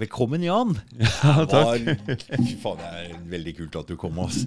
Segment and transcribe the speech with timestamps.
[0.00, 0.72] Velkommen, Jan.
[0.96, 1.84] Ja, takk.
[2.32, 4.16] Fy faen, det er veldig kult at du kom.
[4.24, 4.38] ass.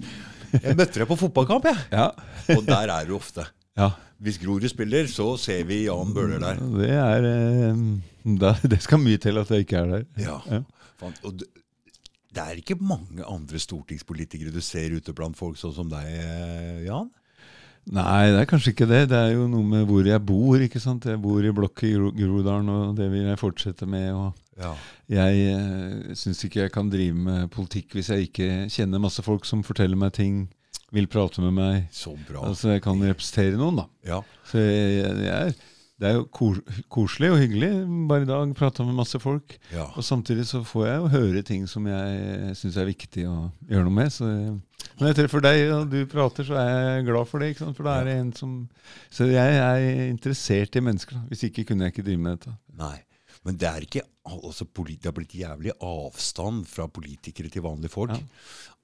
[0.56, 1.84] Jeg møtte deg på fotballkamp, jeg.
[1.94, 2.08] Ja.
[2.56, 3.46] Og der er du ofte.
[3.78, 3.92] ja.
[4.16, 6.60] Hvis Grorud spiller, så ser vi Jan Bøhler der.
[6.72, 10.06] Det er eh, Det skal mye til at jeg ikke er der.
[10.24, 10.38] Ja.
[10.48, 10.60] Ja.
[11.20, 11.50] Og det,
[12.32, 16.80] det er ikke mange andre stortingspolitikere du ser ute blant folk sånn som deg, eh,
[16.88, 17.10] Jan?
[17.94, 19.04] Nei, det er kanskje ikke det.
[19.12, 20.58] Det er jo noe med hvor jeg bor.
[20.58, 21.04] ikke sant?
[21.06, 24.08] Jeg bor i blokk i Gro- Groruddalen, og det vil jeg fortsette med.
[24.12, 24.72] og Ja.
[25.12, 29.44] Jeg eh, syns ikke jeg kan drive med politikk hvis jeg ikke kjenner masse folk
[29.44, 30.48] som forteller meg ting,
[30.92, 31.88] vil prate med meg.
[31.92, 32.42] Så bra.
[32.48, 33.86] Altså jeg kan representere noen, da.
[34.08, 34.20] Ja.
[34.48, 35.52] Så jeg, jeg er,
[35.96, 36.58] det er jo kos,
[36.92, 37.70] koselig og hyggelig.
[38.10, 39.56] Bare i dag prata med masse folk.
[39.72, 39.86] ja.
[39.96, 43.36] Og samtidig så får jeg jo høre ting som jeg syns er viktig å
[43.70, 44.12] gjøre noe med.
[44.12, 47.50] Så når jeg treffer deg og du prater, så er jeg glad for det.
[47.54, 47.78] ikke sant?
[47.78, 48.54] For da er det en som
[49.08, 51.16] Så jeg er interessert i mennesker.
[51.16, 51.24] da.
[51.32, 52.56] Hvis ikke kunne jeg ikke drive med dette.
[52.76, 52.96] Nei.
[53.46, 58.10] Men det er ikke altså, Det har blitt jævlig avstand fra politikere til vanlige folk.
[58.10, 58.20] Ja.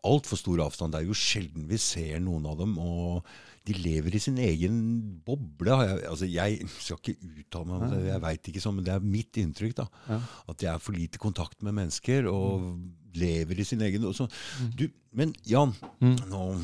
[0.04, 0.92] Altfor stor avstand.
[0.92, 2.78] Det er jo sjelden vi ser noen av dem.
[2.78, 3.26] Og
[3.64, 4.78] de lever i sin egen
[5.24, 5.70] boble.
[5.86, 8.94] Jeg, altså, jeg skal ikke uttale meg om det, jeg veit ikke sånn, men det
[8.96, 9.74] er mitt inntrykk.
[9.78, 10.18] da, Ja.
[10.48, 12.80] At de er for lite kontakt med mennesker og
[13.14, 14.26] lever i sin egen så,
[14.74, 16.16] du, Men Jan, Mm.
[16.30, 16.58] nå,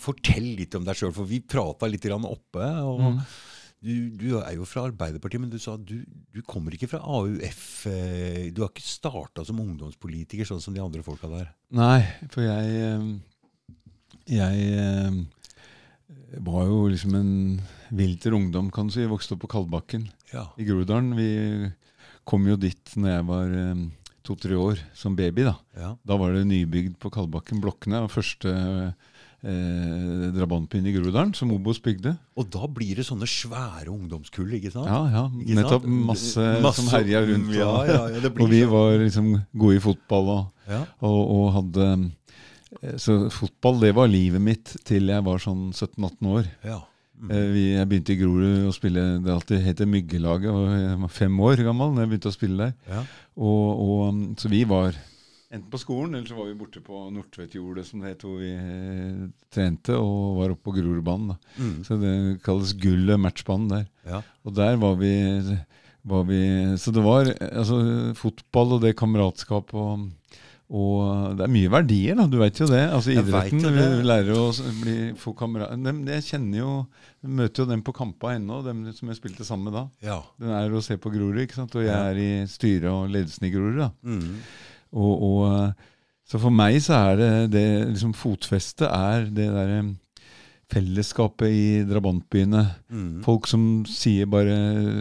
[0.00, 2.64] fortell litt om deg sjøl, for vi prata litt oppe.
[2.64, 3.20] og Mm.
[3.82, 7.86] du, du er jo fra Arbeiderpartiet, men du sa du, du kommer ikke fra AUF.
[7.86, 11.54] Eh, du har ikke starta som ungdomspolitiker, sånn som de andre folka der.
[11.70, 13.18] Nei, for jeg eh,
[16.10, 17.32] Jeg eh, var jo liksom en
[17.94, 19.02] vilter ungdom, kan du si.
[19.04, 20.48] Jeg Vokste opp på Kalbakken Ja.
[20.58, 21.14] i Groruddalen.
[21.18, 21.30] Vi
[22.28, 23.86] kom jo dit når jeg var um,
[24.26, 25.46] to-tre år, som baby.
[25.48, 25.94] Da ja.
[26.06, 27.62] Da var det nybygd på Kalbakken.
[27.62, 28.52] Blokkene var første
[29.42, 32.14] eh, drabantbyen i Groruddalen, som Obos bygde.
[32.38, 34.90] Og da blir det sånne svære ungdomskull, ikke sant?
[34.90, 35.86] Ja, ja, Ikke nettopp.
[35.88, 37.54] Masse, Masse- som herja rundt.
[37.56, 40.34] Ja, og, ja, og vi var liksom gode i fotball.
[40.38, 41.86] og og, og hadde
[43.02, 46.48] Så fotball, det var livet mitt til jeg var sånn 17-18 år.
[46.66, 46.80] ja.
[47.20, 47.32] Mm.
[47.36, 50.48] Eh, jeg begynte i Grorud å spille Det alltid heter Myggelaget.
[50.48, 52.74] og Jeg var fem år gammel da jeg begynte å spille der.
[52.88, 53.02] Ja.
[53.36, 54.96] Og, og, um, så vi var
[55.50, 58.52] enten på skolen, eller så var vi borte på Nordtvedtjordet, som det het, hvor vi
[58.54, 61.34] eh, trente, og var oppe på Grorudbanen.
[61.58, 61.80] Mm.
[61.86, 62.14] Så det
[62.46, 63.88] kalles Gullet matchbanen der.
[64.06, 64.22] ja.
[64.46, 65.10] Og der var vi,
[66.06, 66.40] var vi
[66.80, 67.80] Så det var altså,
[68.16, 70.06] fotball og det kameratskapet og,
[70.70, 72.28] og det er mye verdier, da.
[72.30, 72.84] Du veit jo det.
[72.94, 73.86] Altså Idretten jo det.
[73.98, 74.44] vi lærer å
[74.78, 76.74] bli, få kamerater Jeg kjenner jo
[77.26, 79.82] Møter jo dem på kampa ennå, dem som jeg spilte sammen med da.
[80.06, 80.20] ja.
[80.40, 81.74] Den er å se på Grorud, ikke sant.
[81.76, 83.90] Og jeg er i styret og ledelsen i Grorud, da.
[84.06, 84.38] Mm.
[84.94, 85.90] Og, og, eh,
[86.30, 89.82] så for meg så er det, det liksom Fotfestet er det derre
[90.70, 92.62] fellesskapet i drabantbyene.
[92.92, 93.08] Mm.
[93.24, 94.54] Folk som sier bare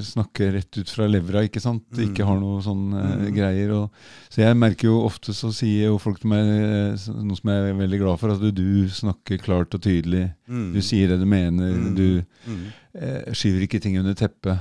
[0.05, 1.85] snakker rett ut fra levra, ikke sant?
[1.93, 2.01] Mm.
[2.09, 3.35] Ikke har noe sånn eh, Mm.
[3.35, 3.71] greier.
[3.75, 3.91] Og,
[4.29, 7.69] så jeg merker jo ofte så sier jo folk til meg eh, noe som jeg
[7.71, 10.29] er veldig glad for, at du, du snakker klart og tydelig.
[10.49, 10.69] Mm.
[10.73, 11.73] Du sier det du mener.
[11.75, 11.95] Mm.
[11.95, 12.07] Du
[12.49, 12.61] Mm.
[12.95, 14.57] eh, skyver ikke ting under teppet.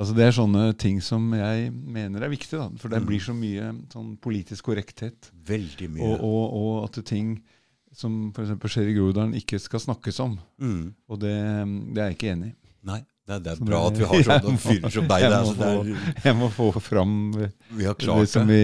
[0.00, 2.56] Altså Det er sånne ting som jeg mener er viktig.
[2.58, 5.28] da, For det blir så mye sånn politisk korrekthet.
[5.46, 6.02] Veldig mye.
[6.08, 7.36] Og, og, og at ting
[7.98, 8.54] som f.eks.
[8.72, 10.36] skjer i Groruddalen, ikke skal snakkes om.
[10.62, 10.82] Mm.
[11.10, 11.34] Og det,
[11.94, 12.56] det er jeg ikke enig i.
[12.88, 15.24] Nei, det, det er bra at vi har sånne fyrer som deg.
[15.24, 17.16] jeg må så det er, Jeg må få fram
[17.78, 18.60] vi har det som vi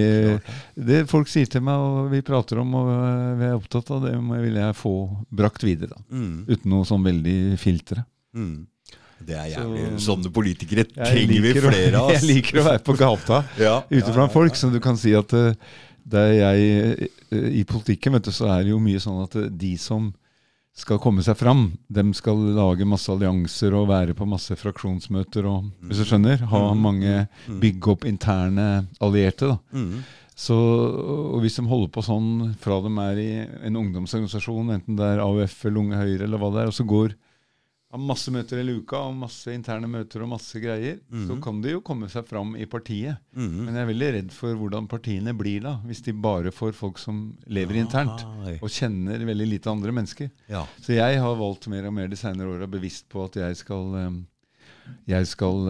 [0.91, 2.93] Det folk sier til meg, og vi prater om, og
[3.41, 4.15] vi er opptatt av, det
[4.47, 4.95] vil jeg få
[5.35, 5.99] brakt videre.
[6.09, 6.47] Mm.
[6.49, 8.07] Uten noe sånn veldig filtre.
[8.35, 8.63] Mm.
[9.25, 10.01] Det er Så- jævlig.
[10.05, 12.11] Sånne politikere trenger vi flere av.
[12.17, 13.45] Jeg liker å være på gata.
[13.59, 15.57] ja, ute ja, blant ja, folk, så du kan si at eh, er
[16.13, 19.77] jeg eh, I politikken vet du, så er det jo mye sånn at eh, de
[19.81, 20.13] som
[20.75, 25.69] skal komme seg fram, dem skal lage masse allianser og være på masse fraksjonsmøter og
[25.87, 26.43] Hvis du skjønner?
[26.51, 26.81] Ha Mm.
[26.83, 27.61] mange Mm.
[27.61, 29.47] Bygge opp interne allierte.
[29.55, 29.59] da.
[29.73, 30.03] Mm.
[30.35, 35.05] Så, og Hvis de holder på sånn fra de er i en ungdomsorganisasjon, enten det
[35.05, 37.15] er AUF eller Unge Høyre eller hva det er, og så går
[37.95, 41.41] har masse møter hele uka og masse interne møter og masse greier, så Mhm.
[41.43, 43.17] kan de jo komme seg fram i partiet.
[43.37, 43.65] Mm.
[43.65, 46.99] Men jeg er veldig redd for hvordan partiene blir da, hvis de bare får folk
[46.99, 48.59] som lever internt hei.
[48.61, 50.31] og kjenner veldig lite andre mennesker.
[50.49, 50.67] Ja.
[50.81, 54.25] Så jeg har valgt mer og mer de senere åra bevisst på at jeg skal
[55.09, 55.65] jeg skal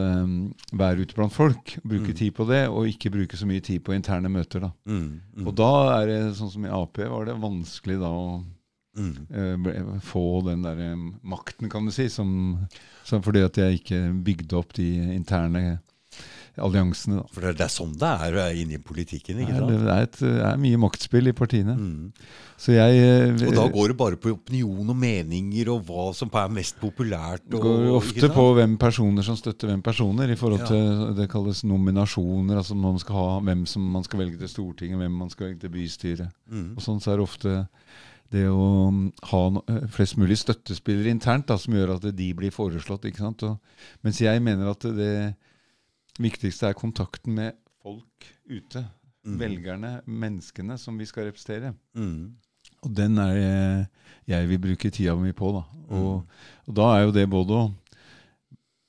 [0.74, 2.16] være ute blant folk, bruke Mm.
[2.16, 4.60] tid på det, og ikke bruke så mye tid på interne møter.
[4.60, 4.70] da.
[4.86, 5.20] Mm.
[5.36, 5.46] Mm.
[5.46, 8.44] Og da er det sånn som i Ap var det vanskelig da å
[8.94, 9.66] Mm.
[9.66, 12.58] eh, få den der eh, makten, kan du si, som,
[13.04, 15.78] som fordi at jeg ikke bygde opp de interne
[16.60, 17.18] alliansene.
[17.18, 17.24] da.
[17.34, 19.70] For det, er sånn det er inni inne i politikken, ikke sant?
[19.72, 21.74] det, er et, det er mye maktspill i partiene.
[21.74, 22.28] Mm.
[22.60, 26.30] Så jeg eh, Og da går det bare på opinion og meninger og hva som
[26.30, 27.42] er mest populært.
[27.50, 30.70] Det går ofte på hvem personer som støtter hvem personer, i forhold Ja.
[30.70, 32.62] til det kalles nominasjoner.
[32.62, 35.60] altså man skal ha Hvem som man skal velge til Stortinget, hvem man skal velge
[35.60, 36.30] til bystyret.
[36.48, 36.76] Mm.
[36.76, 37.54] Og sånn så er det ofte
[38.32, 42.30] det å mm, ha no, eh, flest mulig støttespillere internt da, som gjør at de
[42.34, 43.04] blir foreslått.
[43.04, 43.42] ikke sant?
[43.42, 43.58] Og,
[44.02, 45.34] mens jeg mener at det
[46.20, 48.84] viktigste er kontakten med folk ute.
[49.24, 49.38] Mm.
[49.40, 51.74] Velgerne, menneskene som vi skal representere.
[51.96, 52.34] Mm.
[52.84, 53.88] Og den er det
[54.34, 55.52] jeg vil bruke tida mi på.
[55.52, 55.64] da.
[55.88, 56.28] Og, Mm.
[56.68, 57.74] og da er jo det både å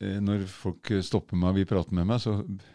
[0.02, 2.34] eh, Når folk eh, stopper meg og vil prate med meg, så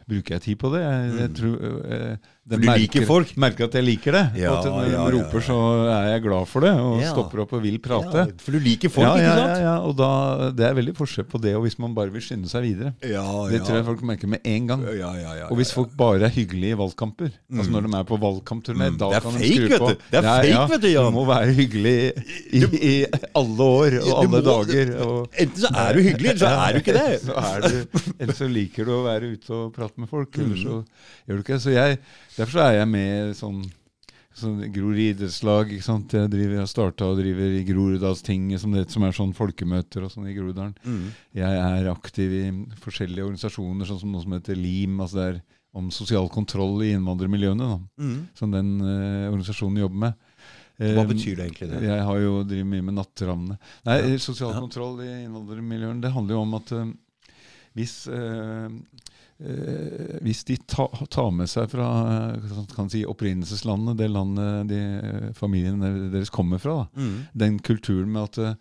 [0.09, 0.81] bruker jeg tid på det.
[0.81, 1.35] Jeg, jeg Mm.
[1.35, 2.17] tror, eh,
[2.51, 3.31] de du liker folk?
[3.37, 4.23] merker at jeg liker det.
[4.43, 5.57] Ja, og at når ja, de ja, roper, så
[5.95, 7.11] er jeg glad for det, og Ja.
[7.13, 8.25] stopper opp og vil prate.
[8.27, 9.63] Ja, for du liker folk, ja, ja, ikke sant?
[9.63, 12.49] ja, og da, Det er veldig forskjell på det og hvis man bare vil skynde
[12.51, 12.95] seg videre.
[13.07, 14.83] Ja, Det tror jeg folk merker med en gang.
[14.83, 17.73] ja, ja, ja, Og hvis folk bare er hyggelige i valgkamper, altså Mm.
[17.73, 18.99] når de er på valgkampturné, Mm.
[18.99, 19.89] da Det kan de fake, skru vet på.
[20.11, 21.05] Det er fake, vet du, Jan.
[21.05, 22.13] Du må være hyggelig
[22.53, 25.01] i, i alle år og alle må- dager.
[25.07, 27.21] Og, Enten så er du hyggelig, eller så er du ikke det.
[27.27, 27.87] så er du,
[28.21, 30.65] eller så liker du å være ute og prate med folk, eller Mm.
[30.65, 30.85] så
[31.29, 31.63] gjør du ikke det.
[31.63, 31.99] Så jeg,
[32.41, 33.61] derfor er jeg med i sånn
[34.41, 35.73] Sånn Grorud idrettslag.
[35.75, 36.13] ikke sant?
[36.15, 40.13] Jeg driver, jeg starta og driver i Groruddalstinget, som, det, som er sånn folkemøter og
[40.15, 40.77] sånn i Groruddalen.
[40.87, 41.09] Mm.
[41.35, 42.45] Jeg er aktiv i
[42.81, 45.01] forskjellige organisasjoner, sånn som noe som heter LIM.
[45.03, 45.41] altså det er
[45.75, 47.73] om sosial kontroll i innvandrermiljøene.
[47.99, 48.17] Mm.
[48.39, 50.25] Som den eh, organisasjonen jobber med.
[50.81, 51.83] Hva Eh, betyr det egentlig det?
[51.91, 53.59] Jeg har jo driver mye med Nattrammene.
[53.85, 54.17] Nei, Ja.
[54.31, 54.61] Sosial Ja.
[54.63, 56.87] kontroll i innvandrermiljøene, det handler jo om at eh,
[57.77, 58.69] hvis eh,
[60.23, 61.87] hvis de ta, tar med seg fra
[62.35, 64.81] eh, kan si, opprinnelseslandet, det landet de,
[65.39, 67.17] familien familiene deres kommer fra, da, Mm.
[67.35, 68.55] den kulturen med at eh,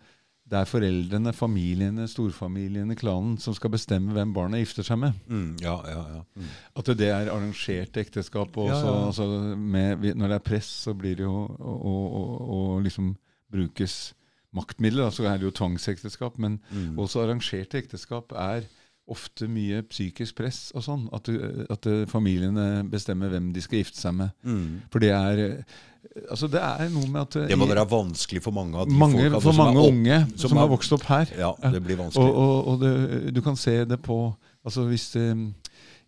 [0.50, 5.12] det er foreldrene, familiene, storfamiliene, klanen som skal bestemme hvem barna gifter seg med.
[5.30, 5.52] Mm.
[5.62, 6.22] Ja, ja, ja.
[6.34, 6.48] Mm.
[6.80, 8.56] At det er arrangerte ekteskap.
[8.58, 8.96] Og Ja, ja.
[9.06, 13.12] altså med, når det er press, så blir det jo å, liksom
[13.52, 14.12] brukes
[14.52, 15.12] maktmidler.
[15.14, 16.36] så er det jo tvangsekteskap.
[16.42, 16.98] Men Mm.
[16.98, 18.64] også arrangerte ekteskap er
[19.10, 21.06] ofte mye psykisk press og sånn.
[21.16, 21.28] At,
[21.74, 24.30] at eh, familiene bestemmer hvem de skal gifte seg med.
[24.46, 24.82] Mm.
[24.92, 25.78] For det er eh,
[26.30, 28.94] Altså det er noe med at eh, Det må være vanskelig for mange av de
[28.96, 31.32] mange, folka For mange opp- unge som som, er- har vokst opp her.
[31.38, 32.30] Ja, det blir vanskelig.
[32.40, 34.16] og, og det, du kan se det på
[34.64, 35.42] altså Hvis, eh,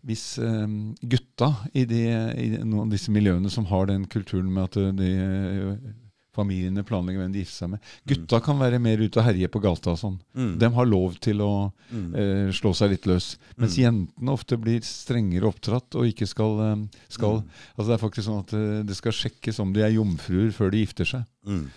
[0.03, 0.65] hvis eh,
[1.13, 2.01] gutta i, de,
[2.41, 5.93] i noen av disse miljøene som har den kulturen med at eh, de, eh,
[6.33, 9.61] familiene planlegger hvem de gifter seg med Gutta kan være mer ute og herje på
[9.61, 10.19] gata og sånn.
[10.35, 10.57] Mm.
[10.59, 11.51] De har lov til å
[11.93, 12.15] Mm.
[12.15, 13.37] eh, slå seg litt løs.
[13.57, 13.83] Mens Mm.
[13.83, 17.49] jentene ofte blir strengere oppdratt og ikke skal, eh, skal Mm.
[17.77, 20.71] Altså Det er faktisk sånn at eh, det skal sjekkes om de er jomfruer før
[20.71, 21.25] de gifter seg.
[21.45, 21.67] Mm.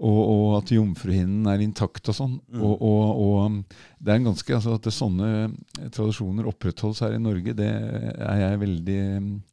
[0.00, 2.40] Og, og at jomfruhinnen er intakt og sånn.
[2.50, 2.62] Mm.
[2.62, 3.64] Og, og, og um,
[4.02, 5.54] det er en ganske, altså At det, sånne
[5.92, 9.49] tradisjoner opprettholdes her i Norge, det er jeg veldig um, eh,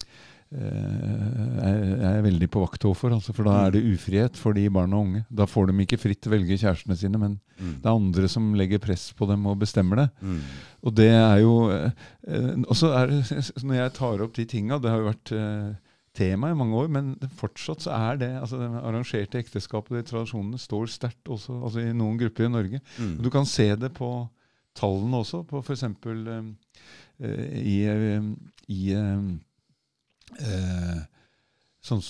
[0.52, 3.16] er, er veldig på vakt overfor.
[3.18, 5.24] Altså, for da er det ufrihet for de barna og unge.
[5.30, 7.82] Da får de ikke fritt velge kjærestene sine, men Mm.
[7.82, 10.10] det er andre som legger press på dem og bestemmer det.
[10.22, 10.42] Mm.
[10.86, 11.92] Og det er jo eh,
[12.28, 13.22] eh, Og så er det,
[13.66, 15.72] når jeg tar opp de tinga Det har jo vært eh,
[16.14, 20.06] tema i mange år, men fortsatt så er det altså det arrangerte ekteskapet og de
[20.12, 22.80] tradisjonene står sterkt også altså i noen grupper i Norge.
[23.02, 23.16] Mm.
[23.26, 24.12] Du kan se det på
[24.78, 25.84] tallene også, på f.eks.
[26.06, 26.54] Uh,
[27.58, 28.30] i, eh,
[28.70, 29.28] i eh,
[30.36, 31.00] eh,
[31.88, 32.04] sånn,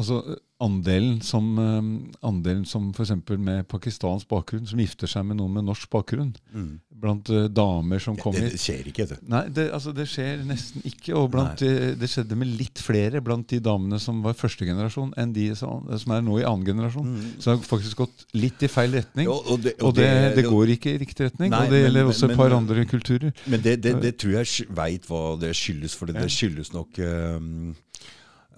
[0.00, 0.20] altså
[0.60, 3.12] andelen som, eh, andelen som f.eks.
[3.38, 6.80] med pakistansk bakgrunn, som gifter seg med noen med norsk bakgrunn, Mm.
[7.00, 9.18] blant eh, damer som kommer det skjer ikke, det.
[9.26, 11.14] Nei, det, altså det skjer nesten ikke.
[11.16, 15.32] Og blant, det skjedde med litt flere blant de damene som var første generasjon, enn
[15.32, 17.08] de som, som er nå i annen generasjon.
[17.08, 17.30] Mm.
[17.40, 19.24] Så det har faktisk gått litt i feil retning.
[19.30, 21.50] Jo, og det, og det, det går ikke i riktig retning.
[21.54, 23.32] Nei, og det men- gjelder også et par men- andre kulturer.
[23.46, 26.26] Men det, det, det tror jeg veit hva det skyldes, for det, Ja.
[26.28, 27.74] det skyldes nok um, eh,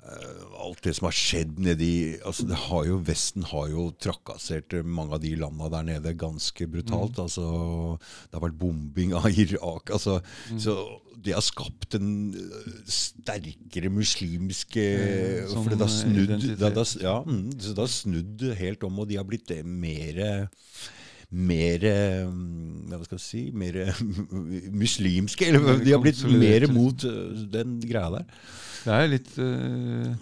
[0.03, 5.15] alt det som har skjedd nedi altså det har jo, Vesten har jo trakassert mange
[5.15, 7.15] av de landa der nede ganske brutalt.
[7.15, 7.23] Mm.
[7.23, 7.47] altså
[8.27, 9.91] Det har vært bombing av Irak.
[9.95, 10.19] altså
[10.51, 10.59] Mm.
[10.61, 10.75] Så
[11.23, 14.83] det har skapt en eh, sterkere muslimske
[15.47, 19.09] mm, For det har snudd det, har- ja, mm, det har snudd helt om, og
[19.09, 20.49] de har blitt eh, mer
[21.33, 21.85] mer
[22.29, 23.79] mm, Hva skal jeg si Mer
[24.85, 25.49] muslimske.
[25.49, 28.29] Eller de har blitt mer mot øh, den greia der.
[28.83, 30.13] Det er litt uh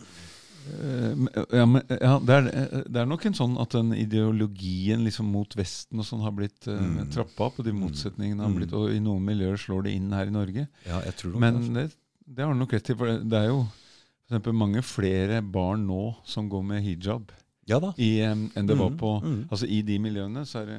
[0.70, 1.14] eh,
[1.56, 5.30] ja, men, ja, det, er, eh, det er nok en sånn at den ideologien liksom
[5.32, 7.08] mot Vesten og sånn har blitt uh, Mm.
[7.10, 8.58] trappa opp, og de motsetningene har Mm.
[8.60, 10.68] blitt Og i noen miljøer slår det inn her i Norge.
[10.86, 11.86] Ja, jeg tror det Men det,
[12.28, 12.94] det har du nok rett i.
[12.94, 17.32] For det, det er jo for eksempel mange flere barn nå som går med hijab
[17.70, 17.92] Ja da.
[18.02, 19.40] i, enn det var Mm, på mm.
[19.50, 20.78] Altså I de miljøene så er det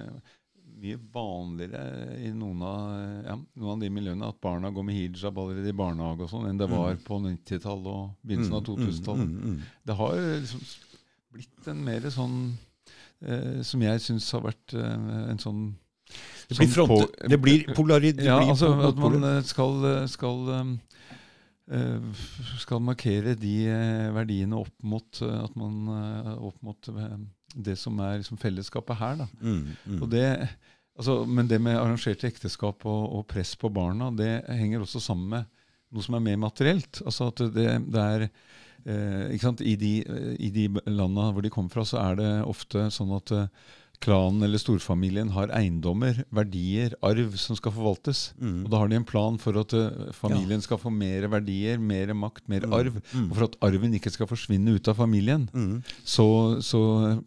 [0.81, 1.81] mye vanligere
[2.25, 2.85] i noen av,
[3.27, 6.47] ja, noen av de miljøene at barna går med hijab allerede i barnehage og sånn,
[6.49, 9.27] enn det var på 90-tallet og begynnelsen av 2000-tallet.
[9.29, 9.67] Mm, mm, mm.
[9.85, 10.63] Det har liksom
[11.37, 12.39] blitt en mer sånn
[13.21, 15.61] eh, Som jeg syns har vært eh, en sånn
[16.49, 18.17] Det blir, front, på- det blir polarid...
[18.17, 20.73] Det ja, blir altså at man eh, skal, eh, skal um,
[22.59, 27.17] skal markere de eh, verdiene opp mot, eh, at man, eh, opp mot eh,
[27.55, 29.25] det som er liksom fellesskapet her.
[29.39, 29.99] Mm, mm.
[30.01, 30.25] Og det,
[30.97, 35.35] altså, men det med arrangerte ekteskap og, og press på barna, det henger også sammen
[35.35, 35.49] med
[35.91, 37.01] noe som er mer materielt.
[37.05, 39.61] Altså at det, det er eh?
[39.67, 43.13] I de, eh, I de landa hvor de kommer fra, så er det ofte sånn
[43.17, 43.49] at eh,
[44.01, 48.31] klanen eller storfamilien har eiendommer, verdier, arv som skal forvaltes.
[48.41, 48.65] Mm.
[48.65, 49.71] Og da har de en plan for at
[50.17, 52.97] familien familien skal få mer verdier, mer makt, mer arv.
[53.13, 53.27] Mm.
[53.29, 55.81] Og for at arven ikke skal forsvinne ut av familien, Mm.
[56.05, 56.25] så,
[56.63, 56.79] så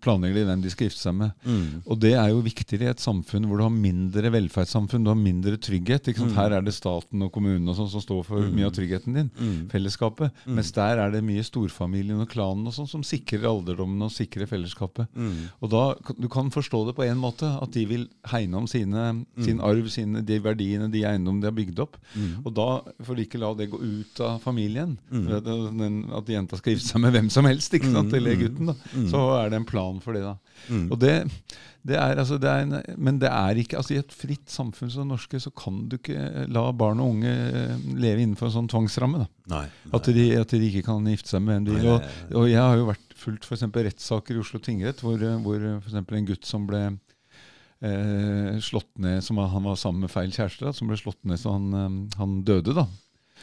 [0.03, 1.33] planlegger de hvem de skal gifte seg med.
[1.45, 1.83] Mm.
[1.87, 5.19] Og det er jo viktigere i et samfunn hvor du har mindre velferdssamfunn, du har
[5.21, 6.11] mindre trygghet.
[6.35, 9.31] Her er det staten og kommunen og sånn som står for mye av tryggheten din.
[9.39, 9.69] Mm.
[9.73, 10.33] Fellesskapet.
[10.47, 14.49] Mens der er det mye storfamilien og klanen og sånn som sikrer alderdommen og sikrer
[14.51, 15.09] fellesskapet.
[15.15, 15.51] Mm.
[15.61, 15.85] Og da,
[16.19, 19.89] Du kan forstå det på en måte, at de vil hegne om sine, sin arv,
[19.93, 21.97] sine, de verdiene, de eiendommene de har bygd opp.
[22.45, 22.69] Og da,
[23.05, 26.11] får de ikke la det gå ut av familien, Mm.
[26.17, 28.75] at jenta skal gifte seg med hvem som helst, ikke sant, eller gutten, da,
[29.11, 30.23] så er det en plan for det.
[30.23, 30.37] da.
[30.91, 31.15] Og det,
[31.85, 34.89] det er, altså, det er en, men det er ikke altså I et fritt samfunn
[34.91, 38.55] som det norske så kan du ikke la barn og unge eh, leve innenfor en
[38.55, 39.19] sånn tvangsramme.
[39.25, 39.29] da.
[39.53, 39.67] Nei.
[39.93, 41.91] At de, at de ikke kan gifte seg med hvem de vil.
[41.93, 42.09] Og,
[42.41, 45.85] og jeg har jo vært fulgt eksempel rettssaker i Oslo tingrett hvor, eh, hvor f.eks.
[45.85, 46.83] for eksempel en gutt som ble
[47.85, 51.41] eh, slått ned som Han var sammen med feil kjæreste, da, som ble slått ned
[51.41, 52.75] så han, eh, han døde.
[52.77, 52.87] da.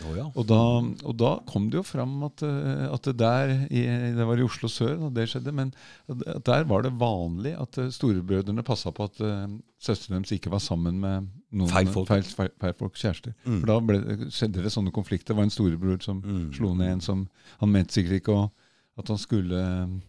[0.08, 0.24] Oh, ja.
[0.40, 0.58] Og da,
[1.06, 3.82] og da kom det jo fram at, eh, at det der i,
[4.16, 5.74] Det var i Oslo sør da det skjedde, men
[6.10, 9.46] at der var det vanlig at eh, storebrødrene passa på at uh,
[9.84, 12.08] søstrene deres ikke var sammen med noen Feil folk.
[12.08, 13.36] feil, feil, feil folk kjærester.
[13.44, 14.00] For da ble,
[14.32, 15.34] skjedde det sånne konflikter.
[15.36, 16.50] Det var en storebror som Mm.
[16.56, 17.28] slo ned en som
[17.60, 18.52] Han mente sikkert ikke å-
[19.02, 20.00] at han skulle eh,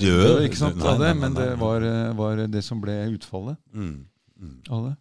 [0.00, 0.16] Dø?
[0.44, 2.98] ikke sant, Nei, av det, nei, nei, men det var, eh, var det som ble
[3.14, 3.94] utfallet Mm.
[4.40, 4.56] Mm.
[4.72, 4.96] av det.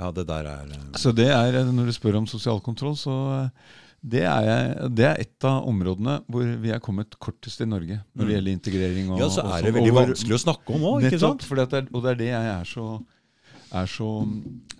[0.00, 3.16] Ja, det der er eh, Så det er, når du spør om sosial kontroll, så
[4.00, 8.30] det er, det er et av områdene hvor vi er kommet kortest i Norge når
[8.30, 9.10] det gjelder integrering.
[9.12, 11.88] Og, Ja, så er det veldig og vanskelig å snakke om òg, Nettopp, det er,
[11.92, 12.86] og det er det jeg er så,
[13.72, 14.06] er så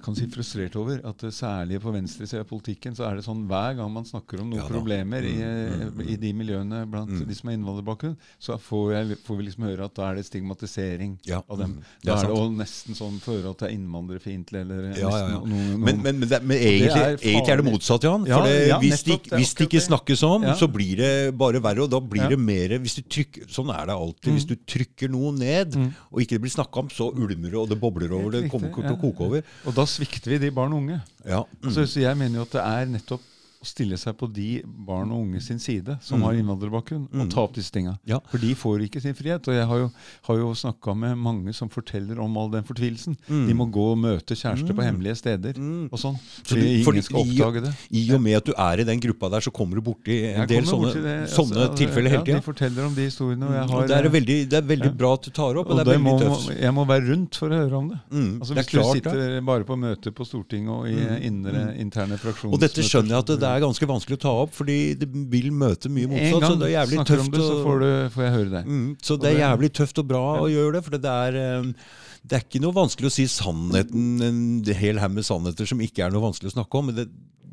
[0.03, 1.01] kan si, frustrert over.
[1.07, 4.41] At eh, særlig på venstresida av politikken så er det sånn hver gang man snakker
[4.43, 8.57] om noen Ja problemer i, Mm, i de miljøene blant de som har innvandrerbakgrunn, så
[8.61, 11.75] får, jeg, får vi liksom høre at da er det stigmatisering Ja, av dem.
[11.79, 15.11] mm, Da er er det også nesten sånn for at det er innvandrerfiendtlig eller Ja,
[15.31, 18.27] noen, noen Men, men, men, det, men det egentlig, er egentlig er det motsatt, Jan.
[18.29, 21.63] Ja, For det, hvis, nettopp, er hvis det ikke snakkes om, så blir det bare
[21.63, 21.85] verre.
[21.87, 24.33] Og da blir det mer hvis du trykker, Sånn er det alltid.
[24.37, 25.77] Hvis du trykker noe ned,
[26.11, 28.31] og ikke det blir snakka om, så ulmer det, og det bobler over.
[28.39, 29.51] Det kommer riktig, til å koke over.
[29.67, 31.01] Og da svikter vi de barn og unge.
[31.25, 31.43] Ja.
[31.69, 33.27] Så, så jeg mener jo at det er nettopp
[33.61, 37.43] å stille seg på de barn og unge sin side som har innvandrerbakgrunn, og ta
[37.45, 37.99] opp disse tinga.
[38.09, 38.19] Ja.
[38.31, 39.45] For de får ikke sin frihet.
[39.49, 39.91] Og jeg har jo,
[40.29, 43.19] har jo snakka med mange som forteller om all den fortvilelsen.
[43.29, 45.61] De må gå og møte kjærester på hemmelige steder
[45.93, 46.17] og sånn.
[46.41, 47.75] Så du- fordi ingen skal oppdage det.
[48.01, 50.41] I og med at du er i den gruppa der, så kommer du borti en
[50.41, 53.51] Jeg del sånne, det, sånne altså, tilfeller hele Ja, de forteller om de historiene.
[53.61, 54.97] Jeg har, Og det er veldig, det er veldig Ja.
[55.05, 56.61] bra at du tar opp, og, og det er veldig må, tøft.
[56.61, 58.01] jeg må være rundt for å høre om det.
[58.11, 61.77] Mm, Altså det klart, Hvis du sitter bare på møter på Stortinget og i indre,
[61.77, 64.79] interne fraksjonsmøter Og dette skjønner jeg at det er ganske vanskelig å ta opp, fordi
[65.01, 66.45] det vil møte mye En motstand.
[66.45, 68.63] gang Så det er jævlig tøft det, så får, du, får jeg høre det.
[68.67, 71.89] Mm, så det er jævlig tøft og bra å gjøre det, for det er, eh,
[72.23, 76.07] det er ikke noe vanskelig å si sannheten, en hel haug med sannheter som ikke
[76.07, 76.91] er noe vanskelig å snakke om.
[76.91, 77.09] Men det,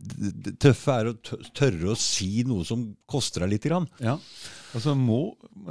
[0.08, 1.18] det, det tøffe er å
[1.58, 3.88] tørre å si noe som koster deg lite grann.
[4.04, 4.18] Ja,
[4.78, 5.22] altså må,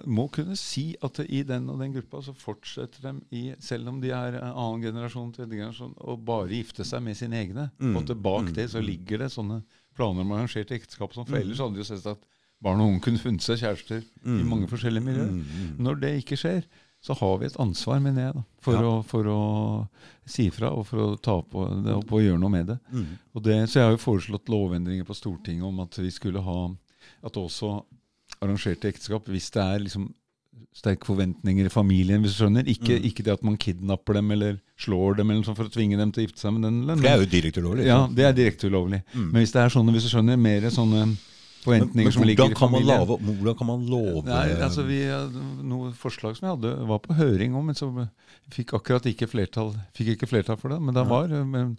[0.09, 4.00] må kunne si at i den og den gruppa så fortsetter de, i, selv om
[4.02, 7.68] de er eh, annen generasjon, tredje generasjon, å bare gifte seg med sine egne.
[7.92, 8.54] Og at bak mm.
[8.56, 9.61] det så ligger det sånne
[9.97, 11.15] planer om arrangerte ekteskap.
[11.17, 12.25] Som, for ellers hadde de sett at
[12.62, 15.33] barn og unge kunne funnet seg kjærester i mange forskjellige miljøer.
[15.83, 16.62] Når det ikke skjer,
[17.07, 18.81] så har vi et ansvar, mener jeg, da, for, Ja.
[18.88, 19.41] å, for å
[20.26, 22.79] si ifra og for å ta på det og på å gjøre noe med det.
[22.91, 23.11] Mm.
[23.37, 23.59] Og det.
[23.71, 26.57] Så jeg har jo foreslått lovendringer på Stortinget om at vi skulle ha
[27.29, 27.76] at også
[28.43, 30.09] arrangerte ekteskap, hvis det er liksom
[30.76, 32.66] sterke forventninger i familien, hvis du skjønner.
[32.68, 33.04] Ikke, Mm.
[33.08, 36.12] ikke det at man kidnapper dem eller slår dem eller sånt for å tvinge dem
[36.12, 36.82] til å gifte seg med den.
[36.84, 37.86] Eller, det er jo direkte ulovlig.
[37.86, 39.02] ja, det er direkte ulovlig.
[39.14, 41.16] Men hvis det er sånne, hvis du skjønner, mer sånne
[41.66, 43.00] forventninger men som ligger i kan man familien.
[43.00, 45.00] lave, hvordan kan man love Nei, altså vi,
[45.66, 47.88] Noe forslag som jeg hadde, var på høring om, men så
[48.54, 50.78] fikk akkurat ikke flertall, fikk ikke flertall for det.
[50.80, 51.76] Men det var eh, men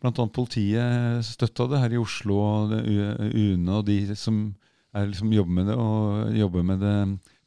[0.00, 4.54] blant annet politiet støtta det her i Oslo, og UNE og de som
[4.94, 6.96] er liksom jobber med det, og jobber med det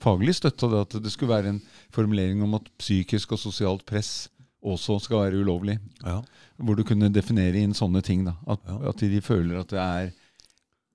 [0.02, 1.62] faglig, støtta det at det skulle være en
[1.94, 4.30] formulering om at psykisk og sosialt press
[4.62, 5.80] også skal være ulovlig.
[6.06, 6.20] Ja.
[6.62, 8.26] Hvor du kunne definere inn sånne ting.
[8.28, 8.36] da.
[8.48, 8.78] At, Ja.
[8.90, 10.12] at de føler at det er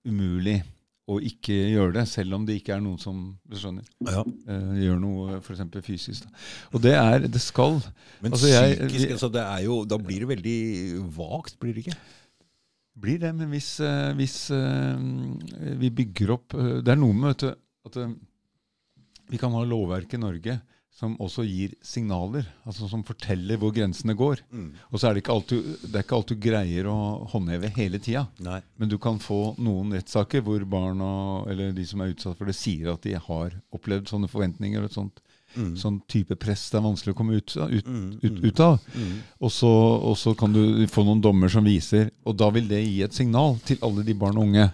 [0.06, 0.60] umulig
[1.06, 4.24] å ikke gjøre det, selv om det ikke er noen som du skjønner, ja.
[4.26, 5.60] uh, gjør noe f.eks.
[5.86, 6.24] fysisk.
[6.26, 6.30] Da.
[6.74, 7.78] Og det er Det skal
[8.20, 10.58] Men Altså, jeg- psykisk, altså, det er jo, da blir det veldig
[11.16, 11.98] vagt, blir det ikke?
[12.98, 14.96] blir det, men hvis, eh, hvis uh,
[15.78, 17.50] vi bygger opp uh, Det er noe med vet du,
[17.84, 17.98] at
[19.30, 20.60] vi kan ha lovverk i Norge
[20.96, 24.40] som også gir signaler, altså som forteller hvor grensene går.
[24.48, 24.70] Mm.
[24.88, 26.94] Og så er det ikke alt du, det er ikke alt du greier å
[27.34, 28.22] håndheve hele tida.
[28.40, 28.62] Nei.
[28.80, 31.10] Men du kan få noen rettssaker hvor barna
[31.52, 34.88] eller de som er utsatt for det, sier at de har opplevd sånne forventninger og
[34.92, 35.22] et sånt,
[35.56, 35.70] Mm.
[35.78, 38.42] sånn type press det er vanskelig å komme ut, ut, Mm, ut, mm.
[38.44, 38.74] ut av.
[38.92, 39.12] Mm.
[39.40, 39.70] Og så,
[40.10, 43.14] og så kan du få noen dommer som viser Og da vil det gi et
[43.14, 44.66] signal til alle de barn og unge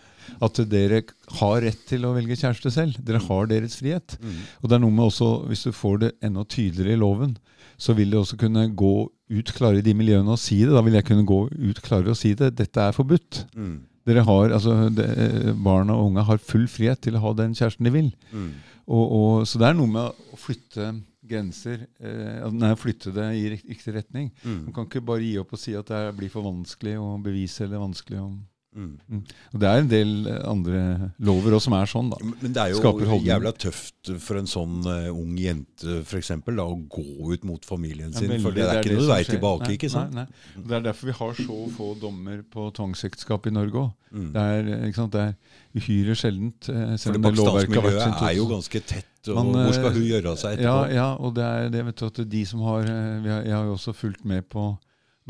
[0.43, 1.03] at dere
[1.39, 2.99] har rett til å velge kjæreste selv.
[3.05, 4.17] Dere har deres frihet.
[4.23, 4.41] Mm.
[4.61, 7.37] Og det er noe med også, Hvis du får det enda tydeligere i loven,
[7.81, 8.97] så vil det også kunne gå
[9.33, 10.75] ut klare i de miljøene og si det.
[10.75, 12.53] Da vil jeg kunne gå ut klarere og si det.
[12.59, 13.47] Dette er forbudt.
[13.57, 13.81] Mm.
[14.09, 17.87] Dere har, altså, de, Barna og unge har full frihet til å ha den kjæresten
[17.87, 18.13] de vil.
[18.33, 18.53] Mm.
[18.91, 20.91] Og, og, så det er noe med å flytte
[21.33, 24.31] grenser eh, Nei, flytte det i riktig retning.
[24.43, 24.65] Mm.
[24.67, 27.67] Man kan ikke bare gi opp og si at det blir for vanskelig å bevise
[27.67, 28.31] eller vanskelig å
[28.73, 29.23] Mm.
[29.53, 30.13] Og Det er en del
[30.49, 32.19] andre lover også som er sånn, da.
[32.25, 36.65] Men det er jo jævla tøft for en sånn uh, ung jente for eksempel, da,
[36.65, 38.31] å gå ut mot familien sin.
[38.31, 39.69] veldig- for det er ikke det noe som vei tilbake.
[39.69, 40.15] Nei, ikke sant?
[40.17, 40.67] Nei, nei.
[40.69, 43.93] Det er derfor vi har så få dommer på tvangsekteskap i Norge òg.
[44.13, 44.33] Mm.
[44.33, 45.35] Det, er, eh, ikke det er
[45.77, 46.69] uhyre sjeldent.
[46.69, 49.09] Uh, For det pakistanske er jo ganske tett.
[49.29, 50.95] Og Man, hvor skal hun gjøre av seg etterpå?
[50.97, 52.83] ja, og det er det vet du, at de som har
[53.23, 54.79] vi har, Jeg har jo også fulgt med på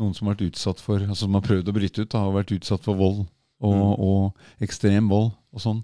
[0.01, 2.35] noen som har vært utsatt for Altså som har prøvd å bryte ut, da, har
[2.35, 3.25] vært utsatt for vold.
[3.63, 5.77] Og, og ekstrem vold og sånn.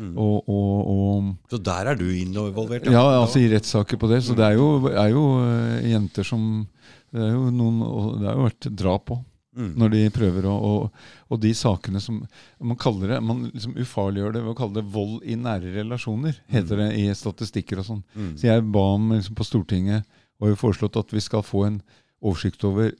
[0.00, 0.12] Mm.
[0.22, 2.86] Og, og, Så der er du involvert?
[2.88, 4.22] Ja, altså i rettssaker på det.
[4.24, 6.64] Så det er jo, er jo uh, jenter som
[7.12, 7.82] Det er jo noen
[8.20, 9.20] Det har jo vært drap på
[9.56, 9.70] Mm.
[9.80, 12.18] når de prøver å og, og de sakene som
[12.60, 16.36] Man kaller det, man liksom ufarliggjør det ved å kalle det vold i nære relasjoner,
[16.52, 18.02] heter det i statistikker og sånn.
[18.12, 18.34] Mm.
[18.36, 20.04] Så jeg ba om liksom, på Stortinget
[20.36, 21.78] og har jo foreslått at vi skal få en
[22.20, 22.92] oversikt over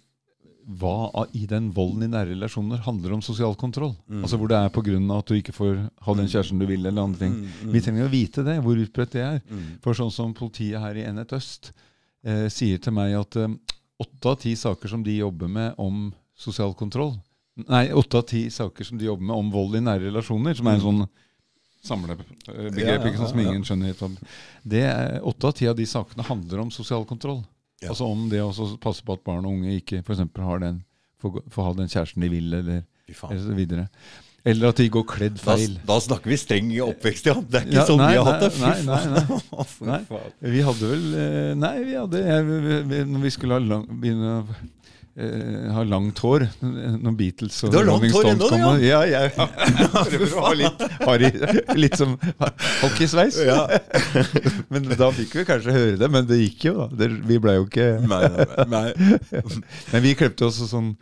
[0.67, 3.93] hva i den volden i nære relasjoner handler om sosial kontroll.
[4.11, 4.25] Mm.
[4.25, 4.97] Altså hvor det er pga.
[5.19, 7.37] at du ikke får ha den kjæresten du vil, eller andre ting.
[7.39, 7.73] Mm, mm.
[7.73, 9.39] Vi trenger å vite det, hvor utbredt det er.
[9.47, 9.69] Mm.
[9.85, 11.71] For sånn som politiet her i Enhet Øst
[12.27, 13.55] eh, sier til meg at eh,
[14.03, 17.15] av ti saker som de jobber med om sosial kontroll
[17.57, 20.67] Nei, åtte av ti saker som de jobber med om vold i nære relasjoner, som
[20.69, 21.07] er en sånn
[21.87, 23.55] samlebegrep Ja, ja, ikke sant, som ja, ja.
[23.55, 24.27] ingen skjønner helt
[24.61, 27.41] det er, Åtte av ti av de sakene handler om sosial kontroll.
[27.83, 27.91] Ja.
[27.93, 30.63] Altså om det å også passe på at barn og unge ikke for eksempel har
[30.63, 30.79] den
[31.23, 33.89] får, får ha den kjæresten de vil, eller, eller så videre.
[34.47, 35.75] Eller at de går kledd feil.
[35.89, 37.35] da snakker vi streng oppvekst, ja.
[37.43, 38.51] Det er ikke Ja, sånn vi har hatt det.
[38.55, 39.89] Fy nei, nei, faen.
[39.91, 40.01] Nei.
[40.55, 42.45] Vi hadde vel eh, Nei, vi hadde jeg,
[42.93, 44.45] vi, Når vi skulle lang, begynne å
[45.17, 49.23] eh, har langt hår Når Beatles og Rolling Stones ennå, Ja, ja?
[49.33, 49.47] Ja,
[50.11, 51.31] prøver å ha litt, Harry,
[51.81, 52.17] litt som
[52.83, 53.39] hockeysveis.
[53.47, 53.63] Ja.
[54.73, 56.89] Men da fikk vi kanskje høre det, men det gikk jo, da.
[57.01, 59.41] Det, vi blei jo ikke Nei, nei, nei.
[59.93, 60.93] Men vi klepte også sånn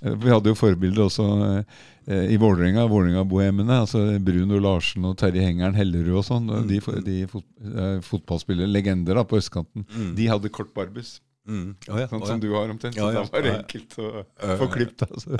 [0.00, 1.26] Vi hadde jo forbilder også
[1.60, 3.82] eh, i Vålerenga, Vålerenga-bohemene.
[3.84, 6.48] altså Bruno Larsen og Terje Hengeren Hellerud og sånn.
[6.66, 10.14] De, de fot, eh, fotballspillere, legender da, på østkanten, Mm.
[10.16, 11.18] de hadde kort barbus.
[11.48, 11.70] Mm.
[11.88, 12.96] Oh, ja, Sånn å som du har omtrent.
[12.98, 13.22] Ja, Så ja.
[13.32, 14.70] var det var enkelt å få ja.
[14.76, 15.14] klippet.
[15.16, 15.30] Altså.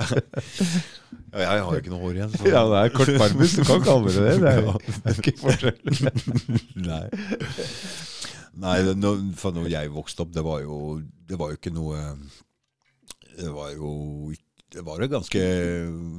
[1.31, 2.33] Ja, Jeg har jo ikke noe hår igjen.
[2.35, 2.47] Så.
[2.51, 3.53] Ja, det er kort barbus.
[3.55, 4.33] Du kan kalle det det.
[4.43, 4.65] Det er,
[5.05, 5.77] det er ikke forskjell.
[6.91, 7.05] Nei.
[8.61, 8.77] Nei,
[9.39, 10.79] for når jeg vokste opp, det var jo,
[11.31, 12.01] det var jo ikke noe
[13.39, 13.93] Det var jo
[14.35, 15.41] ikke det var jo ganske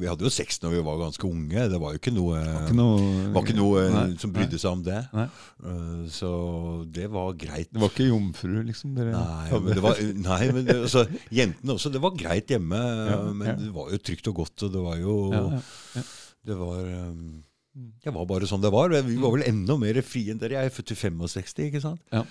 [0.02, 1.66] Vi hadde jo sex når vi var ganske unge.
[1.72, 4.82] Det var jo ikke noe Ikke noe, var ikke noe Nei, som brydde seg om
[4.86, 4.98] det.
[5.16, 5.28] Nei.
[5.72, 6.32] Eh, Så
[6.92, 7.70] det var greit.
[7.72, 8.96] Det var ikke jomfru, liksom?
[8.98, 11.94] Dere Nei, men det var, nei, men det, altså, jentene også.
[11.96, 13.56] Det var greit hjemme, Ja, men ja.
[13.62, 14.68] det var jo trygt og godt.
[14.68, 15.44] Og det var jo ja,
[15.98, 16.06] ja.
[16.52, 16.80] Det var
[17.12, 17.26] um,
[18.04, 18.92] Det var bare sånn det var.
[19.06, 20.60] Vi var vel enda mer frie enn dere.
[20.60, 22.02] Jeg er født i 65, ikke sant?
[22.12, 22.26] Ja.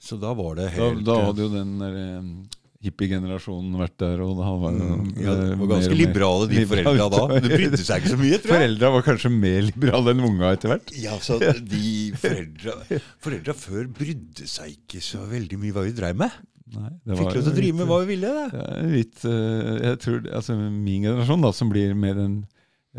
[0.00, 4.20] Så da var det helt da da hadde jo den der, eh, hippie-generasjonen vært der,
[4.24, 7.22] og da var mm, ja, det eh, var ganske liberale, de foreldra da.
[7.40, 8.58] Det brydde seg ikke så mye, tror jeg.
[8.60, 10.92] Foreldra var kanskje mer liberale enn unga etter hvert.
[11.00, 11.38] Ja, så
[11.74, 12.76] de foreldra,
[13.24, 16.36] foreldra før brydde seg ikke så veldig mye hva vi dreiv med.
[16.76, 18.34] Nei, det Fikk lov til å drive med hva vi ville.
[18.50, 22.40] Det er litt eh, Jeg tror altså Min generasjon, da, som blir mer enn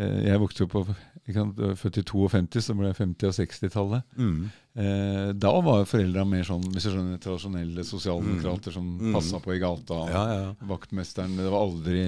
[0.00, 0.84] eh, Jeg vokste jo på
[1.28, 4.04] født i 52, så ble jeg 50- og 60-tallet.
[4.16, 4.48] Mm.
[4.78, 9.12] Eh, da var foreldra mer sånn hvis du skjønner, tradisjonelle sosialdemokrater som Mm.
[9.16, 9.96] passa på i gata.
[10.12, 10.54] Ja, ja.
[10.68, 12.04] Vaktmesteren Det var aldri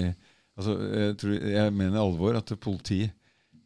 [0.57, 3.11] altså, jeg, tror, jeg mener alvor at politi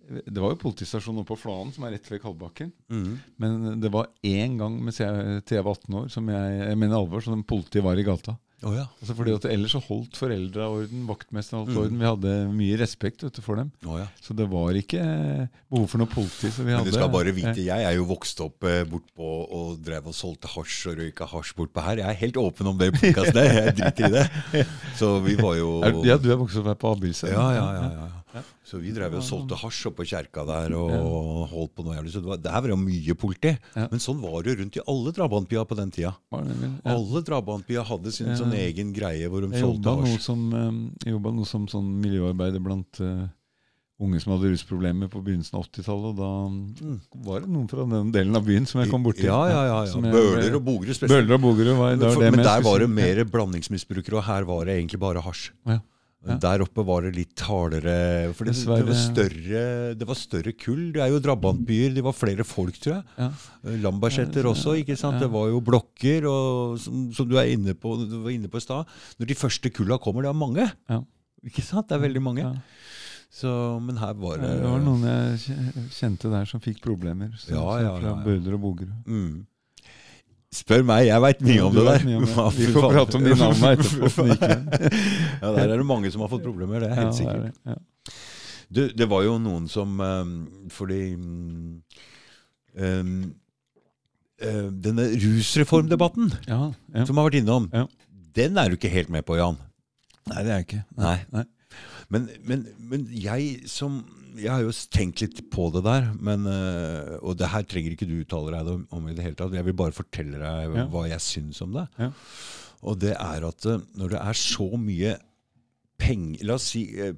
[0.05, 2.71] Det var jo politistasjon oppe på Flanen, som er rett ved Kalbakken.
[2.93, 3.13] Mm.
[3.41, 6.77] Men det var én gang mens jeg, til jeg var 18 år, som jeg, jeg
[6.77, 8.35] mener alvor, som politiet var i gata.
[8.63, 8.85] Å ja.
[9.01, 11.81] Altså fordi at Ellers så holdt foreldra orden, vaktmesteren holdt Mm.
[11.83, 11.97] orden.
[11.99, 13.71] Vi hadde mye respekt vet du, for dem.
[13.85, 14.07] Oh, ja.
[14.23, 16.49] Så det var ikke eh, behov for noe politi.
[16.49, 19.29] Så vi Men hadde, du skal bare vite, jeg er jo vokst opp eh, bortpå
[19.59, 21.97] og drev og solgte hasj og røyka hasj bortpå her.
[22.05, 24.65] Jeg er helt åpen om det i podkasten, jeg driter i det.
[24.99, 27.27] Så vi var jo Ja, du er vokst opp her på Abildsø?
[27.35, 28.07] Ja, ja, ja,
[28.39, 28.41] ja.
[28.65, 32.15] Så vi drev og solgte hasj oppå kjerka der og holdt på noe jævlig.
[32.15, 33.54] Så det, var, det her var jo mye politi.
[33.78, 33.86] Ja.
[33.91, 36.15] Men sånn var det jo rundt i alle drabantbyer på den tida.
[36.34, 36.58] Det?
[36.65, 36.73] Ja.
[36.95, 38.39] Alle drabantbyer hadde sin Ja.
[38.41, 40.25] sånn egen greie hvor de Jeg solgte jobba hasj.
[40.25, 43.28] som, eh, jeg jobbet noe som sånn miljøarbeider blant uh,
[44.01, 46.10] unge som hadde rusproblemer på begynnelsen av 80-tallet.
[46.10, 46.99] Og da mm,
[47.30, 49.30] var det noen fra den delen av byen som jeg kom borti.
[49.30, 49.82] Ja, ja, ja.
[49.86, 50.12] ja.
[50.12, 51.13] Bøler og Bogerud spesielt.
[51.13, 54.49] Bøler og Bogerud var da For, det men der var det mer blandingsmisbrukere, og her
[54.49, 55.51] var det egentlig bare hasj.
[55.69, 55.84] Ja.
[56.25, 56.35] Ja.
[56.41, 60.88] Der oppe var det litt hardere For det, det, var større, det var større kull.
[60.95, 61.93] Det er jo drabantbyer.
[61.93, 63.03] Det var flere folk, tror jeg.
[63.19, 63.29] Ja.
[63.85, 64.73] Lambertseter også.
[64.81, 65.19] ikke sant?
[65.21, 68.57] Det var jo blokker, og som, som du, er inne på, du var inne på
[68.57, 68.89] i stad.
[69.21, 70.67] Når de første kulla kommer, det er mange.
[70.89, 71.01] Ja.
[71.45, 71.89] Ikke sant?
[71.89, 72.45] Det er veldig mange.
[72.47, 72.53] Ja.
[73.35, 73.51] Så,
[73.83, 77.33] men her var Ja, det Det var noen jeg kjente der som fikk problemer.
[77.38, 78.23] Så, Ja, ja, ja, fra ja, ja.
[78.23, 78.95] Bøler og Bogerud.
[79.05, 79.45] mm.
[80.55, 82.01] Spør meg, jeg veit mye om du det der.
[82.15, 82.31] om det.
[82.61, 84.23] Vi får prate om de navnene etterpå.
[85.41, 87.43] ja, Der er det mange som har fått problemer, det er Ja, helt er sikkert.
[87.43, 87.51] det.
[87.73, 87.77] Ja.
[88.75, 90.31] Du, det var jo noen som um,
[90.73, 91.81] Fordi um,
[94.85, 97.05] Denne rusreformdebatten Ja, ja.
[97.07, 97.85] som har vært innom, Ja.
[98.35, 99.55] den er du ikke helt med på, Jan.
[100.27, 100.83] Nei, det er jeg ikke.
[100.97, 101.19] Nei.
[101.31, 101.43] Nei.
[102.09, 104.01] Men, men, men jeg som
[104.35, 108.07] Jeg har jo tenkt litt på det der, men, uh, og det her trenger ikke
[108.09, 109.53] du uttale deg om, om i det hele tatt.
[109.55, 110.85] Jeg vil bare fortelle deg Ja.
[110.91, 111.85] hva jeg syns om det.
[112.01, 112.09] Ja.
[112.85, 115.15] Og det er at uh, når det er så mye
[115.97, 117.13] penger La oss si uh,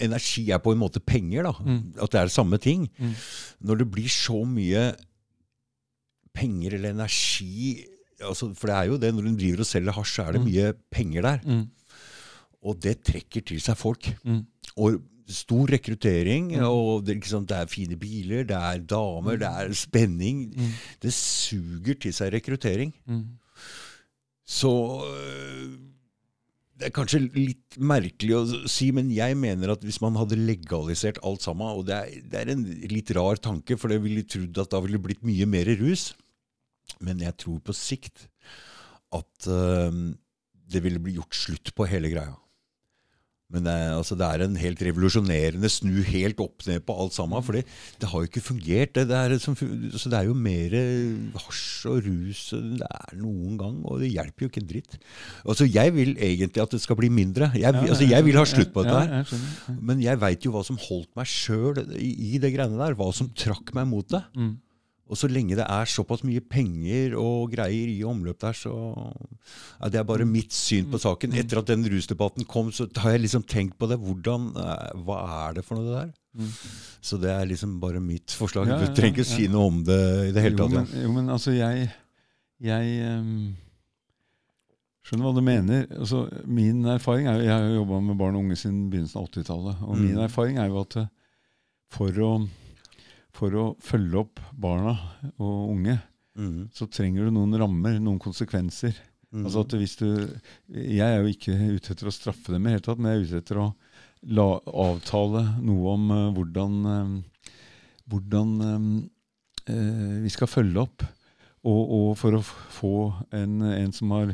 [0.00, 1.52] Energi er på en måte penger, da.
[1.60, 1.80] Mm.
[2.00, 2.86] At det er samme ting.
[2.96, 3.10] Mm.
[3.68, 4.86] Når det blir så mye
[6.32, 7.82] penger eller energi
[8.22, 10.40] altså, For det er jo det, når du driver og selger hasj, så er det
[10.40, 10.48] Mm.
[10.48, 11.38] mye penger der.
[11.44, 11.66] Mm.
[12.62, 14.08] Og det trekker til seg folk.
[14.24, 14.46] Mm.
[14.76, 15.00] Og
[15.34, 16.64] stor rekruttering, Mm.
[16.66, 20.48] og det, sant, det er fine biler, det er damer, det er spenning.
[20.56, 20.72] Mm.
[21.02, 22.92] Det suger til seg rekruttering.
[23.06, 23.26] Mm.
[24.50, 24.70] Så
[25.06, 25.78] øh,
[26.80, 31.20] det er kanskje litt merkelig å si, men jeg mener at hvis man hadde legalisert
[31.22, 34.58] alt sammen Og det er, det er en litt rar tanke, for det ville trodd
[34.58, 36.14] at da ville det blitt mye mer rus.
[37.04, 38.26] Men jeg tror på sikt
[39.12, 39.92] at uh,
[40.70, 42.34] det ville bli gjort slutt på hele greia.
[43.50, 47.16] Men det er, altså, det er en helt revolusjonerende snu helt opp ned på alt
[47.16, 47.42] sammen.
[47.42, 48.94] For det har jo ikke fungert.
[48.94, 50.76] Det, det, er, som, så det er jo mer
[51.46, 54.96] hasj og rus enn det er noen gang, og det hjelper jo ikke en dritt.
[55.44, 57.50] Altså, Jeg vil egentlig at det skal bli mindre.
[57.56, 59.34] Jeg, Ja, altså, jeg vil ha slutt på dette ja, her.
[59.34, 59.76] Ja.
[59.90, 62.96] Men jeg veit jo hva som holdt meg sjøl i, i det greiene der.
[62.98, 64.22] Hva som trakk meg mot det.
[64.38, 64.56] Mm.
[65.10, 68.70] Og så lenge det er såpass mye penger og greier i omløp der, så
[69.80, 71.34] ja, Det er bare mitt syn på saken.
[71.34, 73.98] Etter at den rusdebatten kom, så har jeg liksom tenkt på det.
[73.98, 76.12] Hvordan, eh, Hva er det for noe, det der?
[76.38, 76.52] Mm.
[77.02, 78.68] Så det er liksom bare mitt forslag.
[78.70, 80.92] Ja, Du trenger ikke si noe om det i det hele Jo, tatt.
[80.94, 81.90] men, jo, men altså, jeg
[82.62, 83.56] Jeg um,
[85.08, 85.86] skjønner hva du mener.
[85.98, 89.20] Altså, min erfaring er jo, Jeg har jo jobba med barn og unge siden begynnelsen
[89.20, 89.82] av 80-tallet.
[89.82, 90.02] Og Mm.
[90.06, 91.06] min erfaring er jo at eh,
[91.90, 92.48] for å,
[93.36, 94.94] for å følge opp barna
[95.36, 95.96] og unge,
[96.38, 96.70] mm.
[96.74, 98.96] så trenger du noen rammer, noen konsekvenser.
[99.30, 99.44] Mm.
[99.44, 100.08] Altså at hvis du,
[100.74, 103.20] Jeg er jo ikke ute etter å straffe dem, i det hele tatt, men jeg
[103.20, 103.68] er ute etter å
[104.34, 107.48] la, avtale noe om uh, hvordan, eh,
[108.10, 108.90] hvordan eh,
[109.70, 111.06] uh, vi skal følge opp.
[111.60, 112.94] Og, og for å få
[113.36, 114.32] en, en som har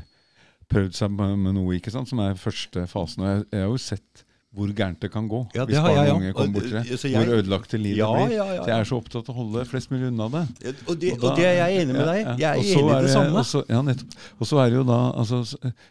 [0.70, 3.24] prøvd seg med noe, ikke sant, som er første fasen.
[3.24, 4.25] Og jeg, jeg har jo sett
[4.56, 7.04] hvor gærent det kan gå Ja, det hvis barn og unge kommer bort til det.
[7.04, 8.32] eh, Hvor ødelagte livet Ja, blir.
[8.36, 10.42] ja, Så jeg er så opptatt av å holde flest mulig unna det.
[10.88, 12.22] Og, det, Og da- og det er jeg enig med deg.
[12.40, 13.36] Jeg er enig i det samme.
[13.38, 14.16] Og så, ja, nettopp.
[14.40, 15.42] Og så er det jo da altså,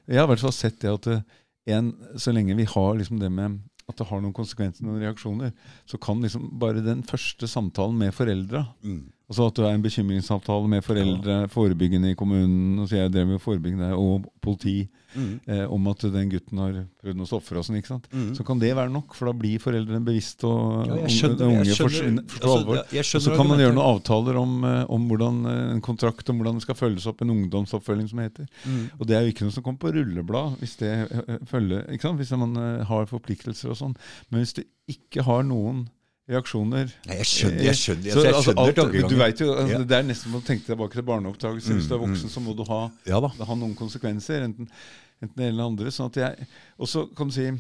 [0.07, 1.23] Jeg har i hvert fall sett det at
[1.67, 5.51] en, så lenge vi har liksom det med at det har noen konsekvenser, noen reaksjoner,
[5.85, 9.11] så kan liksom bare den første samtalen med foreldra Mm.
[9.25, 13.25] Altså at du er en bekymringssamtale med foreldre, forebyggende i kommunen, og så jeg drev
[13.27, 15.39] med forebyggende og politi, Mm.
[15.47, 17.77] eh, om at den gutten har prøvd noe stoffer og sånn.
[17.79, 18.07] ikke sant?
[18.11, 18.35] Mm.
[18.35, 22.43] Så kan det være nok, for da blir foreldrene bevisst, og Ja, unge- skjønner- forstår
[22.43, 22.77] altså, alvor.
[22.83, 26.55] Og så kan man gjøre noen avtaler om, eh, om hvordan, en kontrakt om hvordan
[26.55, 28.45] det skal følges opp, en ungdomsoppfølging som heter.
[28.67, 28.89] Mm.
[28.99, 31.87] Og det er jo ikke noe som kommer på rulleblad hvis det eh, eh, følger,
[31.89, 32.19] ikke sant?
[32.19, 33.95] Hvis man har forpliktelser og sånn.
[34.29, 35.87] Men hvis du ikke har noen
[36.29, 39.09] reaksjoner Nei, jeg skjønner, jeg skjønner, Så, jeg altså, skjønner alt- tankegangen.
[39.09, 39.83] Du vet jo, altså, Ja.
[39.83, 41.73] Det er nesten som å tenke tilbake til barneoppdragelse.
[41.77, 44.41] Hvis du er Mm, voksen, så må du ha, Ja har noen konsekvenser.
[44.43, 44.67] Enten,
[45.21, 45.85] enten det ene eller andre.
[45.91, 46.47] Sånn at jeg,
[46.79, 47.51] og så kan du si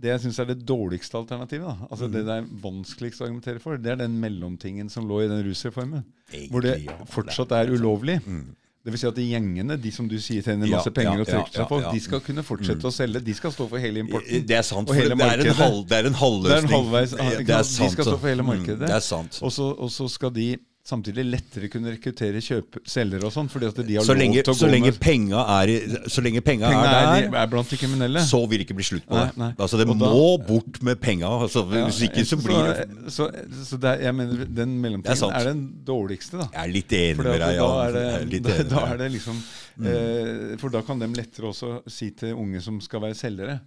[0.00, 2.12] det jeg syns er det dårligste alternativet, da, altså Mm.
[2.12, 5.44] det det er vanskeligst å argumentere for, det er den mellomtingen som lå i den
[5.44, 6.04] rusreformen.
[6.50, 8.20] Hvor det fortsatt er ulovlig.
[8.26, 8.56] Mm.
[8.80, 11.28] Det vil si at de gjengene, de som du sier tjener masse penger ja, og
[11.28, 11.90] trekker seg på, ja, ja.
[11.92, 13.20] de skal kunne fortsette å selge.
[13.26, 14.46] De skal stå for hele importen.
[14.48, 17.12] Det er sant, for det er, en halv, det er en Det er en halvveis,
[17.12, 17.84] Det er sant?
[17.84, 18.86] de skal stå for hele Mm, markedet.
[18.88, 19.40] Det er sant.
[19.44, 19.52] Og
[19.92, 20.48] så skal de
[20.90, 24.42] samtidig lettere kunne rekruttere kjøp selgere og sånn, fordi at de har Så lov lenge,
[24.42, 25.72] til å så gå lenge med penga er,
[26.10, 28.24] så lenge penga Penga er er, der, er blant de kriminelle.
[28.26, 29.38] så vil det ikke bli slutt på Nei, det.
[29.44, 29.50] nei.
[29.56, 30.10] Altså Det må da-
[30.50, 31.30] bort med penga.
[31.46, 33.30] Altså, Ja, hvis ikke så blir det Så,
[33.70, 36.48] så det er, jeg mener, den mellomtiden er er, den dårligste, da.
[36.52, 37.56] Jeg er litt enig med deg.
[37.60, 37.92] da, er
[38.26, 39.40] det, da, da er det liksom
[39.84, 43.60] eh, For da kan de lettere også si til unge som skal være selgere,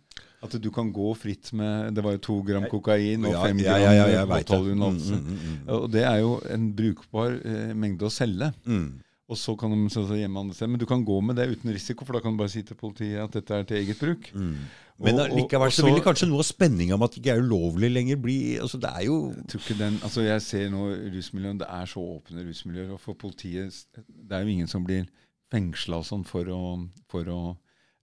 [0.44, 3.80] at du kan gå fritt med Det var jo to gram kokain og fem gram
[3.80, 4.60] ja, ja, det.
[4.60, 8.52] Mm, mm, mm, Og det er jo en brukbar eh, mengde å selge.
[8.68, 9.02] Mm.
[9.32, 10.70] Og så kan de så, andre hjemmehandle seg.
[10.70, 12.78] Men du kan gå med det uten risiko, for da kan du bare si til
[12.78, 14.28] politiet at dette er til eget bruk.
[14.36, 14.58] Mm.
[15.04, 17.42] Men likevel og så vil det kanskje noe av spenninga med at det ikke er
[17.42, 19.18] ulovlig lenger, bli altså Det er jo
[19.56, 22.92] Jeg den, altså jeg ser nå rusmiljøen, Det er så åpne rusmiljøer.
[22.94, 25.08] og For politiet Det er jo ingen som blir
[25.54, 26.62] fengsla og sånn for å,
[27.10, 27.42] for å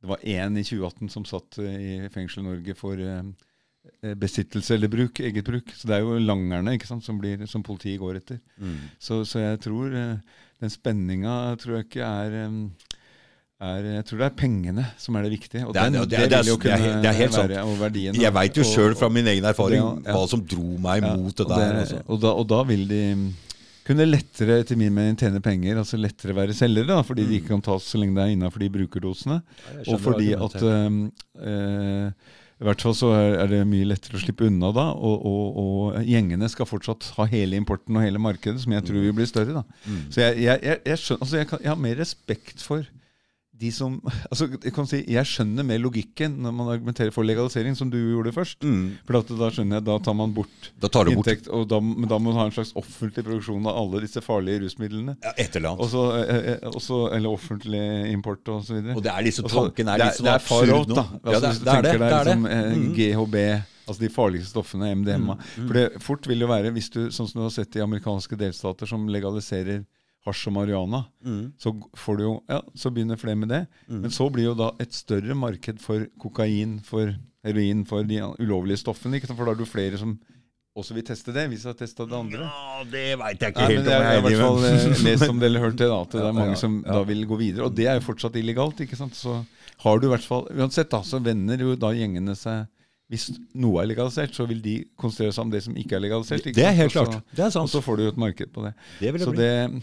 [0.00, 3.22] Det var én i 2018 som satt eh, i fengsel i Norge for eh,
[4.02, 5.74] eh, besittelse eller bruk, eget bruk.
[5.76, 8.38] Så det er jo langerne ikke sant, som, blir, som politiet går etter.
[8.60, 8.78] mm.
[8.98, 9.90] Så, så jeg tror
[10.60, 12.38] den spenninga tror jeg ikke er,
[13.60, 15.66] er Jeg tror det er pengene som er det viktige.
[15.68, 17.50] Og Det er- den, det det, er- det vil jo kunne det er helt sant.
[17.52, 18.14] være og verdien.
[18.16, 20.16] Jeg veit jo og- sjøl fra min egen erfaring og det- ja.
[20.16, 21.76] hva som dro meg Ja, mot det og der.
[21.84, 22.02] Altså.
[22.08, 23.02] Og, da, og da vil de
[23.86, 27.54] kunne lettere etter min mening tjene penger, altså lettere være selgere, da, fordi de ikke
[27.54, 29.40] kan tas så lenge det er innafor de brukerdosene.
[29.70, 31.00] Ja, Og fordi at um,
[31.40, 35.26] eh, I hvert fall så er, er det mye lettere å slippe unna da, og,
[35.30, 39.16] og, og gjengene skal fortsatt ha hele importen og hele markedet, som jeg tror vil
[39.16, 39.62] bli større.
[39.62, 39.82] da.
[39.86, 40.00] Mm.
[40.12, 42.84] Så jeg, jeg, jeg, skjønner, altså jeg, kan, jeg har mer respekt for
[43.60, 43.98] de som
[44.30, 47.98] altså jeg kan si, jeg skjønner mer logikken når man argumenterer for legalisering, som du
[47.98, 48.64] gjorde først.
[48.64, 48.98] Mm.
[49.06, 52.08] For da skjønner jeg, da tar man bort tar du bort inntekt, og da, men
[52.10, 55.16] da må man ha en slags offentlig produksjon av alle disse farlige rusmidlene.
[55.22, 55.84] ja, et eller annet.
[55.86, 58.96] Også, eh, eh, også- eller offentlig import og så videre.
[58.96, 60.94] Og det er liksom tanken er det litt sånn det er far absurd out, nå.
[60.94, 61.04] da.
[61.10, 61.92] Ja, Altså, det, hvis du det er det.
[61.98, 62.94] det, er liksom, eh, Mm.
[62.96, 63.36] GHB,
[63.90, 65.34] altså de farligste stoffene, MDMA.
[65.36, 67.80] Mm, For det fort vil jo være, hvis du, sånn som du har sett i
[67.82, 69.84] amerikanske delstater som legaliserer
[70.26, 71.52] hasj og marihuana, Mm.
[71.58, 73.66] så får du jo, ja, så begynner flere med det.
[73.88, 78.76] Men så blir jo da et større marked for kokain, for heroin, for de ulovlige
[78.82, 79.16] stoffene.
[79.20, 79.34] Ikke?
[79.34, 80.18] For da er det flere som
[80.76, 82.44] også vil teste det, hvis de har testa det andre.
[82.46, 85.04] Ja, det veit jeg ikke Nei, helt jeg, om jeg har i hvert fall eh,
[85.10, 87.38] lest om det eller hørt det, da, at det er mange som da vil gå
[87.40, 87.64] videre.
[87.66, 88.80] Og det er jo fortsatt illegalt.
[88.84, 89.16] ikke sant?
[89.18, 89.40] Så
[89.82, 92.68] har du i hvert fall Uansett, da, så vender jo da gjengene seg
[93.10, 93.24] Hvis
[93.58, 96.44] noe er legalisert, så vil de konsentrere seg om det som ikke er legalisert.
[96.46, 96.78] ikke Det er sant?
[96.78, 97.24] helt Og så- klart.
[97.34, 98.74] Det er Og så får du jo et marked på det.
[99.00, 99.40] Det vil det Så bli.
[99.42, 99.82] det,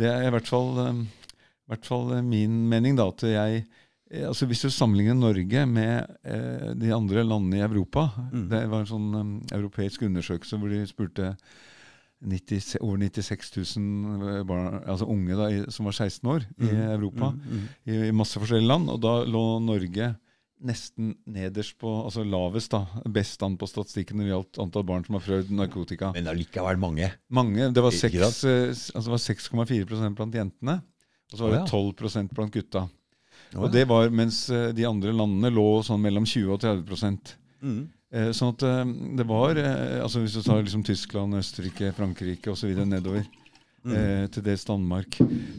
[0.00, 3.64] det er i hvert fall, um, i hvert fall eh, min mening, da, at jeg
[4.10, 8.46] eh, altså Hvis du sammenligner Norge med eh, de andre landene i Europa Mm.
[8.50, 11.34] Det var en sånn um, europeisk undersøkelse hvor de spurte
[12.20, 17.30] 90, over 96 000 barn, altså unge da, i, som var 16 år i Europa,
[17.32, 17.62] Mm, mm.
[17.86, 18.90] i, i masse forskjellige land.
[18.92, 20.10] Og da lå Norge
[20.62, 25.04] nesten nederst på, altså lavest, da, best an på statistikken når det gjaldt antall barn
[25.06, 26.12] som har prøvd narkotika.
[26.14, 27.10] Men allikevel mange.
[27.30, 30.82] Mange, Det var Ikke seks, eh, s- altså 6,4% blant jentene.
[31.32, 31.92] Og så var det Å, ja.
[31.94, 32.88] 12 blant gutta.
[33.56, 37.88] Og det var mens eh, de andre landene lå sånn mellom 20 og 30 Mm.
[38.12, 38.58] Eh, Sånn at
[39.16, 42.74] det var altså Hvis du tar liksom Tyskland, Østerrike, Frankrike osv.
[42.88, 43.24] nedover
[43.84, 43.94] Mm.
[43.96, 45.10] eh, til dels Danmark.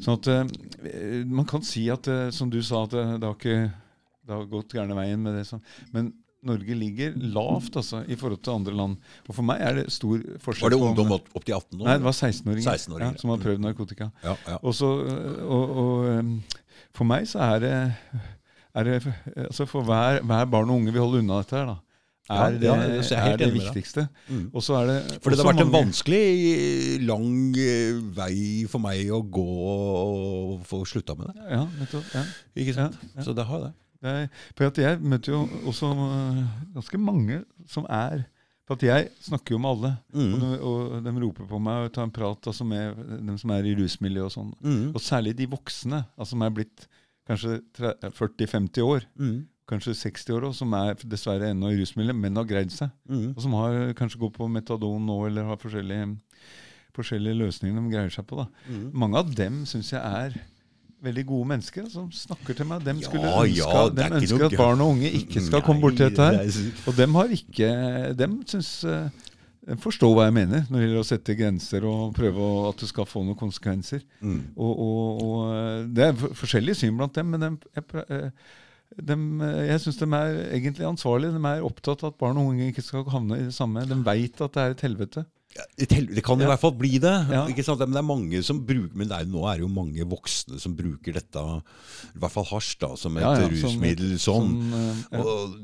[0.02, 3.36] Sånn at eh, man kan si at, eh, som du sa, at det, det har
[3.36, 3.74] ikke
[4.28, 5.46] det har gått gærne veien med det.
[5.50, 5.64] Som,
[5.96, 6.12] men
[6.46, 8.96] Norge ligger lavt altså, i forhold til andre land.
[9.28, 11.86] Og for meg er det stor forskjell Var det ungdom opp, opp til 18 år?
[11.86, 14.10] Nei, det var 16-åringer 16-åringer, ja, som har prøvd narkotika.
[14.26, 14.58] Ja, ja.
[14.62, 14.90] Og, så,
[15.46, 16.58] og, og
[16.98, 17.76] for meg så er det,
[18.74, 18.98] er det
[19.46, 21.78] altså For hver, hver barn og unge vi holder unna dette her, da,
[22.32, 24.08] er det, ja, det, er er det viktigste.
[24.30, 24.44] Mm.
[24.54, 26.26] Og så er det For det har også vært en vanskelig,
[27.06, 28.36] lang eh, vei
[28.72, 31.46] for meg å gå og få slutta med det.
[31.52, 32.14] Ja, nettopp.
[32.16, 32.26] Ja.
[32.64, 32.98] Ikke sant?
[33.22, 33.74] Så det har det.
[34.02, 36.38] Er, for jeg møter jo også øh,
[36.74, 38.24] ganske mange som er
[38.66, 39.92] For at jeg snakker jo med alle.
[40.14, 40.34] Mm.
[40.34, 43.52] Og, de, og de roper på meg og tar en prat altså med dem som
[43.52, 44.52] er i rusmiljøet og sånn.
[44.64, 44.84] Mm.
[44.94, 46.86] Og særlig de voksne, altså som er blitt
[47.28, 47.58] kanskje
[48.06, 49.08] 40-50 år.
[49.20, 49.42] Mm.
[49.72, 52.94] Kanskje 60 år òg, som er dessverre ennå i rusmiljøet, men har greid seg.
[53.10, 53.34] Mm.
[53.34, 56.08] Og som har kanskje gått på metadon nå, eller har forskjellige,
[56.96, 58.40] forskjellige løsninger de greier seg på.
[58.42, 58.48] da.
[58.70, 58.88] Mm.
[59.04, 60.40] Mange av dem syns jeg er
[61.02, 62.86] veldig gode mennesker som snakker til meg.
[62.86, 65.82] Dem Ja, skulle ja, ønske, er dem ønsker at barn og unge ikke skal komme
[65.82, 66.72] borti dette her.
[66.88, 67.70] Og dem har ikke
[68.18, 69.10] Dem syns eh,
[69.62, 72.82] de forstår hva jeg mener når det gjelder å sette grenser og prøve å, at
[72.82, 74.02] det skal få noen konsekvenser.
[74.20, 74.40] Mm.
[74.56, 78.56] Og, og, og eh, Det er forskjellige syn blant dem, men dem, jeg, eh,
[79.12, 81.36] dem, eh, jeg syns de er egentlig ansvarlige.
[81.38, 83.86] De er opptatt av at barn og unge ikke skal havne i det samme.
[83.86, 85.26] De veit at det er et helvete.
[85.78, 87.14] Det kan i hvert fall bli det.
[87.32, 87.42] Ja.
[87.52, 87.80] Ikke sant?
[87.84, 90.60] Men det er mange som bruker Men det er, nå er det jo mange voksne
[90.62, 91.44] som bruker dette,
[92.16, 94.14] i hvert fall hasj, da, som et Ja, ja, som- rusmiddel.
[94.22, 94.50] Sånn.
[94.56, 95.20] Som, eh, ja.
[95.26, 95.60] Og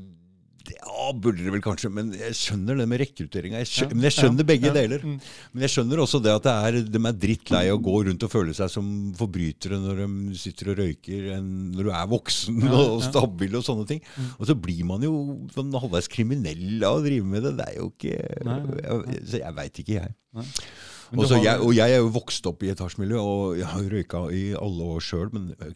[0.74, 3.62] ja, burde det vel kanskje, men jeg skjønner det med rekrutteringa.
[3.62, 5.04] Ja, Men jeg skjønner ja, begge ja, deler.
[5.06, 5.18] mm.
[5.54, 8.34] Men jeg skjønner også det at det er, de er drittlei å gå rundt og
[8.34, 13.06] føle seg som forbrytere når de sitter og røyker, enn når du er voksen og
[13.08, 14.04] stabil og sånne ting.
[14.38, 15.14] Og så blir man jo
[15.56, 17.56] sånn halvveis kriminell av å drive med det.
[17.62, 18.16] Det er jo ikke
[18.48, 20.16] Nei, nei, Jeg, så jeg veit ikke, jeg.
[20.38, 20.48] Nei.
[21.16, 24.26] Og så jeg, og jeg er jo vokst opp i etasjemiljø, og jeg har røyka
[24.36, 25.72] i alle år sjøl, men det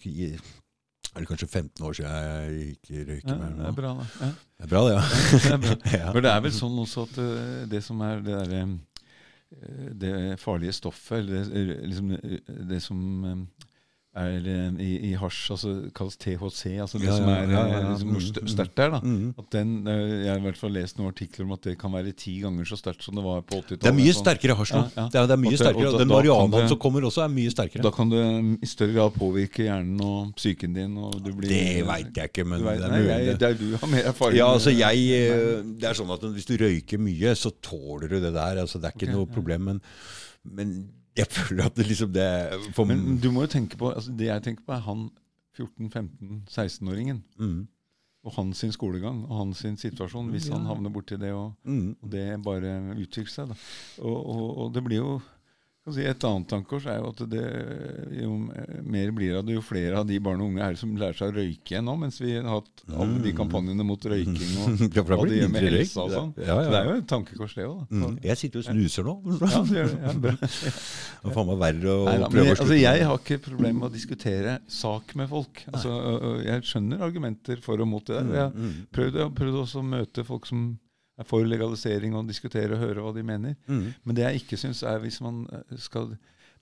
[1.12, 4.06] er det kanskje 15 år siden jeg ikke røyker ja, mer det er bra, da.
[4.22, 4.30] Ja.
[4.32, 5.02] Det er bra, det, ja.
[5.32, 5.76] Det er bra.
[6.00, 6.14] Ja.
[6.14, 10.14] Men det er vel sånn også at eh, det som er det derre eh, Det
[10.40, 12.38] farlige stoffet, eller det, liksom, eh,
[12.72, 13.68] det som eh,
[14.12, 17.72] er eh, i, i hasj, altså kalles THC, altså det Ja, som er ja, eh,
[17.72, 17.82] ja.
[17.94, 18.48] liksom Mm, mm.
[18.52, 19.00] sterkt der, da.
[19.00, 19.30] Mm.
[19.40, 21.94] At den, eh, Jeg har i hvert fall lest noen artikler om at det kan
[21.94, 23.82] være ti ganger så sterkt som det var på 80-tallet.
[23.86, 24.26] Det er mye sånn.
[24.26, 24.84] sterkere hasj nå.
[24.98, 25.94] Det, er, det mye sterkere.
[26.04, 27.86] den marihuanaen som kommer også, er mye sterkere.
[27.88, 30.98] Da kan det mm, i større grad påvirke hjernen og psyken din.
[31.00, 33.60] Og du blir, Det veit jeg ikke, men vet, det er nei, jeg, det er
[33.62, 37.00] du har mer erfaring Ja, altså jeg eh, Det er sånn at hvis du røyker
[37.00, 38.60] mye, så tåler du det der.
[38.66, 39.70] Altså Det er ikke okay, noe problem.
[39.72, 39.82] Men,
[40.44, 40.76] men
[41.18, 42.28] jeg føler at det liksom det
[42.74, 45.10] for, Men du må jo tenke på altså Det jeg tenker på, er han
[45.58, 47.24] 14-15-16-åringen.
[47.40, 47.68] mm,
[48.24, 50.68] Og hans skolegang og hans situasjon, hvis han Ja.
[50.68, 51.96] havner borti det, og, mm.
[52.02, 53.48] og det bare utvikler seg.
[53.50, 53.56] Da.
[54.04, 55.22] Og, og, og det blir jo
[55.90, 57.44] si, Et annet tankekors er jo at det,
[58.22, 58.36] jo
[58.86, 61.32] mer blir av det, jo flere av de barn og unge er som lærer seg
[61.32, 65.06] å røyke igjen nå, mens vi har hatt alle de kampanjene mot røyking og Ja,
[65.08, 66.32] hva det gjør med helsa og sånn.
[66.38, 66.60] Ja, ja.
[66.62, 67.82] Så det er jo et tankekors, det òg.
[67.90, 68.20] Mm.
[68.28, 69.16] Jeg sitter jo og snuser nå.
[69.42, 70.14] Ja, det gjør det.
[70.22, 70.36] Bra.
[70.42, 73.82] Det er faen meg verre å Nei, da, prøve å altså, jeg har ikke problem
[73.82, 75.66] med å diskutere sak med folk.
[75.74, 75.98] Altså,
[76.46, 78.38] jeg skjønner argumenter for og mot det der.
[78.38, 80.66] Jeg prøvde, prøvde jeg har prøvd også å møte folk som
[81.20, 83.56] er for legalisering, og diskutere og høre hva de mener.
[83.68, 85.44] mm, Men det jeg ikke syns er hvis man
[85.78, 86.14] skal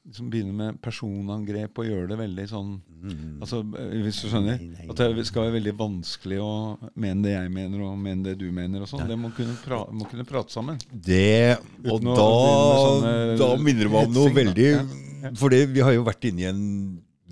[0.07, 3.41] liksom begynne med personangrep og gjøre det veldig sånn mm.
[3.43, 4.61] altså, Hvis du skjønner?
[4.61, 6.53] Nei, nei, At det skal være veldig vanskelig å
[6.95, 8.85] mene det jeg mener, og mene det du mener.
[8.85, 9.05] og sånn.
[9.09, 10.79] Det må kunne, pra må kunne prate sammen.
[10.89, 14.81] Det Og da, sånne da minner det meg om noe veldig Ja,
[15.19, 15.33] ja.
[15.35, 16.65] For vi har jo vært inne i en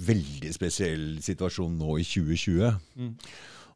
[0.07, 2.81] veldig spesiell situasjon nå i 2020.
[2.99, 3.13] Mm.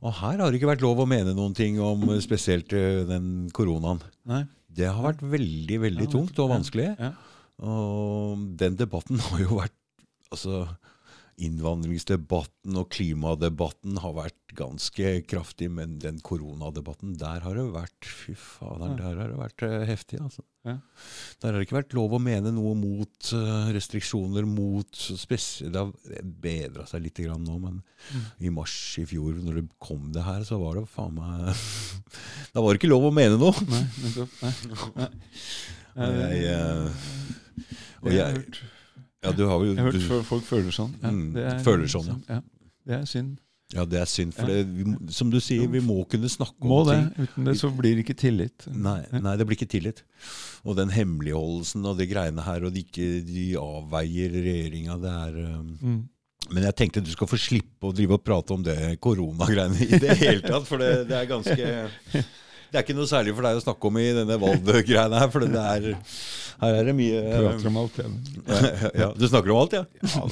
[0.01, 3.03] Og her har det ikke vært lov å mene noen ting om eh, spesielt eh,
[3.09, 4.01] den koronaen.
[4.29, 4.43] Nei?
[4.71, 6.93] Det har vært veldig, veldig tungt og vanskelig.
[6.97, 7.11] ja.
[7.61, 9.77] Og den debatten har jo vært
[10.31, 10.61] Altså,
[11.47, 18.33] innvandringsdebatten og klimadebatten har vært ganske kraftig, men den koronadebatten, der har det vært Fy
[18.37, 20.43] fader, der har det vært eh, heftig, altså.
[20.67, 20.75] Ja.
[21.41, 25.93] Der har det ikke vært lov å mene noe mot eh, restriksjoner, mot Det har
[26.43, 28.21] bedra seg litt grann nå, men Mm.
[28.41, 31.51] i mars i fjor, når det kom det her, så var det faen meg
[32.55, 33.53] Da var det ikke lov å mene noe!
[33.69, 34.33] Nei, nettopp.
[34.41, 34.53] Nei.
[34.97, 35.09] Nei.
[36.01, 37.03] Og jeg, eh,
[38.01, 38.41] og jeg.
[39.23, 40.91] Ja, du har jo Jeg har hørt du, folk føler sånn.
[41.01, 42.41] Ja, Mm, det er, føler sånn, ja.
[42.87, 43.37] Det er synd.
[43.71, 44.83] Ja, det er synd, for det, vi,
[45.15, 46.95] som du sier, vi må kunne snakke Må om det.
[47.15, 47.27] ting.
[47.29, 48.65] Uten det så blir det ikke tillit.
[48.67, 50.01] Nei, nei, det blir ikke tillit.
[50.67, 55.37] Og den hemmeligholdelsen og de greiene her, og de ikke de avveier regjeringa, det er
[55.59, 56.01] um, Mm.
[56.51, 59.99] Men jeg tenkte du skal få slippe å drive og prate om det koronagreiene i
[60.01, 61.67] det hele tatt, for det, det er ganske
[62.71, 65.43] Det er ikke noe særlig for deg å snakke om i denne valggreiene her, for
[65.43, 65.91] det er
[66.61, 68.01] Her er det mye Prater om alt,
[69.01, 69.85] ja, Du snakker om alt, ja?
[70.07, 70.25] Ja.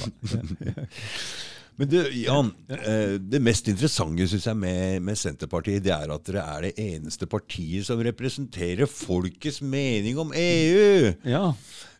[1.80, 6.26] Men du, Jan, eh, det mest interessante synes jeg med, med Senterpartiet, det er at
[6.28, 11.14] dere er det eneste partiet som representerer folkets mening om EU.
[11.24, 11.46] ja.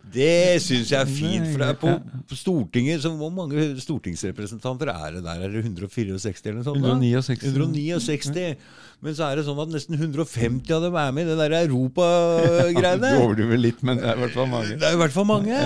[0.00, 1.48] Det syns jeg er fint.
[1.52, 1.90] For det er på,
[2.30, 5.42] på Stortinget så Hvor mange stortingsrepresentanter er det der?
[5.44, 6.80] Er det 164 eller noe sånt?
[6.80, 6.94] da?
[6.96, 7.44] 169.
[7.52, 8.54] 169.
[9.00, 11.54] Men så er det sånn at nesten 150 av dem er med i det der
[11.62, 13.12] Europa-greiene.
[13.16, 14.74] Du overdriver litt, men det er i hvert fall mange.
[14.76, 15.60] Det er i hvert fall mange.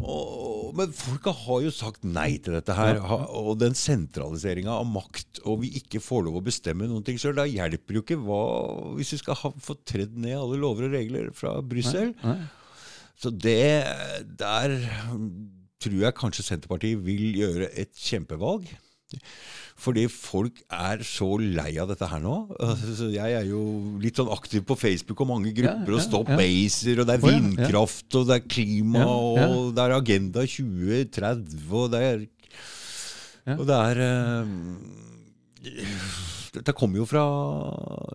[0.00, 2.98] Og, men folka har jo sagt nei til dette her.
[3.38, 7.36] Og den sentraliseringa av makt, og vi ikke får lov å bestemme noen ting sjøl,
[7.38, 8.42] da hjelper jo ikke hva
[8.98, 12.14] hvis vi skal ha, få tredd ned alle lover og regler fra Brussel.
[13.22, 13.86] Så det
[14.40, 14.74] Der
[15.82, 18.66] tror jeg kanskje Senterpartiet vil gjøre et kjempevalg.
[19.82, 22.34] Fordi folk er så lei av dette her nå.
[22.62, 23.62] Altså, jeg er jo
[24.02, 26.36] litt sånn aktiv på Facebook og mange grupper, Ja, og ja, Stop ja.
[26.38, 31.90] ACER, og det er vindkraft, og det er klima, og det er Agenda 2030, og
[31.96, 32.22] det er.
[33.58, 34.52] Og det er eh,
[36.52, 37.24] Dette kommer jo fra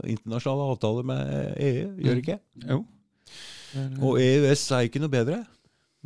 [0.08, 1.36] internasjonale avtaler med
[1.67, 2.39] EU, gjør det ikke?
[2.69, 2.79] Jo.
[3.73, 5.41] Det er- Og EØS er ikke noe bedre.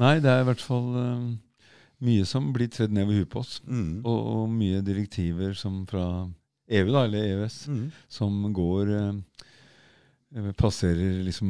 [0.02, 1.40] Nei, det er i hvert fall um,
[2.02, 3.60] mye som blir tredd ned ved huet på oss.
[3.68, 4.02] Mm.
[4.04, 6.06] Og, og mye direktiver som fra
[6.72, 7.88] EU, da, eller EØS, Mm.
[8.10, 9.14] som går eh,
[10.38, 11.50] eh, passerer liksom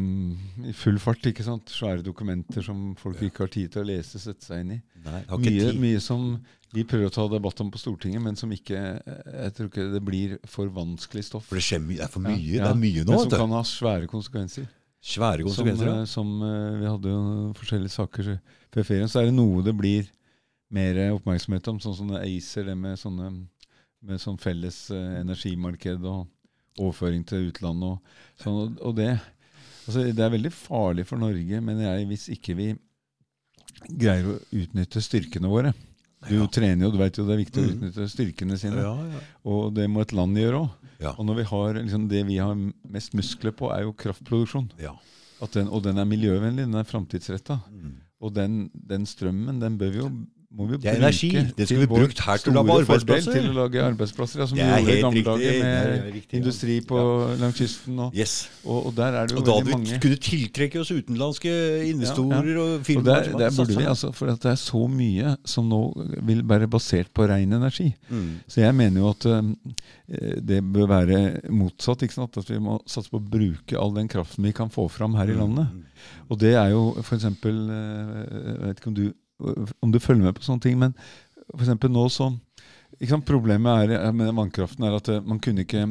[0.67, 1.25] i full fart.
[1.29, 1.69] ikke sant?
[1.69, 4.81] Svære dokumenter som folk ikke har tid til å lese, sette seg inn i.
[5.05, 6.39] Nei, Mye, mye som
[6.73, 10.01] vi prøver å ta debatt om på Stortinget, men som ikke Jeg tror ikke det
[10.07, 11.45] blir for vanskelig stoff.
[11.49, 12.37] For det, skjer det er for mye.
[12.39, 13.11] Ja, Det er mye nå.
[13.11, 14.67] Men som kan ha svære konsekvenser.
[15.01, 15.87] Svære Som, konsekvenser.
[15.89, 15.99] ja.
[16.01, 17.21] eh, som eh, Vi hadde jo
[17.57, 18.39] forskjellige saker
[18.71, 19.09] før ferien.
[19.09, 20.07] Så er det noe det blir
[20.71, 23.31] mer oppmerksomhet om, sånn som ACER, det med sånne
[24.01, 26.27] med sånn felles eh, energimarked og
[26.81, 28.55] overføring til utlandet og sånn.
[28.63, 29.11] Og, og det,
[29.85, 32.69] altså, det er veldig farlig for Norge, mener jeg, hvis ikke vi
[34.01, 35.73] greier å utnytte styrkene våre.
[36.27, 36.47] Du Ja.
[36.47, 37.75] trener jo, du vet jo det er viktig å Mhm.
[37.77, 38.81] utnytte styrkene sine.
[38.81, 39.19] Ja, ja.
[39.45, 40.69] Og det må et land gjøre òg.
[41.17, 42.53] Og når vi har, liksom, det vi har
[42.87, 44.69] mest muskler på, er jo kraftproduksjon.
[45.53, 47.63] den, og den er miljøvennlig, den er framtidsretta.
[47.71, 47.95] Mm.
[48.21, 50.11] Og den, den strømmen, den bør vi jo
[50.51, 51.29] må vi er energi.
[51.57, 53.35] Det skulle vi brukt her til å lage arbeidsplasser.
[53.37, 56.39] Til å lage arbeidsplasser, ja, som vi gjorde i gamle dager med riktig, ja.
[56.41, 57.03] industri på,
[57.39, 57.99] langs kysten.
[58.03, 58.33] Og, Yes.
[58.65, 61.53] og, og der er det jo Og da hadde vi mange kunne tiltrekke oss utenlandske
[61.87, 63.07] investorer og og firmaer.
[63.07, 65.81] der, som der burde vi, altså, For at det er så mye som nå
[66.27, 67.87] vil være basert på ren energi.
[68.09, 68.27] Mm.
[68.47, 72.03] Så jeg mener jo at eh, det bør være motsatt.
[72.03, 72.37] ikke sant?
[72.37, 75.31] At vi må satse på å bruke all den kraften vi kan få fram her
[75.31, 75.71] i landet.
[75.71, 75.87] Mm.
[76.31, 77.23] Og det er jo f.eks.
[77.23, 79.05] Jeg vet ikke om du,
[79.79, 80.95] om du følger med på sånne ting, men
[81.57, 83.25] eksempel nå så sant?
[83.25, 85.87] Problemet er, med vannkraften er at eh, man kunne ikke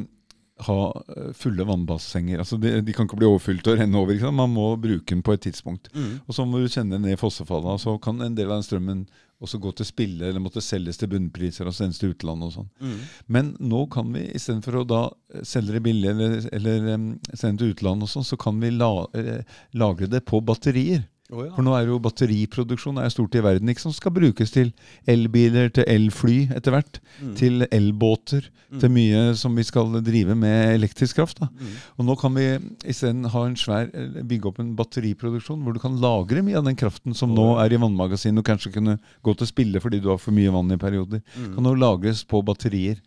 [0.65, 2.39] ha eh, fulle vannbassenger.
[2.39, 4.21] Altså de, de kan ikke bli overfylt og renne over.
[4.31, 5.89] Man må bruke den på et tidspunkt.
[5.95, 6.21] Mm.
[6.25, 7.83] Og så må du kjenne ned fossefallet.
[7.83, 9.03] Så kan en del av den strømmen
[9.41, 12.51] også gå til spille eller måtte selges til bunnpriser og sendes til utlandet.
[12.51, 12.69] og sånn.
[12.81, 12.99] Mm.
[13.33, 15.01] Men nå kan vi istedenfor å da
[15.33, 18.61] eh, selge det billig eller, eller um, sende det til utlandet, og sånn, så kan
[18.61, 21.07] vi la, eh, lagre det på batterier.
[21.31, 21.51] Å, ja.
[21.55, 24.73] For nå er jo batteriproduksjon er stort i verden, ikke som skal brukes til
[25.09, 27.35] elbiler, til elfly etter hvert, Mm.
[27.35, 28.45] til elbåter,
[28.79, 31.41] til mye som vi skal drive med elektrisk kraft.
[31.43, 31.73] Mm.
[31.99, 32.45] Og nå kan vi
[32.87, 37.33] isteden eller bygge opp en batteriproduksjon hvor du kan lagre mye av den kraften som
[37.35, 40.51] nå er i vannmagasin og kanskje kunne gå til spille fordi du har for mye
[40.55, 41.21] vann i perioder.
[41.35, 41.53] Mm.
[41.55, 43.01] Kan nå lagres på batterier.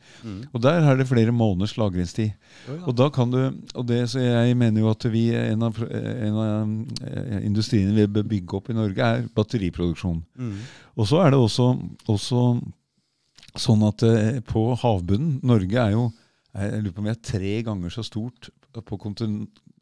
[0.52, 2.34] Og der er det flere måneders lagringstid.
[2.68, 2.82] Oh, ja.
[2.86, 3.40] Og da kan du,
[3.74, 6.74] og det, så jeg mener jo at vi, en av, en av
[7.08, 10.22] eh, industriene vi bør bygge opp i Norge, er batteriproduksjon.
[10.38, 10.56] Mm.
[10.96, 11.68] Og så er det også,
[12.14, 12.42] også
[13.64, 16.08] sånn at eh, på havbunnen Norge er jo
[16.54, 18.48] jeg lurer på om vi er tre ganger så stort
[18.86, 19.40] på kontin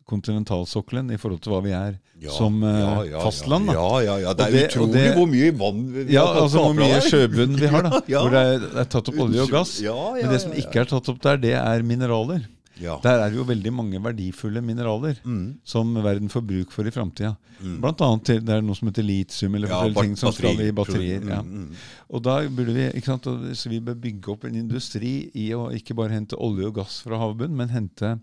[0.08, 3.68] kontinentalsokkelen i forhold til hva vi er Ja, som eh, ja, ja, fastland.
[3.70, 3.74] da.
[3.76, 4.32] Ja, ja, ja.
[4.36, 7.54] Det er det- utrolig det- hvor mye vann vi Ja, har altså hvor mye sjøbunn
[7.60, 8.00] vi har, da.
[8.08, 9.80] Hvor det er, er tatt opp olje og gass.
[9.80, 12.44] Men det som ikke er tatt opp der, det er mineraler.
[12.82, 12.96] Ja.
[13.04, 15.58] Der er det jo veldig mange verdifulle mineraler Mm.
[15.64, 17.36] som verden får bruk for i framtida.
[17.62, 21.22] Blant annet det er noe som heter litium, eller Ja, ting som skal i batterier.
[21.28, 21.40] Ja.
[21.42, 21.86] Mm, mm.
[22.10, 23.24] Og da burde vi ikke sant,
[23.54, 27.00] så vi bør bygge opp en industri i å ikke bare hente olje og gass
[27.06, 28.18] fra havbunnen, men hente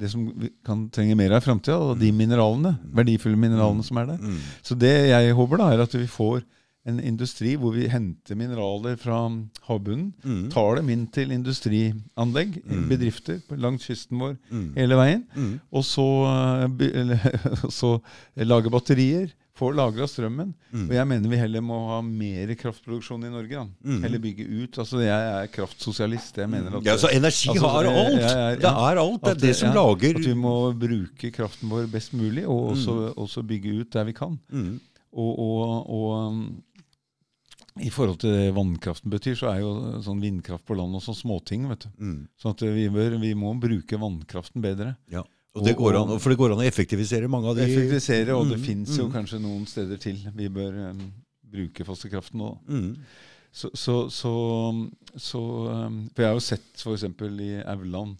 [0.00, 3.98] det som vi kan trenge mer av i framtida, og de mineralene, verdifulle mineralene som
[4.00, 4.18] er der.
[4.18, 4.38] Mm.
[4.62, 6.42] Så det jeg håper, da, er at vi får
[6.86, 9.18] en industri hvor vi henter mineraler fra
[9.68, 10.50] havbunnen, Mm.
[10.50, 14.74] tar dem inn til industrianlegg, bedrifter på- langs kysten vår Mm.
[14.76, 15.60] hele veien, Mm.
[15.72, 16.06] og så,
[16.70, 17.16] eh, eller,
[17.70, 18.00] så
[18.36, 20.54] lager batterier, Får lagra strømmen.
[20.72, 20.86] Mm.
[20.88, 23.50] Og jeg mener vi heller må ha mer kraftproduksjon i Norge.
[23.50, 23.66] Da.
[23.84, 24.02] Mm.
[24.02, 24.78] Heller bygge ut.
[24.78, 25.10] Altså Jeg
[25.42, 26.38] er kraftsosialist.
[26.38, 28.20] Jeg mener at Ja, så energi Altså, har jeg- alt!
[28.22, 29.20] jeg er- det er alt.
[29.20, 32.70] Det er det som ja, lager At vi må bruke kraften vår best mulig, og
[32.70, 34.38] også, også bygge ut der vi kan.
[34.50, 34.80] mm.
[35.12, 36.62] Og, og, og um,
[37.78, 39.72] i forhold til det vannkraften betyr, så er jo
[40.04, 41.68] sånn vindkraft på land også småting.
[41.70, 41.90] vet du.
[42.02, 42.20] Mm.
[42.40, 44.96] Sånn at vi, bør, vi må bruke vannkraften bedre.
[45.12, 45.22] Ja.
[45.54, 48.52] Og det går an, for det går an å effektivisere mange av de Effektivisere, og
[48.52, 49.12] det Mm, fins jo mm.
[49.16, 51.00] kanskje noen steder til vi bør um,
[51.42, 52.58] bruke fossekraften òg.
[52.70, 52.92] Mm.
[53.50, 54.32] Så, så, så,
[55.18, 57.02] så um, For jeg har jo sett f.eks.
[57.42, 58.14] i Auland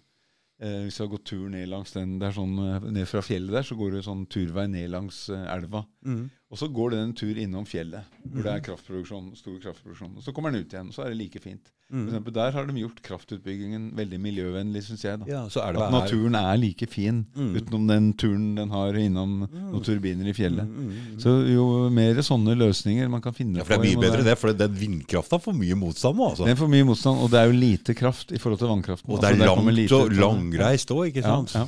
[0.60, 3.22] eh, Hvis du har gått tur ned langs den det er sånn, eh, Ned fra
[3.24, 5.84] fjellet der, så går du sånn turvei ned langs eh, elva.
[6.06, 6.24] Mm.
[6.50, 10.16] Og så går den en tur innom fjellet, hvor det er kraftproduksjon, stor kraftproduksjon.
[10.18, 11.72] Og så kommer den ut igjen, og så er det like fint.
[11.90, 15.18] For eksempel, der har de gjort kraftutbyggingen veldig miljøvennlig, syns jeg.
[15.18, 15.26] da.
[15.26, 17.54] Ja, så er det At naturen er like fin Mm.
[17.58, 20.68] utenom den turen den har innom noen turbiner i fjellet.
[20.68, 24.02] Mm, mm, Så jo mer sånne løsninger man kan finne Ja, for det er mye
[24.06, 24.38] bedre det.
[24.38, 26.44] for den vindkrafta får mye motstand nå, altså.
[26.46, 29.10] Den får mye motstand, og det er jo lite kraft i forhold til vannkraften.
[29.10, 31.52] Og det er Altså, langt lite og langreist òg, ikke Ja, sant?
[31.54, 31.66] ja.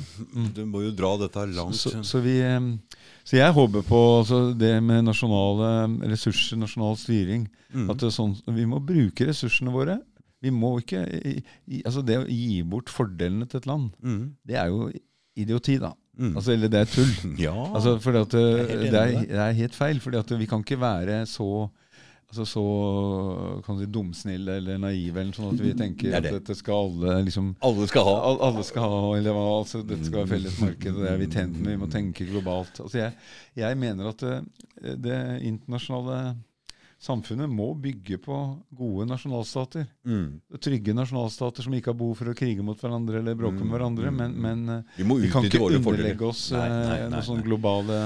[0.55, 1.75] Du må jo dra dette langt.
[1.75, 2.59] Så, så, vi, eh,
[3.25, 7.49] så jeg håper på altså, det med nasjonale ressurser, nasjonal styring.
[7.73, 7.89] Mm.
[7.89, 9.99] At det er sånn, Vi må bruke ressursene våre.
[10.43, 11.01] Vi må ikke,
[11.85, 14.23] altså Det å gi bort fordelene til et land, Mm.
[14.45, 14.89] det er jo
[15.39, 15.93] idioti, da.
[16.19, 16.35] Mm.
[16.37, 17.13] Altså, eller det er tull.
[17.47, 17.53] Ja.
[17.73, 19.99] Altså, fordi at det, er helt det, er, det er helt feil.
[20.03, 21.47] fordi at vi kan ikke være så
[22.33, 26.31] altså så kan du si dumsnille eller naive, eller sånn at vi tenker Det det.
[26.33, 28.15] at dette skal alle liksom Alle skal ha.
[28.29, 31.19] Al- Alle skal ha, eller hva, altså dette skal være felles marked, og det er
[31.21, 32.79] vi tjent med, vi må tenke globalt.
[32.81, 33.13] Altså jeg,
[33.61, 35.19] jeg mener at det, det
[35.51, 36.35] internasjonale
[37.03, 38.37] samfunnet må bygge på
[38.75, 39.87] gode nasjonalstater.
[40.07, 40.39] Mm.
[40.63, 44.13] Trygge nasjonalstater som ikke har behov for å krige mot hverandre eller bråke med hverandre,
[44.15, 47.33] men, men eh, Vi vi kan ikke underlegge oss Nei, nei, eh, nei, noen sånn
[47.33, 47.99] sånne globale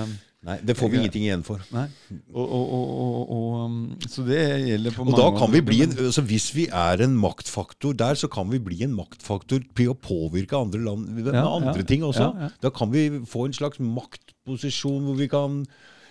[0.48, 1.64] Nei, det får vi ingenting igjen for.
[1.74, 1.88] Nei.
[2.30, 2.91] Og, og,
[3.34, 4.38] og, um, så det
[4.68, 8.16] gjelder på Og da kan vi bli en, altså Hvis vi er en maktfaktor der,
[8.22, 11.88] så kan vi bli en maktfaktor til å påvirke andre land med Ja, andre ja,
[11.89, 12.30] ting også.
[12.38, 12.52] ja.
[12.64, 15.64] Da kan vi få en slags maktposisjon hvor vi kan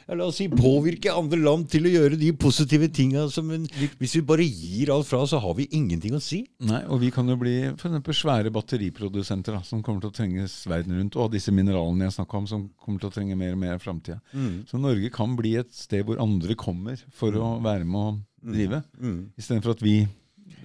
[0.08, 3.28] ja, la oss si, påvirke andre land til å gjøre de positive tinga.
[3.30, 3.66] som en-
[3.98, 6.46] Hvis vi bare gir alt fra, så har vi ingenting å si.
[6.60, 10.14] Nei, og vi kan jo bli for eksempel svære batteriprodusenter da, som kommer til å
[10.14, 11.16] trenges verden rundt.
[11.16, 13.78] Og disse mineralene jeg snakka om, som kommer til å trenge mer og mer i
[13.78, 14.20] framtida.
[14.66, 18.84] Så Norge kan bli et sted hvor andre kommer for å være med å drive,
[19.02, 19.30] Mm.
[19.38, 20.06] istedenfor at vi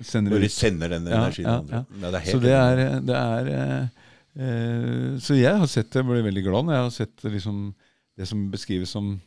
[0.04, 1.72] sender Bare sender den Ja, energien ja, andre.
[1.72, 1.86] ja.
[2.02, 3.88] Ja, det er Så det er, det er eh,
[4.38, 7.74] eh, Så jeg har sett det, ble veldig glad når jeg har sett liksom,
[8.18, 9.20] det som beskrives som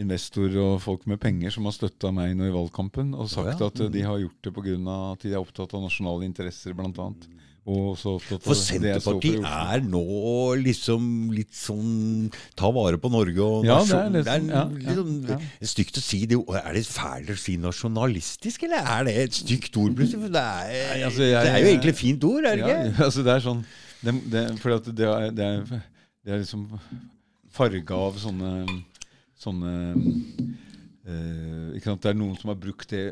[0.00, 3.68] investorer og folk med penger som har støtta meg nå i valgkampen, og sagt ja.
[3.68, 4.98] at eh, de har gjort det pga.
[5.12, 7.12] at de er opptatt av nasjonale interesser, bl.a.
[7.62, 10.00] Og For det for Senterpartiet er nå
[10.58, 12.24] liksom litt sånn
[12.58, 14.96] Ta vare på Norge og Ja, det er liksom, litt sånn, ja, sånn- ja,
[15.30, 15.36] ja.
[15.38, 16.40] det er stygt å si det.
[16.58, 20.32] Er det fælt å si nasjonalistisk, eller er det et stygt ord plutselig?
[20.34, 23.04] Det er, Nei, altså, jeg- det er jo egentlig et fint ord, er det ikke?
[23.06, 23.64] altså det er sånn
[24.02, 24.44] det, det,
[24.98, 25.82] det er, det, er,
[26.26, 26.66] det er liksom
[27.54, 28.50] farga av sånne
[29.42, 29.72] Sånne
[31.08, 32.02] uh, ikke sant?
[32.04, 33.08] Det er noen som har brukt det,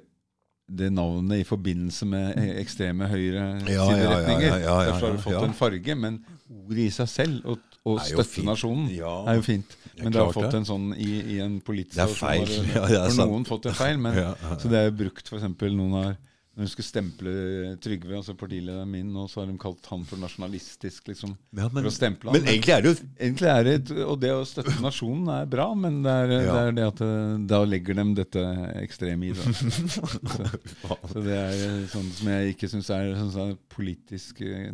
[0.70, 5.08] det navnet i forbindelse med e- ekstreme høyre Ja, ja, ja, ja, ja, ja, Derfor
[5.08, 5.96] har det fått en farge.
[5.98, 6.20] Men
[6.50, 7.66] ordet i seg selv, og,
[7.96, 9.10] Er støtte nasjonen, Ja.
[9.32, 9.76] er jo fint.
[9.98, 12.50] Men det har fått en sånn i, i en politisk Det er feil.
[12.76, 13.98] har det for noen fått en feil.
[13.98, 14.18] Men.
[14.60, 16.12] Så det er jo brukt for eksempel noen har
[16.61, 17.32] når de skulle stemple
[17.80, 21.32] Trygve, altså partilederen min, og så har de kalt han for nasjonalistisk, liksom.
[21.56, 22.36] Ja, men, for å stemple han.
[22.36, 25.70] men egentlig er det jo Egentlig er det Og det å støtte nasjonen er bra,
[25.74, 26.52] men det er, Ja.
[26.52, 28.44] det, er det at eh, da legger de dette
[28.82, 29.48] ekstreme i det.
[30.36, 34.72] Så, så det er eh, sånn som jeg ikke syns er sånn sånn politisk eh,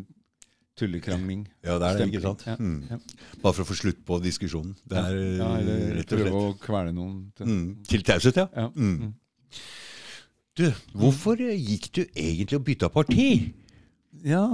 [0.77, 1.47] tullekrangling.
[1.65, 2.43] Ja, det er det, ikke sant?
[2.51, 2.83] Ja, Mm.
[2.91, 2.99] ja.
[3.41, 4.75] Bare for å få slutt på diskusjonen.
[4.85, 7.15] Det er ja, eller rett og prøve å kvele noen.
[7.39, 7.47] Til.
[7.49, 8.03] mm.
[8.11, 8.43] Taushet.
[8.43, 8.67] Ja.
[8.75, 9.15] Mm.
[10.57, 10.65] Du,
[10.97, 13.53] hvorfor eh, gikk du egentlig og bytta parti?
[14.25, 14.45] ja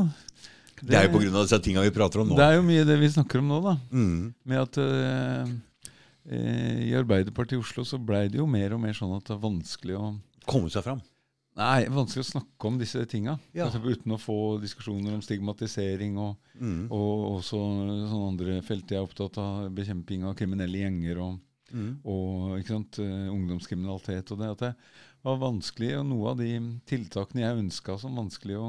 [0.82, 1.30] Det er jo pga.
[1.44, 2.36] disse tinga vi prater om nå.
[2.38, 3.76] Det er jo mye det vi snakker om nå, da.
[3.94, 4.34] Mm.
[4.50, 5.53] Med at eh,
[6.88, 9.42] i Arbeiderpartiet i Oslo så blei det jo mer og mer sånn at det er
[9.46, 10.12] vanskelig å
[10.46, 10.98] Komme seg fram.
[11.55, 13.36] Nei, vanskelig å snakke om disse tinga.
[13.55, 13.68] Ja.
[13.68, 16.88] Altså, uten å få diskusjoner om stigmatisering og, Mm.
[16.90, 17.59] og også
[18.11, 18.90] sånne andre felt.
[18.90, 21.38] Jeg er opptatt av bekjemping av kriminelle gjenger og,
[21.72, 21.98] Mm.
[22.05, 24.32] og ikke sant, ungdomskriminalitet.
[24.32, 24.74] og det At det
[25.23, 26.51] var vanskelig, og noe av de
[26.89, 28.68] tiltakene jeg ønska som vanskelig å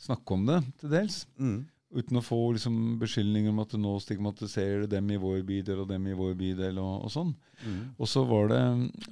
[0.00, 1.20] snakke om det, til dels.
[1.40, 1.60] Mm.
[1.90, 5.88] Uten å få liksom, beskyldninger om at nå stigmatiserer det dem i vår bydel og
[5.90, 7.32] dem i vår bydel og, og sånn.
[7.64, 7.80] Mm.
[7.98, 8.62] Og så var det,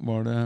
[0.06, 0.38] var det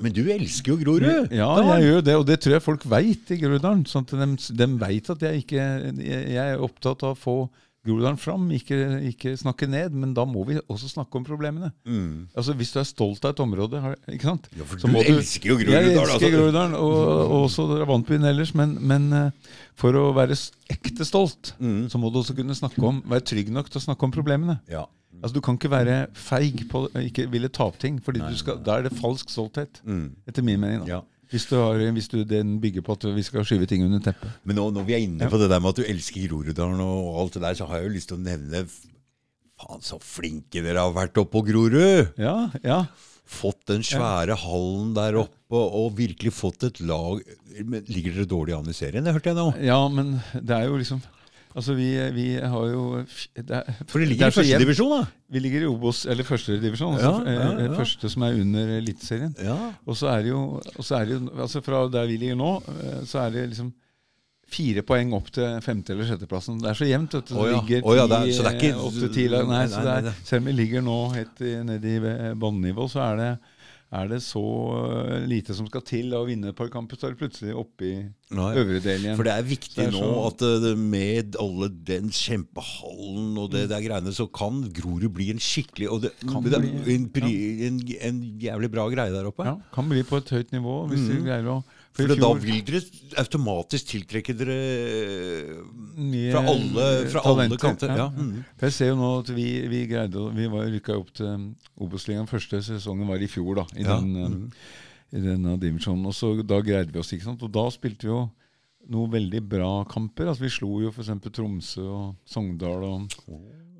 [0.00, 1.34] Men du elsker jo Grorud!
[1.36, 3.84] Ja, jeg gjør det, og det tror jeg folk veit i Groruddalen.
[3.90, 7.36] Sånn de, de veit at jeg ikke jeg, jeg er opptatt av å få
[7.86, 8.76] Groruddalen fram, ikke,
[9.08, 9.94] ikke snakke ned.
[9.96, 11.70] Men da må vi også snakke om problemene.
[11.88, 12.26] Mm.
[12.36, 14.92] Altså Hvis du er stolt av et område, har- ikke sant Ja, for Så du
[14.92, 15.96] må du- elsker jo Jeg Groruddalen.
[15.96, 16.30] elsker altså.
[16.36, 19.30] Groruddalen, og, og også Drabantbyen ellers, men, men eh,
[19.74, 20.36] for å være
[20.68, 21.88] ekte stolt, Mm.
[21.88, 24.60] så må du også kunne snakke om være trygg nok til å snakke om problemene.
[24.68, 24.84] Ja.
[25.22, 28.58] Altså Du kan ikke være feig på ikke ville ta opp ting, Fordi du skal,
[28.62, 29.80] da er det falsk stolthet.
[29.86, 30.10] Mm.
[30.28, 30.80] Etter min mening.
[30.86, 31.00] da Ja.
[31.30, 34.32] Hvis, du har, hvis du den bygger på at vi skal skyve ting under teppet.
[34.44, 37.20] Men nå, når vi er inne på det der med at du elsker Groruddalen og
[37.22, 38.64] alt det der, så har jeg jo lyst til å nevne
[39.60, 42.14] Faen, så flinke dere har vært oppe på Grorud!
[42.20, 42.82] Ja, ja.
[43.30, 47.20] Fått den svære hallen der oppe og virkelig fått et lag
[47.60, 49.04] Ligger dere dårlig an i serien?
[49.06, 49.44] Det hørte jeg nå.
[49.62, 51.02] ja, men det er jo liksom
[51.50, 52.82] Altså, vi, vi har jo
[53.34, 55.34] det er, For det det ligger er i førstedivisjon, første divisjon, da.
[55.34, 56.94] Vi ligger i Obos, eller førstedivisjon.
[56.94, 57.74] Altså, Ja, ja, eh, ja.
[57.74, 59.34] Første som er under Eliteserien.
[59.42, 59.56] Ja.
[59.86, 62.38] Og så er det jo, og så er det jo altså Fra der vi ligger
[62.38, 63.72] nå, eh, så er det liksom
[64.50, 66.58] fire poeng opp til femte- eller sjetteplassen.
[66.62, 67.12] Det er så jevnt.
[67.14, 67.34] vet du.
[67.34, 67.60] Å ja.
[67.60, 69.28] ligger oh, ja, det er- så det er ikke- opp til ti.
[69.28, 73.30] Nei, selv om vi ligger nå helt nede i eh, bånnivå, så er det,
[73.90, 74.40] er det så
[74.78, 77.86] eh, lite som skal til å vinne et par kamper, så er det plutselig oppe
[77.88, 77.94] i
[78.38, 78.50] Nei.
[78.60, 79.16] øvre del igjen.
[79.18, 83.64] For det er viktig er nå så- at eh, med alle den kjempehallen og det
[83.72, 87.66] der greiene, så kan Grorud bli en skikkelig og det, Kan det bli, en, ja.
[87.66, 87.82] en,
[88.12, 89.44] en jævlig bra greie der oppe.
[89.48, 91.10] ja, kan bli på et høyt nivå hvis mm.
[91.10, 91.62] vi greier å
[91.96, 92.80] For i da vil dere
[93.18, 94.58] automatisk tiltrekke dere
[96.30, 97.90] fra alle, fra alle kanter.
[97.90, 98.04] ja.
[98.04, 98.08] Ja.
[98.14, 98.44] Mm.
[98.62, 101.48] Jeg ser jo nå at vi, vi greide Vi var rykka opp til um,
[101.82, 102.28] Obos-ligaen.
[102.30, 103.66] Første sesongen var i fjor, da.
[103.74, 105.16] I Ja, den, um, mm.
[105.18, 106.06] i denne divisjonen.
[106.06, 107.42] Og så Da greide vi oss, ikke sant.
[107.42, 108.22] Og da spilte vi jo
[108.90, 110.30] noen veldig bra kamper.
[110.30, 111.10] Altså Vi slo jo f.eks.
[111.34, 113.18] Tromsø og Sogndal og,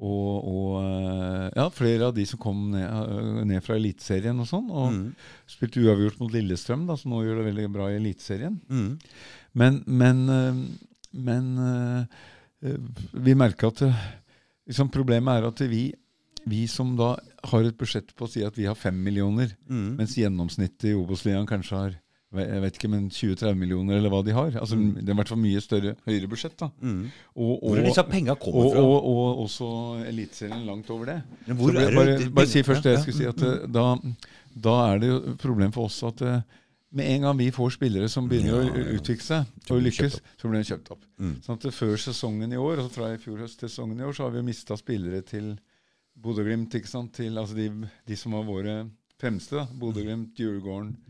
[0.01, 4.49] og, og eh, ja, flere av de som kom ned, eh, ned fra Eliteserien og
[4.49, 4.71] sånn.
[4.73, 5.15] Og Mm.
[5.47, 8.61] spilte uavgjort mot Lillestrøm, da, som nå gjør det veldig bra i Eliteserien.
[8.71, 8.99] Mm.
[9.61, 10.63] Men, men, øh,
[11.13, 12.07] men
[13.13, 13.83] vi merker at
[14.69, 15.93] liksom Problemet er at vi,
[16.47, 17.15] vi som da
[17.51, 19.97] har et budsjett på å si at vi har fem millioner, Mm.
[19.99, 21.97] mens gjennomsnittet i Obos-ligaen kanskje har
[22.39, 24.53] jeg vet ikke, men 20-30 millioner, eller hva de har.
[24.61, 26.57] Altså, Det er i hvert fall mye større, høyere budsjett.
[26.61, 26.69] da.
[26.81, 27.01] Mm.
[27.37, 28.85] Og, Hvor er disse penga kommer og, fra?
[28.85, 29.71] og, og også
[30.07, 31.23] Eliteserien langt over det.
[31.49, 33.27] Men hvor ble, er det- bare, bare si først det jeg Ja, skulle si.
[33.27, 33.97] at eh, da,
[34.69, 36.41] da er det jo problem for oss at eh,
[36.93, 40.21] med en gang vi får spillere som begynner Ja, å utvikle seg Så og lykkes,
[40.39, 41.03] så blir de kjøpt opp.
[41.19, 41.35] Mm.
[41.43, 44.13] Sånn at Før sesongen i år, altså fra i fjor høst til sesongen i år,
[44.15, 45.53] så har vi mista spillere til
[46.21, 46.71] Bodø-Glimt.
[47.15, 47.69] Til altså de,
[48.07, 48.75] de som var våre
[49.21, 49.67] fremste.
[49.79, 51.10] Bodø-Glimt, Djurgården, eh,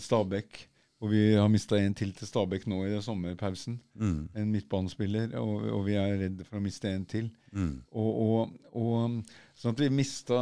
[0.00, 0.62] Stabæk.
[1.04, 3.74] Og vi har mista en til til Stabæk nå i sommerpausen.
[4.00, 4.28] Mm.
[4.34, 5.34] En midtbanespiller.
[5.36, 7.26] Og, og vi er redd for å miste en til.
[7.52, 7.74] Mm.
[7.92, 10.38] Og, og, og Sånn at vi mista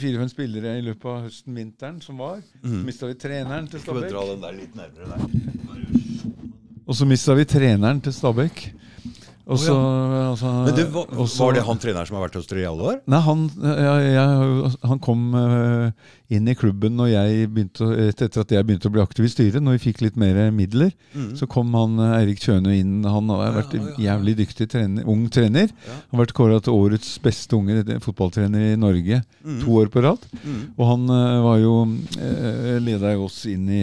[0.00, 2.38] fire-fem spillere i løpet av høsten-vinteren som var.
[2.62, 2.84] Så Mm.
[2.86, 4.06] mista vi treneren til Stabæk.
[4.12, 6.24] dra den der litt nærmere der?
[6.86, 8.62] Og så mista vi treneren til Stabæk.
[9.44, 9.64] Og ja.
[9.66, 9.74] så
[10.30, 12.86] altså, Men det, var, var det han treneren som har vært hos dere i alle
[12.94, 13.00] år?
[13.12, 15.90] Nei, han, ja, jeg, han kom eh,
[16.32, 19.60] inn i klubben begynte, etter at jeg begynte å bli aktiv i styret.
[19.62, 21.36] Når vi fikk litt mer midler, Mm.
[21.36, 23.04] så kom han eh, Eirik Kjønø inn.
[23.04, 24.16] Han har vært ja, ja.
[24.16, 25.68] jævlig dyktig trener, ung trener.
[25.84, 25.98] Ja.
[26.10, 29.60] Han har vært kåra til årets beste unge fotballtrener i Norge Mm.
[29.60, 30.18] to år på rad.
[30.42, 30.72] Mm.
[30.78, 31.74] Og han eh, var jo
[32.80, 33.82] leda oss inn i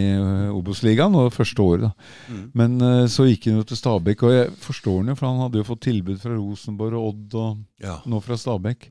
[0.52, 1.92] Obos-ligaen det første året.
[2.28, 2.42] Mm.
[2.58, 5.40] Men eh, så gikk han jo til Stabæk, og jeg forstår han jo, for han
[5.46, 8.90] hadde jo fått tilbud fra Rosenborg og Odd, og nå fra Stabæk.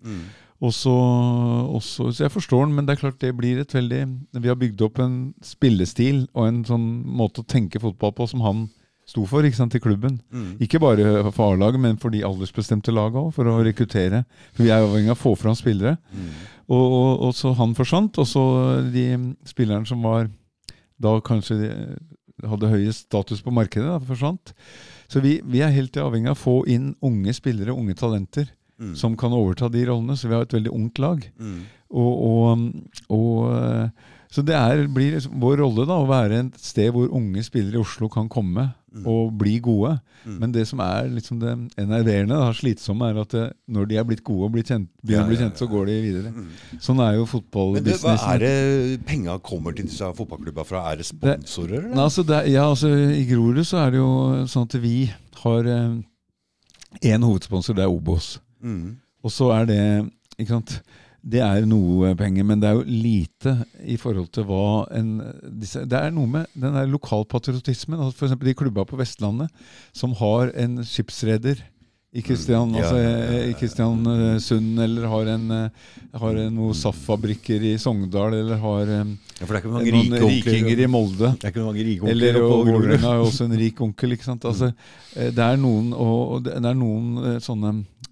[0.61, 0.67] Mm.
[0.67, 4.01] også, så, jeg forstår den, men det er klart det blir et veldig
[4.37, 8.43] Vi har bygd opp en spillestil og en sånn måte å tenke fotball på som
[8.45, 8.67] han
[9.09, 10.19] sto for ikke sant, i klubben.
[10.31, 10.53] Mm.
[10.63, 14.23] Ikke bare for A-laget, men for de aldersbestemte lagene òg, for å rekruttere.
[14.53, 15.97] For vi er avhengig av å få fram spillere.
[16.13, 16.29] Mm.
[16.71, 18.45] Og, og, og så han forsvant, og så
[18.93, 19.05] de
[19.49, 20.29] spillerne som var
[21.01, 21.71] da kanskje de
[22.47, 24.53] hadde høyest status på markedet, da, forsvant.
[25.11, 28.47] Så vi, vi er helt avhengig av å få inn unge spillere, unge talenter,
[28.81, 28.95] Mm.
[28.97, 30.17] som kan overta de rollene.
[30.17, 31.21] Så vi har et veldig ungt lag.
[31.37, 31.59] Mm.
[31.91, 32.67] Og, og,
[33.13, 37.11] og eh, Så det er, blir liksom vår rolle da å være et sted hvor
[37.11, 39.05] unge spillere i Oslo kan komme Mm.
[39.07, 39.93] og bli gode.
[40.25, 40.33] Mm.
[40.41, 44.03] Men det som er liksom det enerverende, da, slitsomme, er at det, når de er
[44.03, 46.31] blitt gode og blitt kjent, begynner å bli kjent, så går de videre.
[46.35, 46.49] Mm.
[46.83, 47.23] Sånn er jo
[47.71, 50.83] Men hva er det penga kommer til disse fotballklubba fra?
[50.91, 54.11] Er det sponsorer, Nei, altså det, ja, altså, I Grorud så er det jo
[54.51, 54.95] sånn at vi
[55.39, 55.63] har
[57.01, 58.41] én hovedsponsor, det er Obos.
[58.61, 58.97] Mm.
[59.21, 59.83] Og så er det
[60.37, 60.81] ikke sant,
[61.21, 63.51] Det er noe penger, men det er jo lite
[63.85, 65.19] i forhold til hva en
[65.61, 67.99] disse, Det er noe med den der lokalpatriotismen.
[67.99, 68.39] Altså F.eks.
[68.41, 69.51] de klubba på Vestlandet
[69.93, 71.61] som har en skipsreder
[72.11, 72.75] i Kristian, Mm.
[72.75, 73.43] Altså, ja, ja, ja.
[73.47, 75.69] i Kristiansund, eller har, en, eh,
[76.19, 79.93] har en noen SAF-fabrikker i Sogndal, eller har eh, Ja, for det er ikke mange
[79.95, 81.29] noen rike rikinger i Molde.
[81.39, 82.41] Det er ikke mange rike onkler Eller.
[82.41, 84.11] Vålerenga er jo også en rik onkel.
[84.17, 84.43] ikke sant?
[84.51, 84.73] Altså,
[85.15, 88.10] eh, det er noen, og, det er noen eh, sånne eh,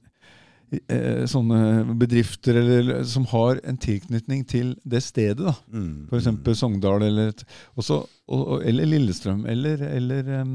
[1.30, 5.42] sånne bedrifter eller, som har en tilknytning til det stedet.
[5.42, 5.56] da.
[5.74, 6.08] Mm.
[6.10, 6.60] F.eks.
[6.60, 7.34] Sogndal eller,
[7.80, 9.46] også, og, eller Lillestrøm.
[9.50, 10.46] Eller, eller eh,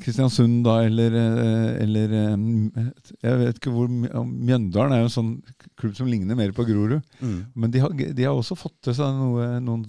[0.00, 2.08] Kristiansund, da, eller, eh, eller
[3.22, 5.32] Jeg vet ikke hvor Mjøndalen er jo en sånn
[5.76, 7.02] klubb som ligner mer på Grorud.
[7.20, 7.34] Mm.
[7.54, 9.84] Men de har, de har også fått til seg noe, noen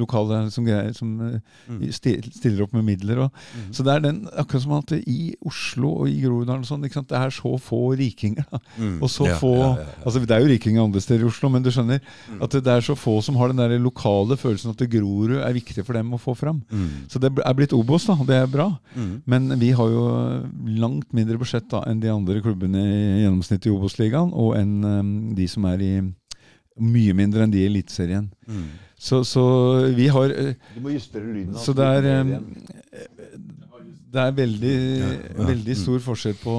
[0.00, 1.38] lokale som, greier, som eh,
[1.70, 1.84] Mm.
[1.92, 3.18] stiller opp med midler.
[3.26, 3.72] Og, Mm.
[3.74, 7.30] Så det er den, akkurat som at i Oslo og i Groruddalen sånn, det er
[7.30, 8.44] så få rikinger.
[8.78, 8.98] Mm.
[9.02, 9.86] Og så Ja, få ja, ja.
[10.04, 12.00] Altså Det er jo rikinger andre steder i Oslo, men du skjønner
[12.30, 12.42] Mm.
[12.42, 15.84] at det er så få som har den der lokale følelsen at Grorud er viktig
[15.84, 16.62] for dem å få fram.
[16.72, 17.06] Mm.
[17.08, 18.78] Så det er blitt Obos, da, det er bra.
[19.28, 20.04] Men vi har jo
[20.80, 25.12] langt mindre budsjett da enn de andre klubbene i gjennomsnitt i Obos-ligaen, og enn um,
[25.36, 25.92] de som er i
[26.80, 28.30] Mye mindre enn de i Eliteserien.
[28.48, 28.68] Mm.
[29.00, 29.42] Så, så
[29.96, 31.56] vi har eh, Du må justere lyden.
[31.60, 32.30] Så det er em,
[34.10, 35.44] Det er veldig, Ja, ja.
[35.46, 35.80] veldig Mm.
[35.84, 36.54] stor forskjell på,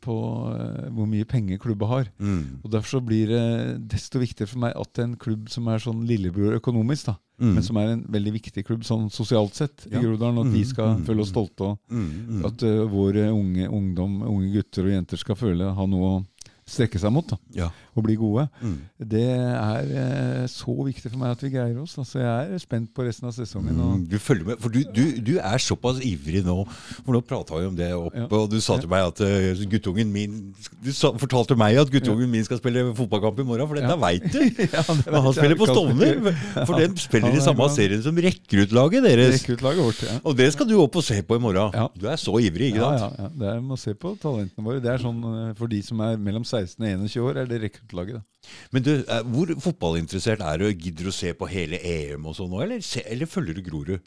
[0.00, 0.14] på
[0.48, 2.06] uh, hvor mye penger klubba har.
[2.18, 2.60] Mm.
[2.64, 6.06] Og Derfor så blir det desto viktigere for meg at en klubb som er sånn
[6.08, 7.52] lillebror økonomisk, da, Mm.
[7.54, 10.00] men som er en veldig viktig klubb sånn sosialt sett i Ja.
[10.02, 11.34] Groruddalen, at vi Mm, skal mm, føle oss mm.
[11.36, 11.60] stolte.
[11.60, 12.10] og Mm.
[12.28, 12.44] Mm.
[12.46, 16.26] At uh, våre unge ungdom, unge gutter og jenter skal føle ha noe å
[16.68, 17.26] strekke seg mot.
[17.32, 17.70] da, Ja.
[17.98, 18.44] Og bli gode.
[18.62, 18.76] Mm.
[19.10, 21.96] Det er eh, så viktig for meg at vi greier oss.
[21.98, 23.74] Altså, jeg er spent på resten av sesongen.
[23.74, 26.60] Mm, Du følger med, for du, du, du er såpass ivrig nå.
[27.02, 28.28] For nå prata vi om det oppe, Ja.
[28.30, 30.36] og du sa til meg at uh, guttungen min
[30.84, 33.98] Du sa, fortalte meg at guttungen min skal spille fotballkamp i morgen, for dette Ja.
[33.98, 34.38] veit du!
[34.78, 36.22] Ja, det han spiller på Stovner,
[36.68, 39.40] for den spiller i samme serien som rekruttlaget deres.
[39.40, 40.18] Rekruttlaget vårt, ja.
[40.22, 41.74] Og det skal du opp og se på i morgen.
[41.98, 43.00] Du er så ivrig, ikke sant?
[43.18, 43.28] ja, ja.
[43.38, 44.80] Det er, må se på talentene våre.
[44.84, 45.18] Det er sånn,
[45.50, 48.14] eh, For de som er mellom 16 og 21 år, er det rekruttlaget.
[48.18, 48.52] da.
[48.72, 50.66] Men du, eh, hvor fotballinteressert er du?
[50.72, 54.00] Gidder du å se på hele EM og sånn nå, eller, eller følger du Grorud?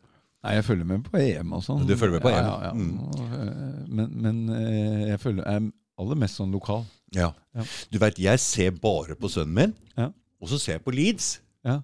[0.43, 1.83] Nei, jeg følger med på EM og sånn.
[1.85, 2.47] Du følger med på EM?
[2.47, 2.71] Ja, ja.
[2.73, 2.97] Mm.
[3.21, 5.69] Eh, Men, men eh, jeg følger, er
[6.01, 6.83] aller mest sånn lokal.
[7.13, 7.31] Ja.
[7.53, 7.65] Ja.
[7.91, 10.09] Du veit, jeg ser bare på sønnen min, Ja.
[10.41, 11.39] og så ser jeg på Leeds.
[11.67, 11.81] Ja.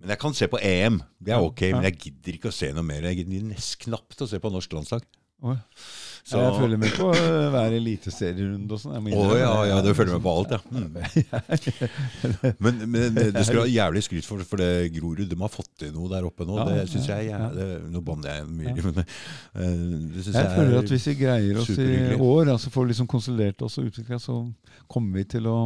[0.00, 1.00] Men jeg kan se på EM.
[1.20, 1.74] Det er ok, ja.
[1.76, 3.02] men jeg gidder ikke å se noe mer.
[3.10, 5.02] Jeg gidder nesten knapt å se på norsk landslag.
[5.42, 5.56] Oi.
[6.24, 8.94] Så, Jeg følger med på eh, hver eliteserierunde og sånn.
[8.94, 10.60] Å innrømme ja, ja, du følger med på alt, ja.
[10.70, 10.90] Mm.
[12.64, 15.92] Men, men det skulle ha jævlig skryt for, for det Grorud de har fått til
[15.94, 16.58] noe der oppe nå.
[16.60, 19.76] Ja, det ja, synes jeg, det, Nå banner jeg mye, men eh,
[20.14, 22.90] det syns Jeg jeg, føler er at hvis vi greier oss i år, altså får
[22.92, 24.42] liksom konsolidert oss og utvikla, så
[24.90, 25.58] kommer vi til å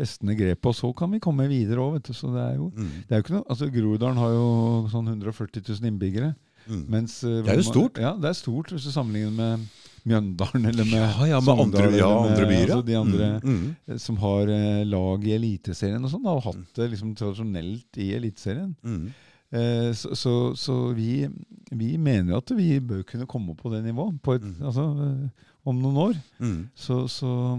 [0.00, 2.16] feste ned grepet, og så kan vi komme videre òg, vet du.
[2.16, 4.46] Så det er jo mm, det er jo ikke noe, altså Groruddalen har jo
[4.92, 6.32] sånn 140 000 innbyggere.
[6.70, 6.84] Mm.
[6.88, 7.98] Mens, eh, Det er jo man- stort.
[7.98, 9.68] Ja, det er stort hvis du sammenligner med
[10.06, 12.70] Mjøndalen eller med Ja, ja, med andre, ja, andre byer.
[12.70, 13.76] Altså de andre Mm, mm.
[13.88, 18.12] eh, som har eh, lag i Eliteserien og sånn, har hatt det liksom tradisjonelt i
[18.16, 18.74] Eliteserien.
[18.82, 19.10] Mm.
[19.52, 21.28] Eh, så så, så vi,
[21.72, 24.62] vi mener at vi bør kunne komme opp på det nivået på et, Mhm.
[24.62, 25.30] altså,
[25.66, 26.14] om noen år.
[26.40, 26.70] Mm.
[26.74, 27.58] Så, så,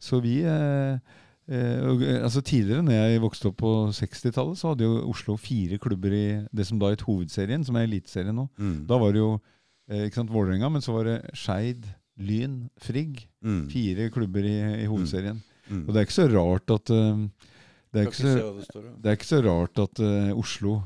[0.00, 0.98] så vi eh,
[1.50, 5.36] eh, og, eh, altså Tidligere, når jeg vokste opp på 60-tallet, så hadde jo Oslo
[5.40, 8.48] fire klubber i det som da het Hovedserien, som er Eliteserien nå.
[8.58, 8.76] Mm.
[8.90, 9.32] Da var det jo
[9.90, 11.88] eh, ikke sant, Vålerenga, men så var det Skeid,
[12.22, 13.24] Lyn, Frigg.
[13.42, 13.64] Mm.
[13.72, 15.40] Fire klubber i, i Hovedserien.
[15.68, 15.86] Mm.
[15.86, 17.20] Og det er ikke så rart at uh,
[17.92, 18.32] det, er ikke ikke så,
[18.74, 20.80] det det er ikke så rart at uh, Oslo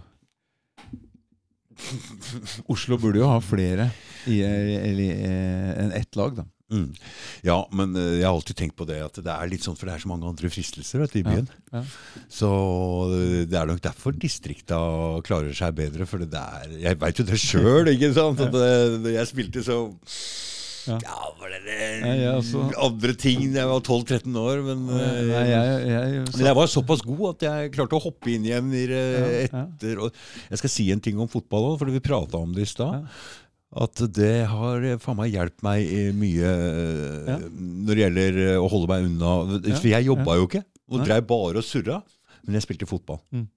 [2.72, 3.88] Oslo burde jo ha flere
[4.26, 4.76] i, i,
[5.06, 6.46] i, enn ett lag, da.
[6.66, 6.88] Mm.
[7.46, 9.86] Ja, men eh, jeg har alltid tenkt på det at det er litt sånn, for
[9.86, 11.46] det er så mange andre fristelser vet i byen.
[11.70, 11.84] ja.
[12.32, 12.50] Så
[13.14, 14.80] eh, det er nok derfor distrikta
[15.26, 16.08] klarer seg bedre.
[16.10, 18.42] For det er Jeg veit jo det sjøl, ikke sant.
[18.48, 19.78] At det, jeg spilte så
[20.86, 20.98] Ja.
[21.02, 25.16] Ja, var det det Ja, jeg andre ting da jeg var 12-13 år, men eh,
[25.32, 28.68] Nei, jeg, jeg, men jeg var såpass god at jeg klarte å hoppe inn igjen
[28.70, 29.40] i Ja, ja.
[29.48, 29.98] etter.
[30.06, 30.14] Og
[30.50, 33.06] jeg skal si en ting om fotball òg, for vi prata om det i stad.
[33.76, 37.38] At det har eh, faen meg hjulpet meg mye eh, Ja.
[37.50, 39.32] når det gjelder eh, å holde meg unna.
[39.80, 40.62] For jeg jobba jo ikke,
[40.92, 41.98] og dreiv bare og surra.
[42.46, 43.18] Men jeg spilte fotball.
[43.34, 43.48] Mm.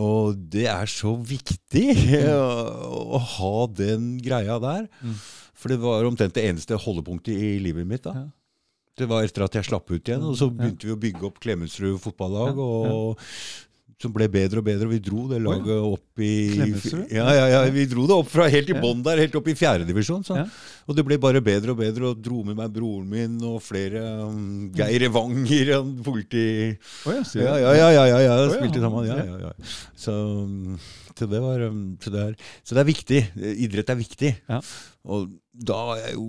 [0.00, 1.84] Og det er så viktig
[2.32, 2.46] å,
[3.18, 4.88] å ha den greia der.
[5.04, 5.18] Mm.
[5.56, 8.08] For det var omtrent det eneste holdepunktet i livet mitt.
[8.08, 8.26] da.
[8.96, 11.38] Det var etter at jeg slapp ut igjen, og så begynte vi å bygge opp
[11.44, 12.56] Klemetsrud fotballag.
[12.56, 13.20] Og
[13.96, 16.32] Som ble bedre og bedre, og vi dro det laget opp i
[17.16, 19.54] Ja, ja, ja, vi dro det opp fra helt i bånn der, helt opp i
[19.56, 20.26] fjerdedivisjon.
[20.36, 20.42] Ja.
[20.84, 24.02] Og det ble bare bedre og bedre, og dro med meg broren min og flere
[24.26, 26.44] um, Geir Evanger, og politi...
[27.08, 28.36] Ja, Ja, ja, ja, ja, ja, ja.
[28.52, 29.08] Spilte sammen.
[29.08, 29.54] Ja, ja, ja.
[29.96, 30.12] Så,
[30.44, 30.76] um,
[31.16, 32.36] så, det var, um, så, det er,
[32.68, 33.24] så det er viktig.
[33.64, 34.34] Idrett er viktig.
[35.08, 36.28] Og da var jeg jo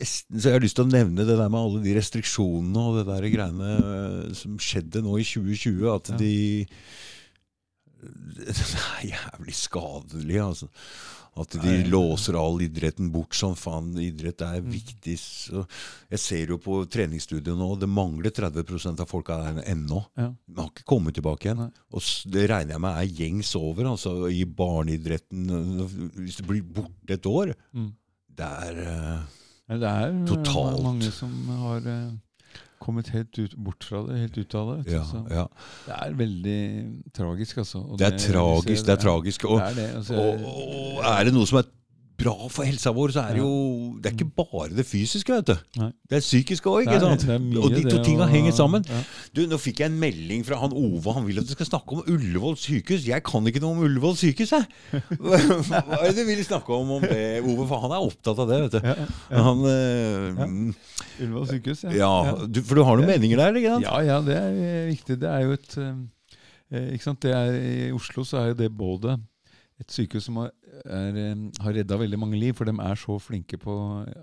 [0.00, 2.96] nesten så jeg har lyst til å nevne det der med alle de restriksjonene og
[3.00, 5.86] det der greiene eh, som skjedde nå i 2020.
[5.94, 6.16] At Ja.
[6.16, 6.66] de
[8.00, 10.68] Det er jævlig skadelig, altså.
[11.40, 11.82] At de Nei.
[11.92, 13.92] låser all idretten bort som faen.
[14.02, 14.70] Idrett er Mm.
[14.72, 15.16] viktig.
[15.20, 15.66] Så
[16.10, 20.00] jeg ser jo på treningsstudio nå, det mangler 30% av folka der ennå.
[20.18, 20.32] Ja.
[20.48, 21.58] De har ikke kommet tilbake igjen.
[21.58, 21.70] Nei.
[21.92, 23.84] Og det regner jeg med er gjengs over.
[23.84, 25.46] altså I barneidretten.
[26.16, 27.92] Hvis det blir borte et år, Mm.
[28.34, 29.22] det er
[29.70, 30.82] eh, Ja, Det er eh, Totalt.
[30.82, 32.12] mange som har eh,
[32.80, 34.92] kommet helt ut, bort fra det, helt ut av det.
[34.92, 35.44] ja, ja.
[35.86, 36.60] Det er veldig
[37.14, 37.78] tragisk, altså.
[37.78, 38.86] og Det er tragisk.
[38.86, 39.44] Det er tragisk.
[39.44, 39.90] Og, Det er det.
[39.96, 40.48] Altså, og,
[40.98, 41.68] og er det noe som er
[42.20, 43.52] bra for helsa vår, så er det jo
[44.00, 45.80] Det er ikke bare det fysiske, vet du.
[45.80, 45.88] Nei.
[46.10, 47.24] Det er psykiske òg, ikke sant?
[47.60, 48.84] Og de to tinga henger sammen.
[48.88, 49.00] Ja.
[49.36, 51.14] Du, Nå fikk jeg en melding fra han Ove.
[51.16, 53.08] Han vil at du skal snakke om Ullevål sykehus.
[53.08, 54.68] Jeg kan ikke noe om Ullevål sykehus, jeg!
[55.20, 57.66] Hva er det du vil snakke om om det, Ove?
[57.66, 58.80] For han er opptatt av det, vet du.
[58.92, 59.44] Ja, ja.
[59.48, 60.46] Han øh,
[61.24, 62.12] Ullevål sykehus, ja.
[62.46, 63.88] Du, for du har noen meninger der, ikke sant?
[63.88, 65.20] Ja, ja, det er eh, viktig.
[65.24, 67.22] Det er jo et eh, ikke sant?
[67.24, 69.18] Det er, I Oslo så er jo det både
[69.80, 70.50] et sykehus som har,
[70.84, 73.74] er, eh, har redda veldig mange liv, for de er så flinke på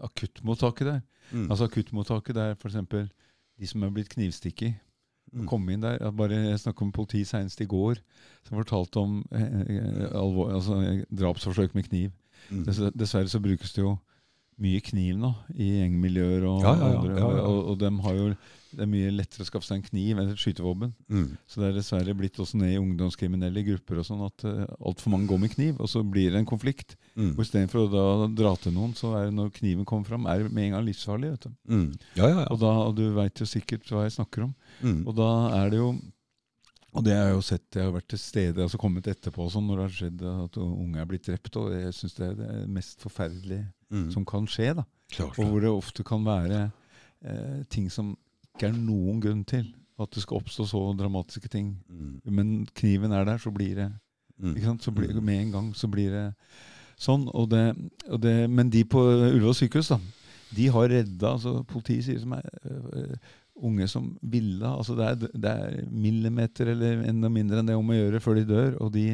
[0.08, 1.02] akuttmottaket der.
[1.32, 1.50] Mm.
[1.52, 3.10] Altså akuttmottaket der f.eks.
[3.58, 4.78] de som er blitt knivstikket.
[5.34, 5.46] Mm.
[5.48, 6.00] Komme inn der.
[6.16, 8.00] Bare Jeg snakket med politiet senest i går,
[8.48, 12.12] som fortalte om eh, eh, alvor, altså, eh, drapsforsøk med kniv.
[12.50, 12.64] Mm.
[12.96, 13.98] Dessverre så brukes det jo
[14.58, 18.30] mye kniv nå i gjengmiljøer, og, Ja, ja, ja, andre, og, og de har jo
[18.74, 20.94] det er mye lettere å skaffe seg en kniv enn et skytevåpen.
[21.10, 21.38] Mm.
[21.48, 25.14] Så det er dessverre blitt også ned i ungdomskriminelle grupper og sånn at uh, altfor
[25.14, 26.98] mange går med kniv, og så blir det en konflikt.
[27.16, 27.32] Mm.
[27.38, 30.44] Og Istedenfor å da dra til noen, så er det når kniven kommer fram, er
[30.44, 31.32] det med en gang livsfarlig.
[31.38, 31.56] vet du.
[31.72, 31.88] Mm.
[32.20, 34.54] Ja, ja, Og, da, og du veit jo sikkert hva jeg snakker om.
[34.82, 35.02] Mm.
[35.08, 35.32] Og da
[35.64, 35.90] er det jo
[36.98, 39.68] Og det har jeg jo sett, jeg har vært til stede, altså kommet etterpå sånn,
[39.70, 41.58] når det har skjedd at unge er blitt drept.
[41.60, 44.10] Og jeg syns det er det mest forferdelige Mm.
[44.12, 44.74] som kan skje.
[44.76, 44.84] da.
[45.14, 45.38] Klart.
[45.40, 46.72] Og hvor det ofte kan være
[47.24, 48.18] eh, ting som
[48.58, 51.72] ikke er noen grunn til at det skal oppstå så dramatiske ting.
[51.90, 52.12] Mm.
[52.30, 53.92] Men kniven er der, så blir det
[54.38, 54.54] Mm.
[54.54, 54.84] ikke sant?
[54.86, 56.26] Så blir, Med en gang så blir det
[57.02, 57.28] sånn.
[57.34, 57.76] Og det,
[58.10, 59.98] og det, men de på Ullevål sykehus, da,
[60.56, 63.16] de har redda altså Politiet sier som er øh,
[63.58, 67.90] unge som ville altså det er, det er millimeter eller enda mindre enn det om
[67.90, 68.78] å gjøre før de dør.
[68.86, 69.08] Og de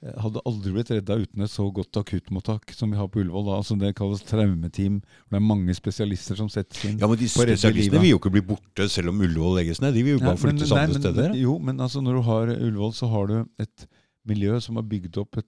[0.00, 3.44] hadde aldri blitt redda uten et så godt akuttmottak som vi har på Ullevål.
[3.50, 5.00] da, altså Det kalles traumeteam.
[5.28, 6.98] Det er mange spesialister som settes inn.
[7.02, 9.92] Ja, men de spesialistene vil jo ikke bli borte selv om Ullevål legges ned.
[9.94, 11.34] De vil jo bare Ja, flyttes nei, andre men- steder.
[11.36, 13.86] Jo, men altså når du har Ullevål, så har du et
[14.26, 15.46] miljø som har bygd opp et,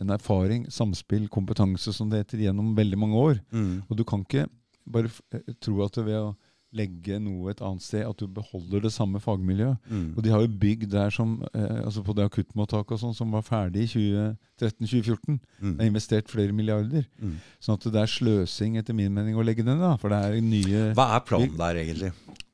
[0.00, 3.40] en erfaring, samspill, kompetanse, som det heter, gjennom veldig mange år.
[3.52, 3.82] Mm.
[3.88, 4.48] Og du kan ikke
[4.90, 6.34] bare eh, tro at ved å
[6.72, 9.76] legge noe et annet sted, at du beholder det samme fagmiljøet.
[9.90, 10.06] Mm.
[10.16, 13.34] Og de har jo bygg der som, eh, altså på det akuttmottaket og sånn, som
[13.36, 15.40] var ferdig i 2013-2014.
[15.60, 15.74] Mm.
[15.76, 17.04] Det er investert flere milliarder.
[17.20, 17.36] Mm.
[17.60, 19.94] Sånn at det er sløsing, etter min mening, å legge den da.
[20.00, 22.12] For det er nye Hva er planen der, egentlig?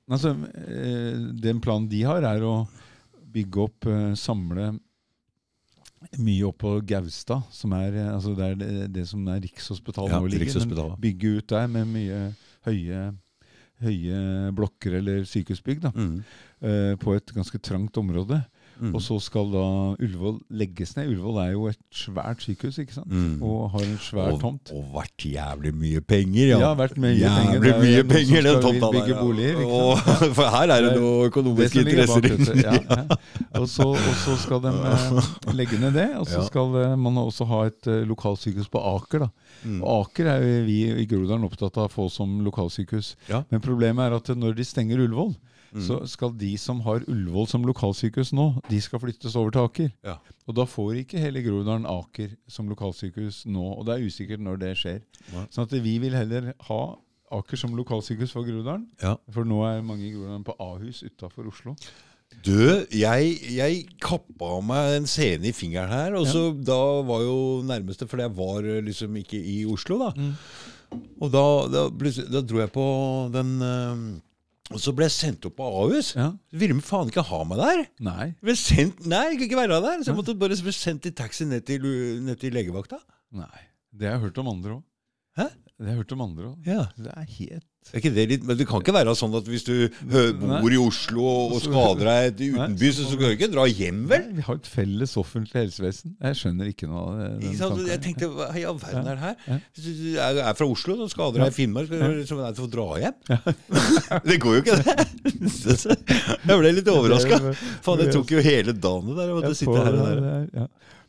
[0.09, 2.67] Altså, eh, Den planen de har, er å
[3.29, 4.73] bygge opp, eh, samle
[6.19, 10.15] mye opp på Gaustad, som er, eh, altså det, er det, det som er Rikshospitalet
[10.15, 10.47] Ja, nå ligger.
[10.47, 11.01] Rikshospitalet.
[11.03, 12.21] Bygge ut der med mye
[12.67, 13.03] høye,
[13.83, 16.25] høye blokker eller sykehusbygg da, Mm.
[16.63, 18.45] eh, på et ganske trangt område.
[18.79, 18.95] Mm.
[18.95, 19.65] Og så skal da
[19.99, 21.11] Ullevål legges ned.
[21.13, 23.11] Ullevål er jo et svært sykehus, ikke sant?
[23.11, 23.43] Mm.
[23.43, 24.73] Og har en svær og, tomt.
[24.75, 26.61] og vært jævlig mye penger, ja.
[26.63, 27.61] Ja, vært mye jævlig penger.
[27.67, 29.23] Det er mye penger, den tomta bygge Ja.
[29.25, 29.99] boliger, ikke Og,
[30.39, 32.61] for her er det noen noe Det økonomiske bak interesser.
[32.63, 33.19] ja, ja.
[33.59, 36.09] Og, så, og så skal de eh, legge ned det.
[36.21, 39.27] Og så skal eh, man også ha et eh, lokalsykehus på Aker.
[39.27, 39.31] da.
[39.65, 39.81] Mm.
[39.83, 43.15] Og Aker er vi i Groruddalen opptatt av å få som lokalsykehus.
[43.51, 45.35] Men problemet er at når de stenger Ullevål,
[45.73, 45.83] Mm.
[45.85, 49.91] så skal de som har Ullevål som lokalsykehus nå, de skal flyttes over til Aker.
[50.07, 50.17] Ja.
[50.49, 53.67] Og da får ikke hele Groruddalen Aker som lokalsykehus nå.
[53.77, 55.03] Og det er usikkert når det skjer.
[55.35, 55.45] Ja.
[55.53, 56.83] Sånn at vi vil heller ha
[57.39, 58.87] Aker som lokalsykehus for Groruddalen.
[59.03, 59.19] Ja.
[59.35, 61.77] For nå er mange i Groruddalen på Ahus utafor Oslo.
[62.45, 67.39] Du, jeg, jeg kappa meg en sene i fingeren her, og så da var jo
[67.67, 70.11] nærmeste, for jeg var eh, liksom ikke i Oslo, da.
[70.15, 70.35] Mm.
[71.25, 71.87] Og da, da,
[72.31, 72.87] da dro jeg på
[73.35, 74.05] den eh,
[74.69, 76.11] Og så ble jeg sendt opp på Ahus.
[76.19, 76.29] Ja.
[76.53, 77.81] Ville de faen ikke ha meg der?
[78.05, 78.27] Nei.
[78.45, 80.03] Ble sendt, nei, jeg kunne ikke være der.
[80.03, 81.89] Så jeg måtte bare bli sendt i taxi ned til,
[82.27, 83.01] ned til legevakta.
[83.39, 83.65] Nei.
[83.97, 84.85] Det har jeg hørt om andre òg.
[85.39, 86.69] Det har jeg hørt om andre òg.
[86.69, 86.85] Ja.
[86.99, 89.75] Det er helt litt, men det kan ikke være sånn at hvis du
[90.05, 94.27] bor i Oslo og, og skader deg utenbys, så skal du ikke dra hjem, vel?
[94.29, 96.17] Nei, Vi har et felles offentlig helsevesen.
[96.25, 97.87] Jeg skjønner ikke noe av den tanken.
[97.89, 99.63] Jeg tenkte, hva i all verden er det her?
[99.79, 102.89] Hvis du er, fra Oslo og skader deg i Finnmark, så skal du få dra
[103.05, 103.19] hjem?
[104.31, 104.99] det går jo ikke, det.
[106.49, 107.41] Jeg ble litt overraska.
[107.85, 109.31] Faen, det tok jo hele dagen det der.
[109.31, 110.69] Jeg måtte sitte her og der.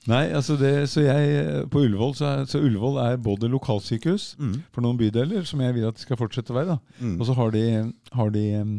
[0.09, 4.31] Nei, altså det, så jeg eh, på Ullevål så er, så Ullevål er både lokalsykehus
[4.39, 4.55] mm.
[4.73, 7.15] for noen bydeler, som jeg vil at de skal fortsette å være, mm.
[7.19, 7.63] og så har de,
[8.17, 8.73] har de eh,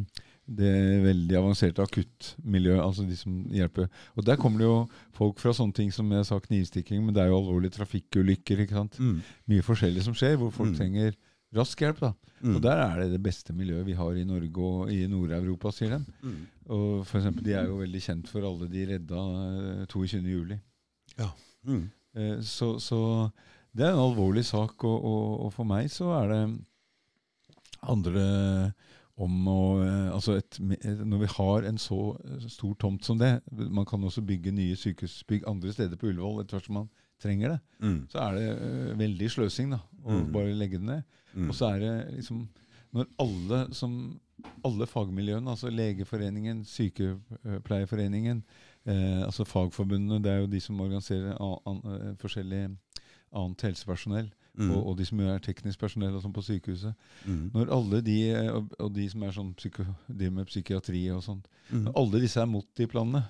[0.50, 0.74] det
[1.04, 3.86] veldig avanserte akuttmiljøet, altså de som hjelper.
[4.18, 4.78] Og Der kommer det jo
[5.14, 8.64] folk fra sånne ting som jeg sa knivstikking, men det er jo alvorlige trafikkulykker.
[8.64, 8.98] ikke sant?
[8.98, 9.20] Mm.
[9.52, 10.78] Mye forskjellig som skjer, hvor folk mm.
[10.80, 11.14] trenger
[11.54, 12.00] rask hjelp.
[12.02, 12.12] da.
[12.40, 12.56] Mm.
[12.56, 15.94] Og Der er det det beste miljøet vi har i Norge og i Nord-Europa, sier
[15.94, 16.00] de.
[16.22, 16.42] Mm.
[16.66, 19.22] Og for eksempel, De er jo veldig kjent for alle de redda
[19.84, 20.58] eh, 22.07.
[21.20, 21.30] Ja.
[21.68, 21.90] Mm.
[22.16, 23.30] Eh, så, så,
[23.72, 26.40] det er en alvorlig sak, og, og, og, for meg så er det
[27.80, 28.24] andre
[29.20, 33.34] om å eh, altså et, Når vi har en så eh, stor tomt som det
[33.52, 36.90] Man kan også bygge nye sykehusbygg andre steder på Ullevål etter hvert som man
[37.20, 37.58] trenger det.
[37.84, 37.98] Mm.
[38.08, 40.28] Så er det veldig sløsing da, å mm.
[40.32, 41.18] bare legge det ned.
[41.34, 41.50] Mm.
[41.50, 42.46] Og så er det liksom
[42.96, 43.98] Når alle som
[44.64, 48.40] alle fagmiljøene, altså Legeforeningen, Sykepleierforeningen,
[48.86, 52.76] eh, altså fagforbundene, det er jo de som organiserer an, an, eh, forskjellig
[53.34, 54.70] annet helsepersonell, Mm.
[54.74, 56.92] og, og de som er teknisk personell og sånn på sykehuset.
[57.24, 57.50] Mm.
[57.54, 61.22] Når alle de, eh, og, og de som er sånn psyko, de med psykiatri og
[61.22, 61.84] sånt, Mm.
[61.84, 63.22] når alle disse er mot de planene,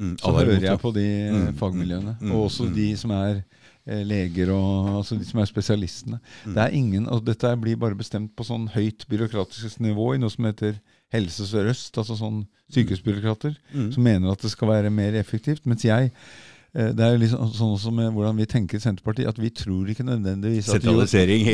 [0.00, 0.16] Mm.
[0.16, 2.16] så er hører jeg på de eh, Mm, fagmiljøene.
[2.22, 3.42] mm, og også de som er
[3.86, 6.20] leger, og altså de som er spesialistene.
[6.46, 10.30] Det er ingen, og Dette blir bare bestemt på sånn høyt byråkratisk nivå i noe
[10.30, 10.80] som heter
[11.12, 13.92] Helse Sør-Øst, altså sånn sykehusbyråkrater, Mm.
[13.92, 15.66] som mener at det skal være mer effektivt.
[15.66, 16.10] Mens jeg
[16.74, 19.86] eh, det er liksom sånn som med hvordan vi tenker i Senterpartiet, at vi tror
[19.92, 20.92] ikke nødvendigvis at jo,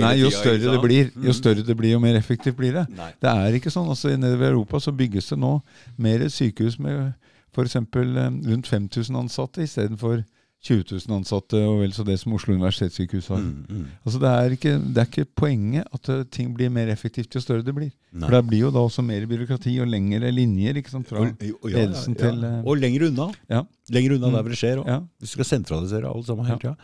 [0.01, 1.35] nei, jo større det blir, jo Mm.
[1.35, 2.87] større det blir, jo mer effektivt blir det.
[2.97, 3.11] Nei.
[3.21, 3.89] Det er ikke sånn.
[3.89, 5.61] altså Nedover i Europa så bygges det nå
[5.99, 7.15] mer sykehus med
[7.53, 7.75] f.eks.
[7.75, 10.25] rundt 5000 ansatte istedenfor
[10.65, 13.39] 20 000 ansatte og vel så det som Oslo universitetssykehus har.
[13.45, 13.85] Mm, mm.
[14.05, 17.43] Altså det er, ikke, det er ikke poenget at eh, ting blir mer effektivt jo
[17.45, 17.93] større det blir.
[18.11, 18.27] Nei.
[18.27, 21.29] For det blir jo da også mer byråkrati og lengre linjer fra Og-
[21.63, 22.25] og- ja, ja, ledelsen ja.
[22.25, 23.29] til eh, Og lenger unna.
[23.49, 23.63] Ja.
[23.91, 24.35] Lenger unna Mm.
[24.35, 24.83] der hvor det skjer.
[24.87, 24.99] ja.
[25.21, 26.77] Vi skal sentralisere alt sammen hele tida.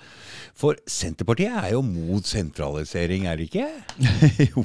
[0.55, 3.67] For Senterpartiet er jo mot sentralisering, er det ikke?
[4.55, 4.63] jo,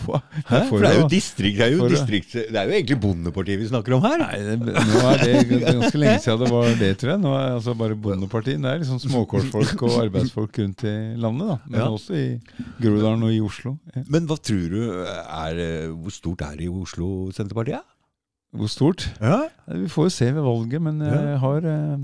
[0.47, 0.59] Hæ?
[0.69, 3.59] For det er jo jo- distrikt, det er jo, distrikt, det er jo egentlig Bondepartiet
[3.59, 4.17] vi snakker om her.
[4.21, 7.19] Nei, det, nå er det ganske lenge siden det var det, tror jeg.
[7.25, 8.61] Nå er altså bare Bondepartiet.
[8.61, 11.59] Det er liksom småkårsfolk og arbeidsfolk rundt i landet, da.
[11.67, 11.89] Men Ja.
[11.89, 12.27] også i
[12.79, 13.75] Groruddalen og i Oslo.
[13.95, 14.03] Ja.
[14.07, 17.81] Men hva tror du er eh, Hvor stort er det i Oslo Senterpartiet?
[18.55, 19.03] Hvor stort?
[19.21, 19.43] Ja.
[19.69, 21.37] Vi får jo se ved valget, men jeg Ja.
[21.37, 21.97] har eh,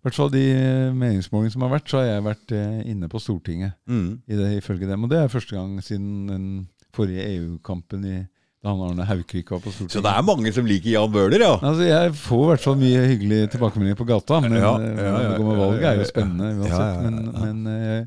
[0.00, 3.08] I hvert fall de eh, meningsmålingene som har vært, så har jeg vært eh, inne
[3.12, 4.18] på Stortinget Mm.
[4.28, 5.04] i det, ifølge dem.
[5.04, 8.26] Og det er første gang siden den forrige EU-kampen i
[8.62, 9.92] da han Arne Haukvik var på Stortinget.
[9.92, 11.52] Så det er mange som liker Jan Bøhler, ja?
[11.62, 15.04] Altså, Jeg får i hvert fall mye hyggelige tilbakemeldinger på gata, men Ja, eh, ja,
[15.04, 17.02] ja, det går med valget, er jo spennende uansett.
[17.04, 18.04] Men, men eh,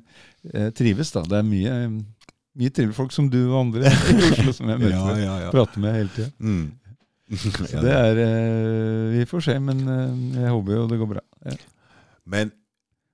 [0.54, 1.22] jeg trives, da.
[1.30, 1.74] Det er mye,
[2.58, 6.10] mye trivelige folk som du og andre i Oslo som jeg møter prater med hele
[6.18, 6.30] tida.
[6.40, 6.72] Mm.
[7.42, 11.24] Så det er eh, Vi får se, men eh, jeg håper jo det går bra.
[11.50, 11.56] Ja.
[12.30, 12.52] Men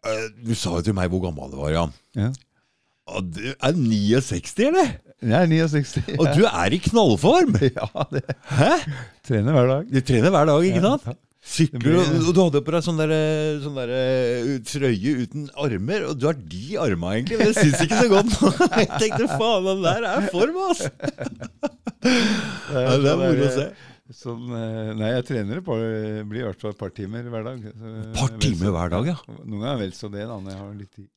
[0.06, 1.96] eh, du sa jo til meg hvor gammel du var, Jan.
[2.20, 2.32] Ja.
[3.26, 4.92] Du er 69, eller?
[5.26, 6.04] Jeg er 69.
[6.20, 7.56] Og du er i knallform!
[7.80, 8.22] Ja, det
[8.54, 8.76] Hæ?
[9.26, 9.90] trener hver dag.
[9.90, 11.10] Du trener hver dag, ikke Ja, sant?
[11.10, 11.18] ja.
[11.50, 13.12] Sykler, og, du hadde på deg sånn der,
[13.64, 13.92] sånn der
[14.68, 18.34] trøye uten armer, og du har de arma egentlig, men jeg syns ikke så godt.
[18.84, 20.84] Jeg tenkte faen, den der er form, ass!
[22.04, 23.66] Ja, det er moro å se.
[24.10, 25.82] Sånn, eh, nei, jeg trener et par,
[26.30, 27.66] blir i hvert fall et par timer hver dag.
[27.70, 29.18] Et par timer hver dag, ja.
[29.44, 31.10] Noen ganger vel så det, da, når jeg har litt tid.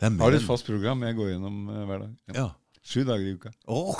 [0.00, 2.16] Jeg har et fast program jeg går gjennom eh, hver dag.
[2.32, 2.36] Ja.
[2.40, 2.48] ja.
[2.90, 3.52] Sju dager i uka.
[3.70, 3.98] Åh,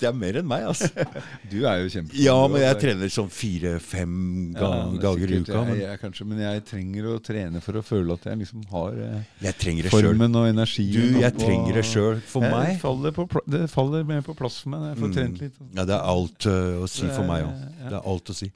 [0.00, 0.88] det er mer enn meg, altså.
[1.52, 2.16] Du er jo kjempe...
[2.18, 4.14] Ja, men jeg trener sånn fire-fem
[4.56, 4.70] Ja,
[5.02, 5.62] dager i uka.
[5.68, 8.98] Men jeg, kanskje, men jeg trenger å trene for å føle at jeg liksom har
[9.06, 11.14] eh, jeg formen og energien.
[11.14, 12.20] Du, jeg trenger det sjøl.
[12.28, 15.08] For Jeg meg Faller på, det faller mer på plass for meg når jeg får
[15.14, 15.16] Mm.
[15.18, 15.56] trent litt.
[15.76, 17.64] Ja, det er alt uh, å si er, for meg òg.
[17.78, 17.88] ja.
[17.90, 18.48] Det er alt å si.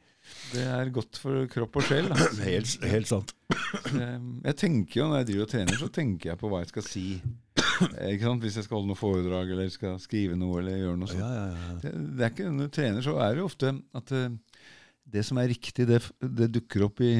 [0.53, 2.09] Det er godt for kropp og sjel.
[2.49, 3.35] Helt, helt sant.
[3.93, 6.71] Jeg, Jeg tenker jo Når jeg driver og trener, så tenker jeg på hva jeg
[6.73, 7.05] skal si.
[8.43, 11.23] Hvis jeg skal holde noe foredrag eller skal skrive noe eller gjøre noe sånt.
[11.23, 11.79] Ja, ja, ja.
[11.85, 14.29] Det, det er ikke, når du trener, så er det jo ofte at eh,
[15.09, 17.13] det som er riktig, det, det dukker opp i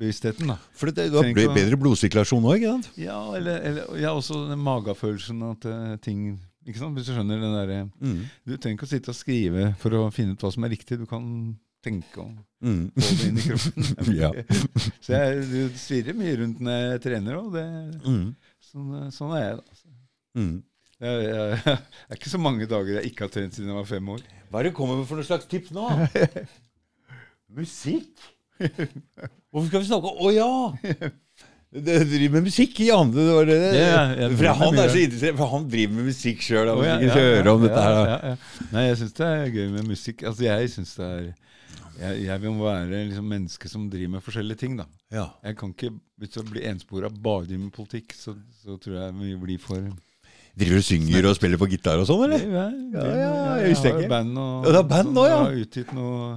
[0.00, 0.48] bevisstheten.
[0.50, 0.56] da.
[0.74, 2.64] For det, har Trenger bedre blodsirkulasjon òg?
[2.98, 6.32] Ja, eller, eller ja, også den magefølelsen at uh, ting
[6.66, 6.96] ikke sant?
[6.98, 8.22] Hvis du skjønner den derre Mm.
[8.48, 10.98] Du trenger ikke å sitte og skrive for å finne ut hva som er riktig.
[11.00, 11.26] Du kan
[11.84, 12.90] tenke og Mm.
[12.92, 13.86] få det inn i kroppen.
[14.20, 14.28] Ja.
[15.04, 17.56] Så jeg du svirrer mye rundt når jeg trener òg.
[18.04, 18.26] Mm.
[18.70, 19.79] Sånn, eh, sånn er jeg, da.
[20.38, 20.58] Mm.
[21.00, 24.20] Det er ikke så mange dager jeg ikke har trent siden jeg var fem år.
[24.50, 25.86] Hva er det du kommer med for noen slags tips nå?
[27.56, 28.28] Musikk?
[28.60, 30.50] Hvorfor skal vi snakke Å ja!
[31.70, 33.12] Det driver med musikk, Jan.
[33.14, 33.56] Det var det.
[33.78, 36.70] Ja, jeg for han er så interessert, for han driver med musikk sjøl.
[36.72, 37.94] Oh, ja, ja, ja, om dette her.
[37.94, 38.64] ja, ja, ja.
[38.72, 40.24] Nei, jeg syns det er gøy med musikk.
[40.26, 41.28] Altså, jeg synes det er
[42.00, 44.76] jeg, jeg vil være liksom menneske som driver med forskjellige ting.
[44.80, 44.86] da.
[45.12, 45.26] Ja.
[45.46, 49.34] Jeg kan ikke, Hvis jeg blir enspora bare med politikk, så, så tror jeg vi
[49.44, 49.84] blir for
[50.60, 52.44] Driver du og synger og spiller på gitar og sånn, eller?
[52.44, 53.32] Ja, Ja, ja,
[53.64, 55.34] jeg visste har jo Band og, Ja, det er band nå, ja.
[55.40, 56.30] Jeg har utgitt noe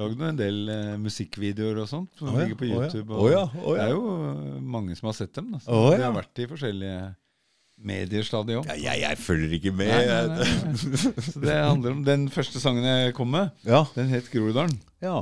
[0.00, 3.10] Lagd en del eh, musikkvideoer og sånt som oh, ja, ligger på ja, YouTube.
[3.10, 3.80] å ja, oh, ja.
[3.82, 5.48] Det er jo eh, mange som har sett dem.
[5.52, 5.58] Da.
[5.66, 7.00] Oh, Det De har vært i forskjellige
[7.90, 8.70] medier stadig òg.
[8.70, 9.90] Ja, jeg, jeg følger ikke med.
[9.90, 11.26] Nei, nei, nei.
[11.26, 13.82] Så det handler om Den første sangen jeg kom med, Ja.
[13.98, 14.78] den het Groruddalen.
[15.04, 15.18] ja.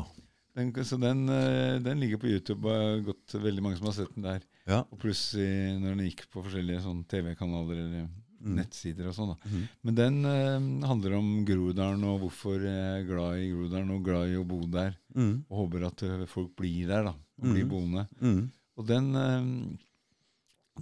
[0.59, 3.87] Den, så den, eh, den ligger på YouTube, og det har gått veldig mange som
[3.87, 4.41] har sett den der.
[4.67, 4.81] Ja.
[4.91, 8.09] Og pluss når den gikk på forskjellige sånn TV-kanaler eller.
[8.41, 9.35] Nettsider og sånn.
[9.45, 9.63] Mhm.
[9.85, 14.29] Men den eh, handler om Groruddalen og hvorfor jeg er glad i Groruddalen og glad
[14.31, 14.95] i å bo der.
[15.15, 15.45] Mm.
[15.51, 17.15] Og håper at eh, folk blir der, da.
[17.43, 17.71] Og blir Mhm.
[17.71, 18.07] boende.
[18.23, 18.51] Mm.
[18.79, 19.79] Og den eh,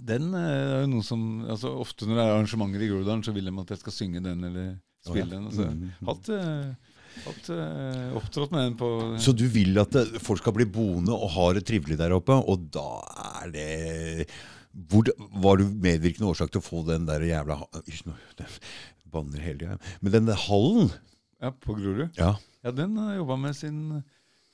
[0.07, 3.33] den eh, er jo noe som altså Ofte når det er arrangementer i Groruddalen, så
[3.33, 4.75] vil de at jeg skal synge den eller
[5.07, 5.47] spille den.
[5.49, 5.65] Altså,
[6.05, 6.93] hatt, eh,
[7.25, 8.89] hatt eh, opptrådt med den på
[9.23, 12.69] Så du vil at folk skal bli boende og ha det trivelig der oppe, og
[12.69, 13.01] da
[13.41, 14.27] er det
[14.89, 15.07] hvor,
[15.43, 17.57] Var du medvirkende årsak til å få den der jævla
[19.13, 19.77] banner hele tida.
[20.01, 20.91] Men den der hallen
[21.41, 22.09] Ja, på Grorud.
[22.17, 22.35] Ja.
[22.65, 24.03] Ja, den har jeg jobba med siden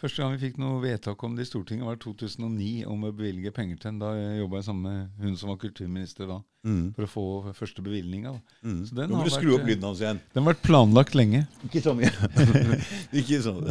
[0.03, 3.53] Første gang vi fikk noe vedtak om det i Stortinget, var 2009, om å bevilge
[3.55, 3.99] penger til den.
[4.01, 6.89] Da jobba jeg sammen med hun som var kulturminister da, Mm.
[6.95, 8.33] for å få første bevilgninga.
[8.63, 8.81] Mm.
[8.87, 10.19] Så den Nå må du skru opp lyden hans igjen.
[10.35, 12.11] Den har vært planlagt lenge, Ikke så mye.
[13.23, 13.63] ikke sånn.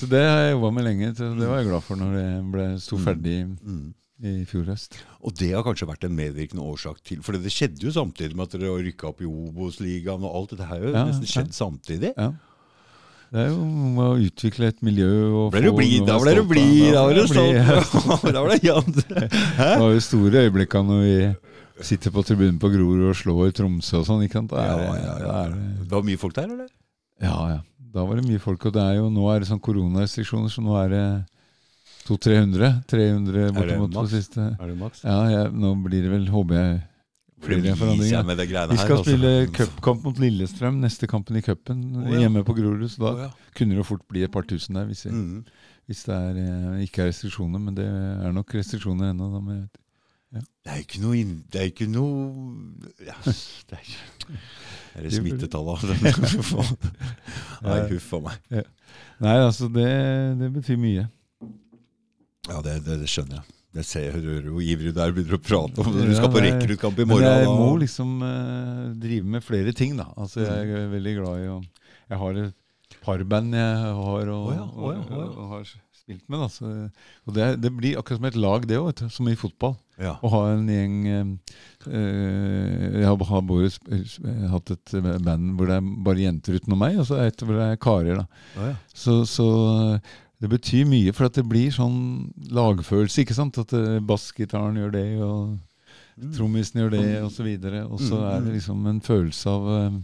[0.00, 1.12] så det har jeg jobba med lenge.
[1.14, 3.94] Så det var jeg glad for når det ble, sto ferdig Mm.
[4.20, 4.98] I fjor høst.
[5.24, 8.48] Og det har kanskje vært en medvirkende årsak til For det skjedde jo samtidig med
[8.50, 11.32] at dere rykka opp i Obos-ligaen, og alt dette har jo Ja, nesten ja.
[11.34, 12.12] skjedd samtidig.
[12.16, 12.30] Ja.
[13.30, 15.08] Det er jo om å utvikle et miljø
[15.38, 18.32] og Ble få noe Da ble du blid, da var du stolt.
[18.34, 18.90] Da var det Jan.
[18.98, 21.16] Det var jo store øyeblikker når vi
[21.86, 24.24] sitter på tribunen på Grorud og slår Tromsø og sånn.
[24.26, 24.52] ikke sant?
[24.52, 25.42] Er, Ja, ja, ja.
[25.80, 26.68] Det var mye folk der, eller?
[27.22, 27.60] Ja, ja.
[27.94, 28.66] Da var det mye folk.
[28.68, 31.04] Og det er jo, nå er det sånn koronarestriksjoner, så nå er det
[32.08, 32.70] 200-300.
[32.90, 34.46] 300 bortimot på siste.
[34.60, 35.02] Er det maks?
[35.04, 36.78] Ja, jeg, nå blir det vel, håper jeg,
[37.40, 42.08] blir det greiene Vi skal her, spille cupkamp mot Lillestrøm, neste kampen i cupen, oh,
[42.12, 42.24] ja.
[42.24, 42.86] hjemme på Grorud.
[42.92, 43.30] Så da oh, ja.
[43.56, 45.44] kunne det fort bli et par tusen der, hvis, Mm.
[45.88, 47.60] hvis det er, eh, ikke er restriksjoner.
[47.60, 49.30] Men det er nok restriksjoner ennå.
[49.32, 49.70] Da, men
[50.30, 52.36] Det er ikke noe inn- Det er ikke noe
[53.02, 54.36] ja, Det er ikke
[54.94, 55.82] Er det smittetallet?
[57.64, 58.36] Nei, huff a meg.
[59.20, 59.88] Nei, altså, det,
[60.38, 61.08] det betyr mye.
[62.48, 63.56] Ja, det, det, det skjønner jeg.
[63.80, 66.08] Jeg ser jeg hører hvor ivrig du er begynner å prate om det.
[66.08, 67.28] Du skal på rekruttkamp i Men morgen.
[67.28, 70.08] jeg må liksom uh, drive med flere ting, da.
[70.18, 71.60] Altså, jeg er veldig glad i å
[72.10, 75.20] Jeg har et parband jeg har, og, oh ja, oh ja, oh ja.
[75.20, 75.70] og, og har
[76.00, 76.42] spilt med.
[76.42, 76.48] Da.
[76.50, 76.72] Så,
[77.28, 79.76] og det, det blir akkurat som et lag, det òg, som i fotball.
[80.00, 81.32] Å ha en gjeng eh,
[81.92, 83.68] Jeg har, har både
[84.48, 87.66] hatt et band hvor det er bare jenter utenom meg, og så et hvor det
[87.68, 88.22] er karer.
[88.24, 88.72] da.
[88.96, 89.46] Så, så
[90.40, 93.24] det betyr mye, for at det blir sånn lagfølelse.
[93.24, 93.58] ikke sant?
[93.60, 95.58] At eh, bassgitaren gjør det, og
[96.36, 97.02] trommisen gjør det,
[97.44, 97.84] videre.
[97.88, 98.46] Og så Mm, er mm.
[98.46, 100.00] det liksom en følelse av uh,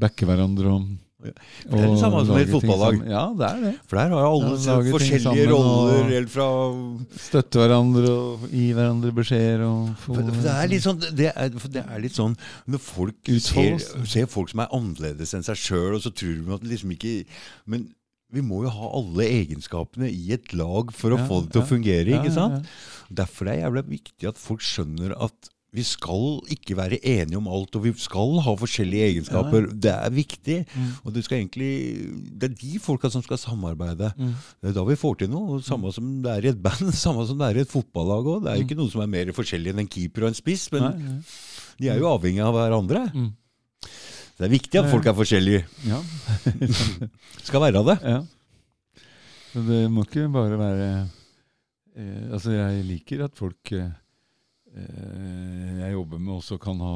[0.00, 0.88] backe hverandre og
[1.18, 1.32] Ja.
[1.66, 3.00] Det er det samme som i et fotballag.
[3.10, 3.72] Ja, det er det.
[3.90, 6.46] For der har jo alle Ja, forskjellige roller, helt fra
[7.18, 9.64] Støtte hverandre og gi hverandre beskjeder.
[9.98, 12.36] For, for det er litt sånn det er, det er litt sånn
[12.70, 16.54] Når folk ser, ser folk som er annerledes enn seg sjøl, og så tror de
[16.54, 17.16] at de liksom ikke
[17.66, 17.88] Men
[18.34, 21.62] vi må jo ha alle egenskapene i et lag for å Ja, få det til
[21.62, 21.66] ja.
[21.66, 22.66] å fungere, ikke sant?
[22.66, 23.14] ja.
[23.22, 27.48] Derfor er det jævlig viktig at folk skjønner at vi skal ikke være enige om
[27.52, 29.66] alt, og vi skal ha forskjellige egenskaper.
[29.76, 30.56] Det er viktig.
[30.72, 30.86] Mm.
[31.04, 31.68] Og det, skal egentlig,
[32.40, 34.08] det er de folka som skal samarbeide.
[34.16, 34.30] Mm.
[34.64, 35.58] Det er da vi får til noe.
[35.64, 38.40] Samme som det er i et band, samme som det er i et fotballag òg.
[38.46, 40.70] Det er jo ikke noe som er mer forskjellig enn en keeper og en spiss,
[40.72, 41.20] men Nei, nei.
[41.84, 43.04] de er jo avhengig av hverandre.
[43.12, 43.28] Mm.
[44.38, 45.64] Det er viktig at folk er forskjellige.
[45.88, 45.98] Ja.
[47.48, 47.96] Skal være det.
[48.06, 48.20] ja.
[49.58, 50.88] Det må ikke bare være
[51.96, 53.88] eh, Altså, jeg liker at folk eh,
[54.76, 56.92] eh, jeg jobber med, også kan ha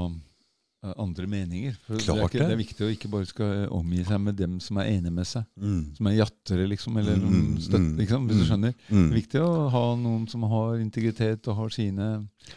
[0.82, 1.76] andre meninger.
[1.86, 2.46] For det, er ikke, det.
[2.50, 5.28] det er viktig å ikke bare skal omgi seg med dem som er enig med
[5.30, 5.44] seg.
[5.54, 5.82] Mm.
[5.94, 8.48] Som er jattere, liksom, eller Mm, mm, støtt, mm, liksom, hvis du mm.
[8.50, 8.74] skjønner.
[8.74, 9.04] Det Mm.
[9.06, 12.08] er viktig å ha noen som har integritet og har sine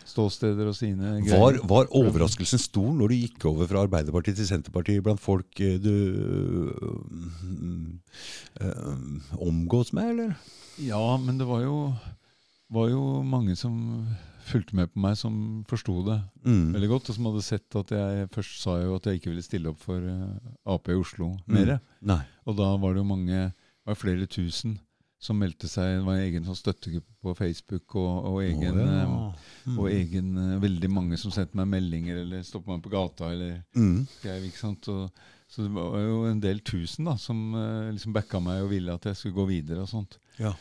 [0.09, 1.59] ståsteder og sine greier.
[1.69, 5.93] var overraskelsen stor når du gikk over fra Arbeiderpartiet til Senterpartiet blant folk eh, du
[9.38, 10.36] omgås med, eller?
[10.82, 11.93] Ja, men det var jo,
[12.73, 13.78] var jo mange som
[14.46, 15.36] fulgte med på meg, som
[15.68, 16.74] forsto det Mm.
[16.76, 19.43] veldig godt, og som hadde sett at jeg først sa jo at jeg ikke ville
[19.46, 21.54] stille opp for eh, Ap i Oslo Mm.
[21.58, 21.80] mer.
[22.02, 22.22] Nei.
[22.46, 24.80] Og da var det jo mange, det var flere tusen
[25.20, 25.98] som meldte seg.
[26.00, 29.04] Det var en egen sånn støttegruppe på Facebook og, og egen, oh, ja.
[29.04, 29.80] eh, Mm.
[29.80, 33.32] og egen eh, veldig mange som sendte meg meldinger eller stoppet meg på gata.
[33.32, 34.06] eller Mm.
[34.20, 34.88] skrev, ikke sant?
[34.89, 35.10] Og,
[35.50, 37.54] så det var jo en del tusen da, som
[37.93, 39.82] liksom backa meg og ville at jeg skulle gå videre.
[39.82, 40.18] og sånt.
[40.38, 40.54] Ja.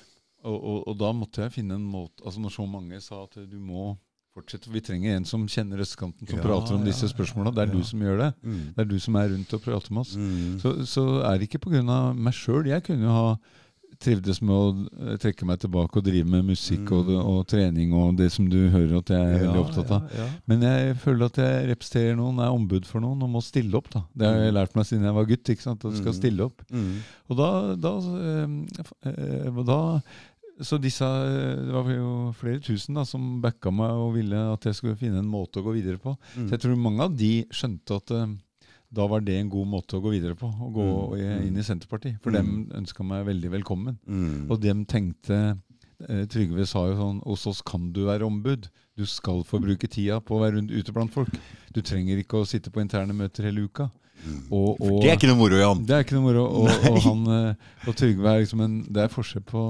[0.44, 3.38] Og, og, og da måtte jeg finne en måte altså Når så mange sa at
[3.48, 3.94] du må
[4.34, 7.52] fortsette Vi trenger en som kjenner østkanten, som Ja, prater om ja, disse spørsmåla.
[7.54, 7.78] Det er ja.
[7.78, 8.30] du som gjør det.
[8.42, 8.62] Mm.
[8.76, 10.16] Det er du som er rundt og prater med oss.
[10.18, 10.56] Mm.
[10.60, 11.82] Så, så er det ikke pga.
[12.18, 12.66] meg sjøl.
[12.66, 13.28] Jeg kunne jo ha
[14.02, 14.64] trivdes med å
[15.06, 18.56] eh, trekke meg tilbake og drive med musikk og, og trening og det som du
[18.72, 20.08] hører at jeg er veldig opptatt av.
[20.10, 20.26] Ja, ja.
[20.50, 23.92] Men jeg føler at jeg representerer noen, er ombud for noen og må stille opp.
[23.94, 24.02] da.
[24.18, 25.52] Det har jeg lært meg siden jeg var gutt.
[25.54, 25.84] ikke sant?
[25.86, 26.18] At du skal Mm.
[26.18, 26.66] stille opp.
[26.74, 26.92] Mm.
[27.30, 27.50] Og da,
[27.86, 28.58] da, øh,
[29.14, 29.80] øh, da
[30.62, 34.64] Så disse eh, Det var jo flere tusen da, som backa meg og ville at
[34.68, 36.12] jeg skulle finne en måte å gå videre på.
[36.36, 36.46] Mm.
[36.46, 38.28] Så jeg tror mange av de skjønte at uh,
[38.94, 40.46] da var det en god måte å gå videre på.
[40.46, 40.84] Å gå
[41.18, 41.46] Mm.
[41.48, 42.20] inn i Senterpartiet.
[42.22, 42.36] For Mm.
[42.38, 43.98] dem ønska meg veldig velkommen.
[44.06, 44.46] Mm.
[44.50, 45.56] Og dem tenkte
[46.08, 48.68] uh, Trygve sa jo sånn Hos oss kan du være ombud.
[48.96, 51.34] Du skal få bruke tida på å være rundt, ute blant folk.
[51.74, 53.90] Du trenger ikke å sitte på interne møter hele uka.
[54.54, 55.82] Og, og, Det er ikke noe moro, Jan.
[55.84, 56.44] det er ikke noe moro.
[56.62, 59.64] Og, og, han, uh, og Trygve er liksom en Det er forskjell på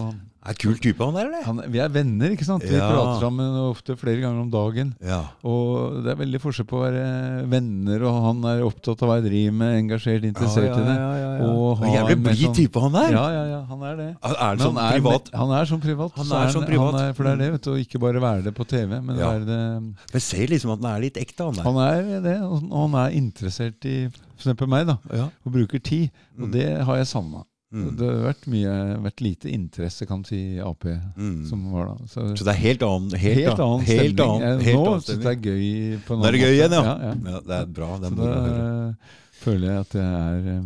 [0.46, 1.42] Er kul type han der, eller?
[1.46, 2.62] han, Vi er venner, ikke sant?
[2.68, 2.90] Vi Ja.
[2.92, 4.90] prater sammen ofte flere ganger om dagen.
[5.00, 5.22] Ja.
[5.42, 9.16] Og det er veldig forskjell på å være venner, og han er opptatt av hva
[9.22, 11.46] jeg driver med, engasjert, interessert ja, i det.
[11.48, 13.10] Og ha Jævlig blid sånn- type han der.
[13.16, 14.08] Ja, ja, ja, han er det.
[14.22, 15.30] Er han sånn han er, privat?
[15.32, 16.12] Han er sånn privat.
[16.20, 16.94] Han er sånn privat.
[17.00, 17.70] Er, for det er det, vet du.
[17.72, 19.32] Og ikke bare være det på TV, men Ja.
[19.32, 19.80] være det
[20.12, 21.62] Men ser liksom at han er litt ekte, han der.
[21.64, 24.66] Han er det, og han er interessert i f.eks.
[24.68, 24.98] meg, da.
[25.10, 25.30] Ja.
[25.46, 26.10] Og bruker tid.
[26.36, 26.44] Mm.
[26.44, 27.44] Og det har jeg savna.
[27.74, 27.88] Mm.
[27.98, 30.84] Det har vært, mye, vært lite interesse, kan si, i Ap
[31.16, 31.40] Mm.
[31.48, 31.96] som var da.
[32.06, 34.44] Så, Så det er helt annen Helt, helt annen, annen helt stemning.
[34.44, 36.82] annen, helt Nå syns jeg det er gøy på Nå er det gøy igjen, ja.
[36.84, 37.14] ja, ja.
[37.34, 37.40] ja.
[37.50, 37.90] Det er bra.
[37.98, 38.88] Det Så er da moro å høre.
[38.88, 39.12] eh,
[39.44, 40.64] føler jeg at jeg er eh,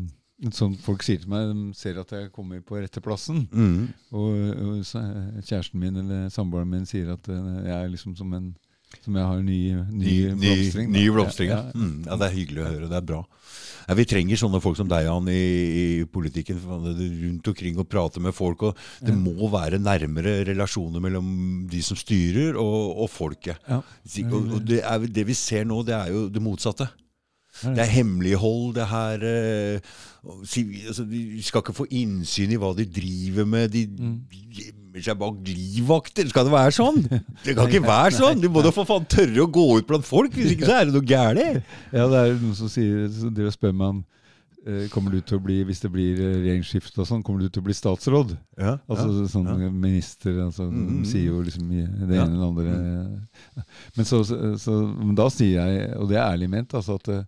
[0.55, 3.41] Sånn folk sier til meg, de ser at jeg kommer på rette plassen.
[3.51, 3.89] Mm.
[4.15, 8.53] Og, og eh, kjæresten min eller samboeren min sier at jeg er liksom som en
[9.05, 9.59] Som jeg har ny,
[9.93, 10.91] ny, Ny, blomstring.
[10.93, 11.59] Ny, ny blomstring, ja.
[11.69, 11.73] Ja.
[11.77, 12.17] Mm, ja.
[12.21, 12.89] Det er hyggelig å høre.
[12.91, 13.23] Det er bra.
[13.89, 15.43] Ja, vi trenger sånne folk som deg, Jan, i,
[15.81, 16.59] i politikken.
[16.61, 18.67] Rundt omkring og prate med folk.
[18.69, 21.29] og Det må være nærmere relasjoner mellom
[21.73, 23.57] de som styrer, og, og folket.
[23.69, 23.81] Ja.
[24.29, 26.89] Og, og det, er, det vi ser nå, det er jo det motsatte.
[27.59, 29.81] Det er hemmelighold, det her eh,
[30.23, 33.73] altså, Vi skal ikke få innsyn i hva de driver med.
[33.73, 34.19] De Mm.
[34.99, 36.29] Gjemmer seg bak livvakter.
[36.33, 37.01] Skal det være sånn?
[37.45, 38.43] Det kan ikke være sånn!
[38.43, 40.89] Du må da for faen tørre å gå ut blant folk, hvis ikke så er
[40.89, 41.75] det noe gærent.
[41.99, 44.01] Ja, det er noen som sier som dere spør meg om
[44.67, 47.49] eh, Kommer du til å bli, hvis det blir eh, regjeringsskifte og sånn, kommer du
[47.49, 48.35] til å bli statsråd?
[48.61, 49.71] Ja, Altså sånn ja.
[49.73, 53.63] minister altså, Mm, mm, De sier jo liksom det ene eller andre
[53.97, 54.81] Men så, så,
[55.19, 57.23] da sier jeg, og det er ærlig ment, altså at det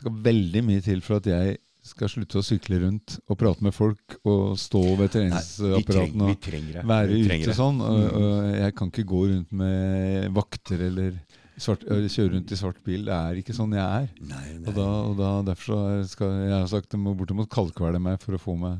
[0.00, 3.74] skal veldig mye til for at jeg skal slutte å sykle rundt og prate med
[3.74, 7.80] folk og stå ved treningsapparatene og være ute sånn.
[7.82, 8.18] Og, Mm.
[8.22, 11.16] og jeg kan ikke gå rundt med vakter eller
[11.58, 13.04] svart, kjøre rundt i svart bil.
[13.04, 14.08] Det er ikke sånn jeg er.
[14.20, 14.68] Nei, nei.
[14.68, 18.20] Og, da, og da, derfor så skal jeg har sagt jeg må bortimot kaldkvele meg
[18.22, 18.78] for å få meg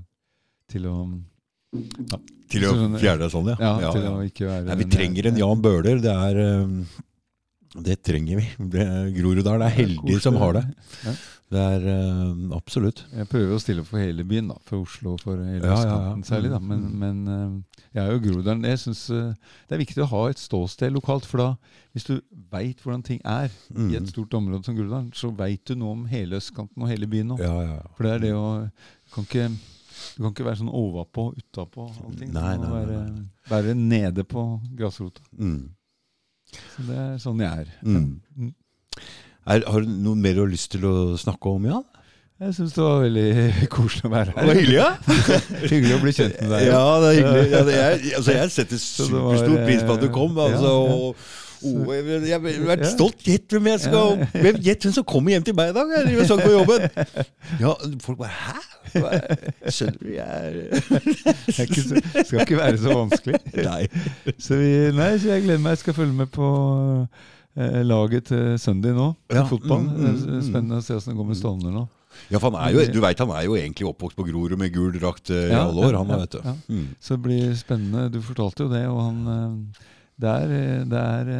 [0.70, 0.96] til å
[1.72, 2.18] ja,
[2.52, 3.56] Til å så fjerne deg sånn, ja.
[3.58, 4.50] ja, Ja, til ja.
[4.52, 6.02] være Nei, vi trenger en Jan Bøhler.
[6.04, 6.84] Det er um
[7.82, 8.44] Det trenger vi.
[9.16, 10.64] Groruddalen er heldig som har det.
[11.52, 13.02] Det er uh, absolutt.
[13.12, 14.54] Jeg prøver å stille for hele byen, da.
[14.64, 16.12] For Oslo og for hele Ja, ja, ja.
[16.24, 16.48] særlig.
[16.54, 16.58] da.
[16.64, 16.94] Men, Mm.
[17.02, 18.64] men uh, jeg er jo Groruddalen.
[18.64, 21.26] Jeg syns det er viktig å ha et ståsted lokalt.
[21.28, 21.48] For da,
[21.92, 22.14] hvis du
[22.50, 23.92] veit hvordan ting er i Mm.
[24.00, 27.28] et stort område som Groruddalen, så veit du noe om hele østkanten og hele byen
[27.34, 27.38] nå.
[27.38, 27.86] Ja, ja, ja.
[27.96, 29.50] For det er det å du kan ikke,
[30.16, 31.84] Du kan ikke være sånn overpå, utapå.
[32.04, 32.32] allting.
[32.32, 33.24] Du Nei, nei, nei, være, nei.
[33.48, 35.20] være nede på grasrota.
[35.38, 35.68] Mm.
[36.52, 37.68] Så det er sånn jeg er.
[37.84, 38.54] Mm.
[39.42, 41.86] Er, har du noe mer du har lyst til å snakke om, Jan?
[42.42, 43.28] Jeg syns det var veldig
[43.76, 44.38] koselig å være her.
[44.38, 44.88] Det var hyggelig, ja?
[45.72, 46.66] Hyggelig å bli kjent med deg.
[46.66, 47.44] Ja, det er hyggelig.
[47.52, 50.40] Ja, det er, altså, jeg setter superstor pris på at du eh, kom.
[50.42, 51.26] Altså, og,
[51.62, 53.22] og jeg, jeg, har vært stolt.
[53.26, 55.92] Gjett hvem jeg skal hvem, Gjett hvem som kommer hjem til meg i dag!
[55.94, 56.88] Jeg driver sånn på jobben.
[57.62, 57.74] Ja,
[58.06, 58.56] folk bare Hæ?
[59.70, 60.08] Skjønner du?
[60.10, 60.56] Jeg er
[61.46, 63.38] Det ikke så, skal ikke være så vanskelig.
[63.62, 63.84] Nei.
[64.34, 65.76] Så, vi, nei, så jeg gleder meg.
[65.76, 66.50] Jeg skal følge med på
[67.54, 69.10] laget til Sunday nå.
[69.32, 69.82] Ja, Fotball.
[69.84, 70.42] mm, mm, mm.
[70.46, 71.82] Spennende å se hvordan det går med Stovner nå.
[72.28, 74.72] Ja, for han er jo, du veit han er jo egentlig oppvokst på Grorud med
[74.74, 76.40] gul drakt eh, i Ja, alle år, han ja, vet du.
[76.44, 76.54] ja.
[76.68, 76.86] Mm.
[77.00, 78.06] Så det blir spennende.
[78.12, 79.82] Du fortalte jo det, og han eh,
[80.22, 81.30] det er, eh, det, er,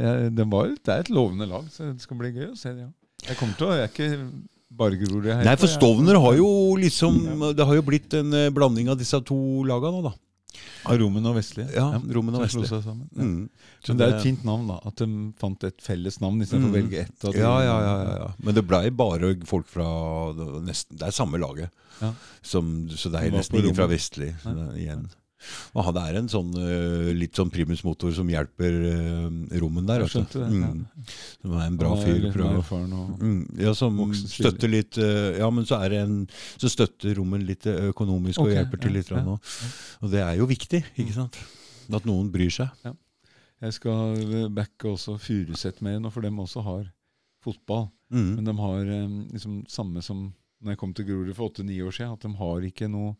[0.00, 2.72] ja, det, var, det er et lovende lag, så det skal bli gøy å se
[2.74, 2.86] det.
[2.86, 2.92] Ja.
[3.30, 4.10] Jeg kommer til å Jeg er ikke
[4.74, 5.26] bare Grorud.
[5.30, 7.14] jeg Nei, for Stovner har jo liksom
[7.56, 10.14] Det har jo blitt en eh, blanding av disse to lagene nå, da.
[10.84, 11.70] Av Rommen og Vestlige?
[11.74, 12.80] Ja, Rommen og Vestlige.
[13.16, 13.48] Mm.
[13.88, 14.78] Men det er et fint navn, da.
[14.86, 15.08] At de
[15.40, 16.74] fant et felles navn istedenfor Mm.
[16.74, 17.26] å velge ett.
[17.34, 18.28] Ja, ja, ja, ja, ja.
[18.44, 19.88] Men det blei bare folk fra
[20.62, 21.70] nesten, Det er samme laget.
[22.00, 22.12] Ja.
[22.42, 24.34] Som, så det er nesten ingen fra Vestlig
[24.76, 25.08] igjen.
[25.74, 30.04] Og han- er en sånn eh, litt sånn primusmotor som hjelper eh, rommen der.
[30.04, 30.70] Jeg skjønte det, ja.
[30.72, 30.86] Mm.
[31.42, 32.28] Som er en bra fyr.
[33.20, 36.16] Mm, ja, som støtter litt eh, Ja, men så er det en
[36.58, 39.08] Så støtter rommen litt økonomisk økonomisk og hjelper til litt.
[39.08, 39.70] grann ja, ja.
[40.02, 41.38] Og det er jo viktig, ikke sant?
[41.92, 42.68] At noen bryr seg.
[43.64, 46.88] Jeg skal backe også Furuset med nå, for dem også har
[47.44, 47.88] fotball.
[48.10, 48.34] Mm.
[48.36, 48.84] Men de har
[49.32, 50.32] liksom samme som
[50.64, 53.14] når jeg kom til Grorud for åtte-ni år siden, at de har ikke noe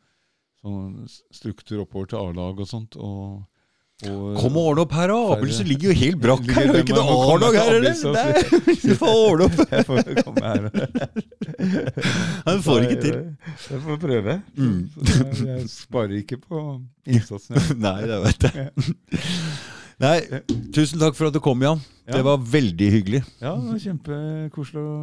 [0.65, 2.97] sånn struktur oppover til A-lag og sånt.
[2.97, 3.43] Og,
[4.09, 5.19] og Kom og ordne opp her, da!
[5.37, 6.71] Abelsen ligger jo helt brakk her.
[6.71, 7.93] Det er ikke noe A-lag her, eller?
[7.93, 9.61] Abelsen Nei, Du får ordne opp!
[9.75, 10.61] Jeg får komme her.
[12.49, 13.21] Han får ikke til.
[13.71, 14.37] Jeg får prøve.
[14.59, 14.81] Mm.
[15.45, 16.67] Jeg sparer ikke på
[17.07, 17.61] innsatsen.
[17.87, 18.69] Nei, det vet jeg.
[20.03, 20.17] Nei,
[20.75, 21.83] tusen takk for at du kom, Jan.
[22.09, 23.23] Det var veldig hyggelig.
[23.39, 24.97] Ja, det var kjempekoselig å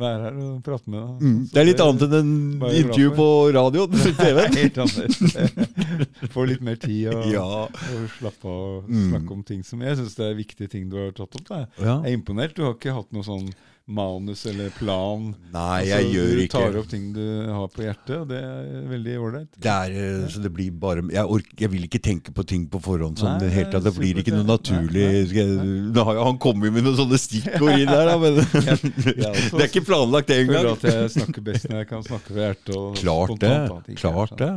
[0.00, 1.24] være her og prate med deg.
[1.26, 1.40] Mm.
[1.52, 3.96] Det er litt annet enn en intervju på radioen.
[4.16, 4.38] TV.
[4.62, 6.30] Helt annerledes.
[6.32, 7.44] Få litt mer tid og, Ja.
[7.44, 9.28] og slappe av og Mm.
[9.36, 11.50] om ting som Jeg syns det er viktige ting du har tatt opp.
[11.52, 12.00] Ja.
[12.02, 12.54] Jeg er imponert.
[12.56, 13.50] Du har ikke hatt noe sånn
[13.86, 15.32] manus eller plan.
[15.52, 18.84] Nei, Altså, jeg gjør du tar opp ting du har på hjertet, og det er
[18.90, 19.58] veldig ålreit.
[19.66, 23.18] Eh, så det blir bare jeg, jeg vil ikke tenke på ting på forhånd.
[23.20, 25.02] Sånn, Nei, det, tatt, det blir ikke noe naturlig.
[25.02, 28.16] Nei, nei, jeg, nå har jo han kommet med noen sånne stikkord inn der, da,
[28.22, 30.78] men også det er ikke planlagt det Jeg føler engang.
[30.78, 32.74] at jeg snakker best når jeg kan snakke fra hjertet.
[32.78, 33.98] Og Klart det, spontant, det.
[34.00, 34.52] klart det.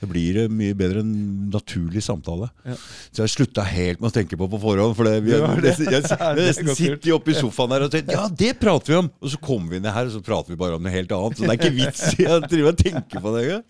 [0.00, 1.12] Det blir eh, mye bedre enn
[1.52, 2.48] naturlig samtale.
[2.66, 2.76] Ja.
[3.14, 4.96] Så jeg slutta helt med å tenke på på forhånd.
[4.98, 5.72] For det, vi, Du det.
[5.72, 8.92] jeg, jeg, jeg, jeg er sitter oppe i sofaen her og tenker Ja, det prater
[8.92, 9.10] vi om!
[9.22, 11.40] Og så kommer vi ned her, og så prater vi bare om noe helt annet.
[11.40, 13.66] Så det er ikke vits i å drive og tenke på det engang.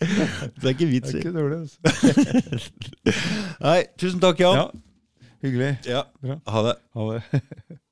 [0.56, 1.24] Det er ikke vits i.
[1.60, 2.66] altså.
[3.66, 4.62] Nei, tusen takk, Jan.
[4.62, 5.72] Ja, hyggelig.
[5.88, 6.06] Ja.
[6.22, 6.40] Bra.
[6.52, 6.78] Ha det.
[6.98, 7.42] Ha det.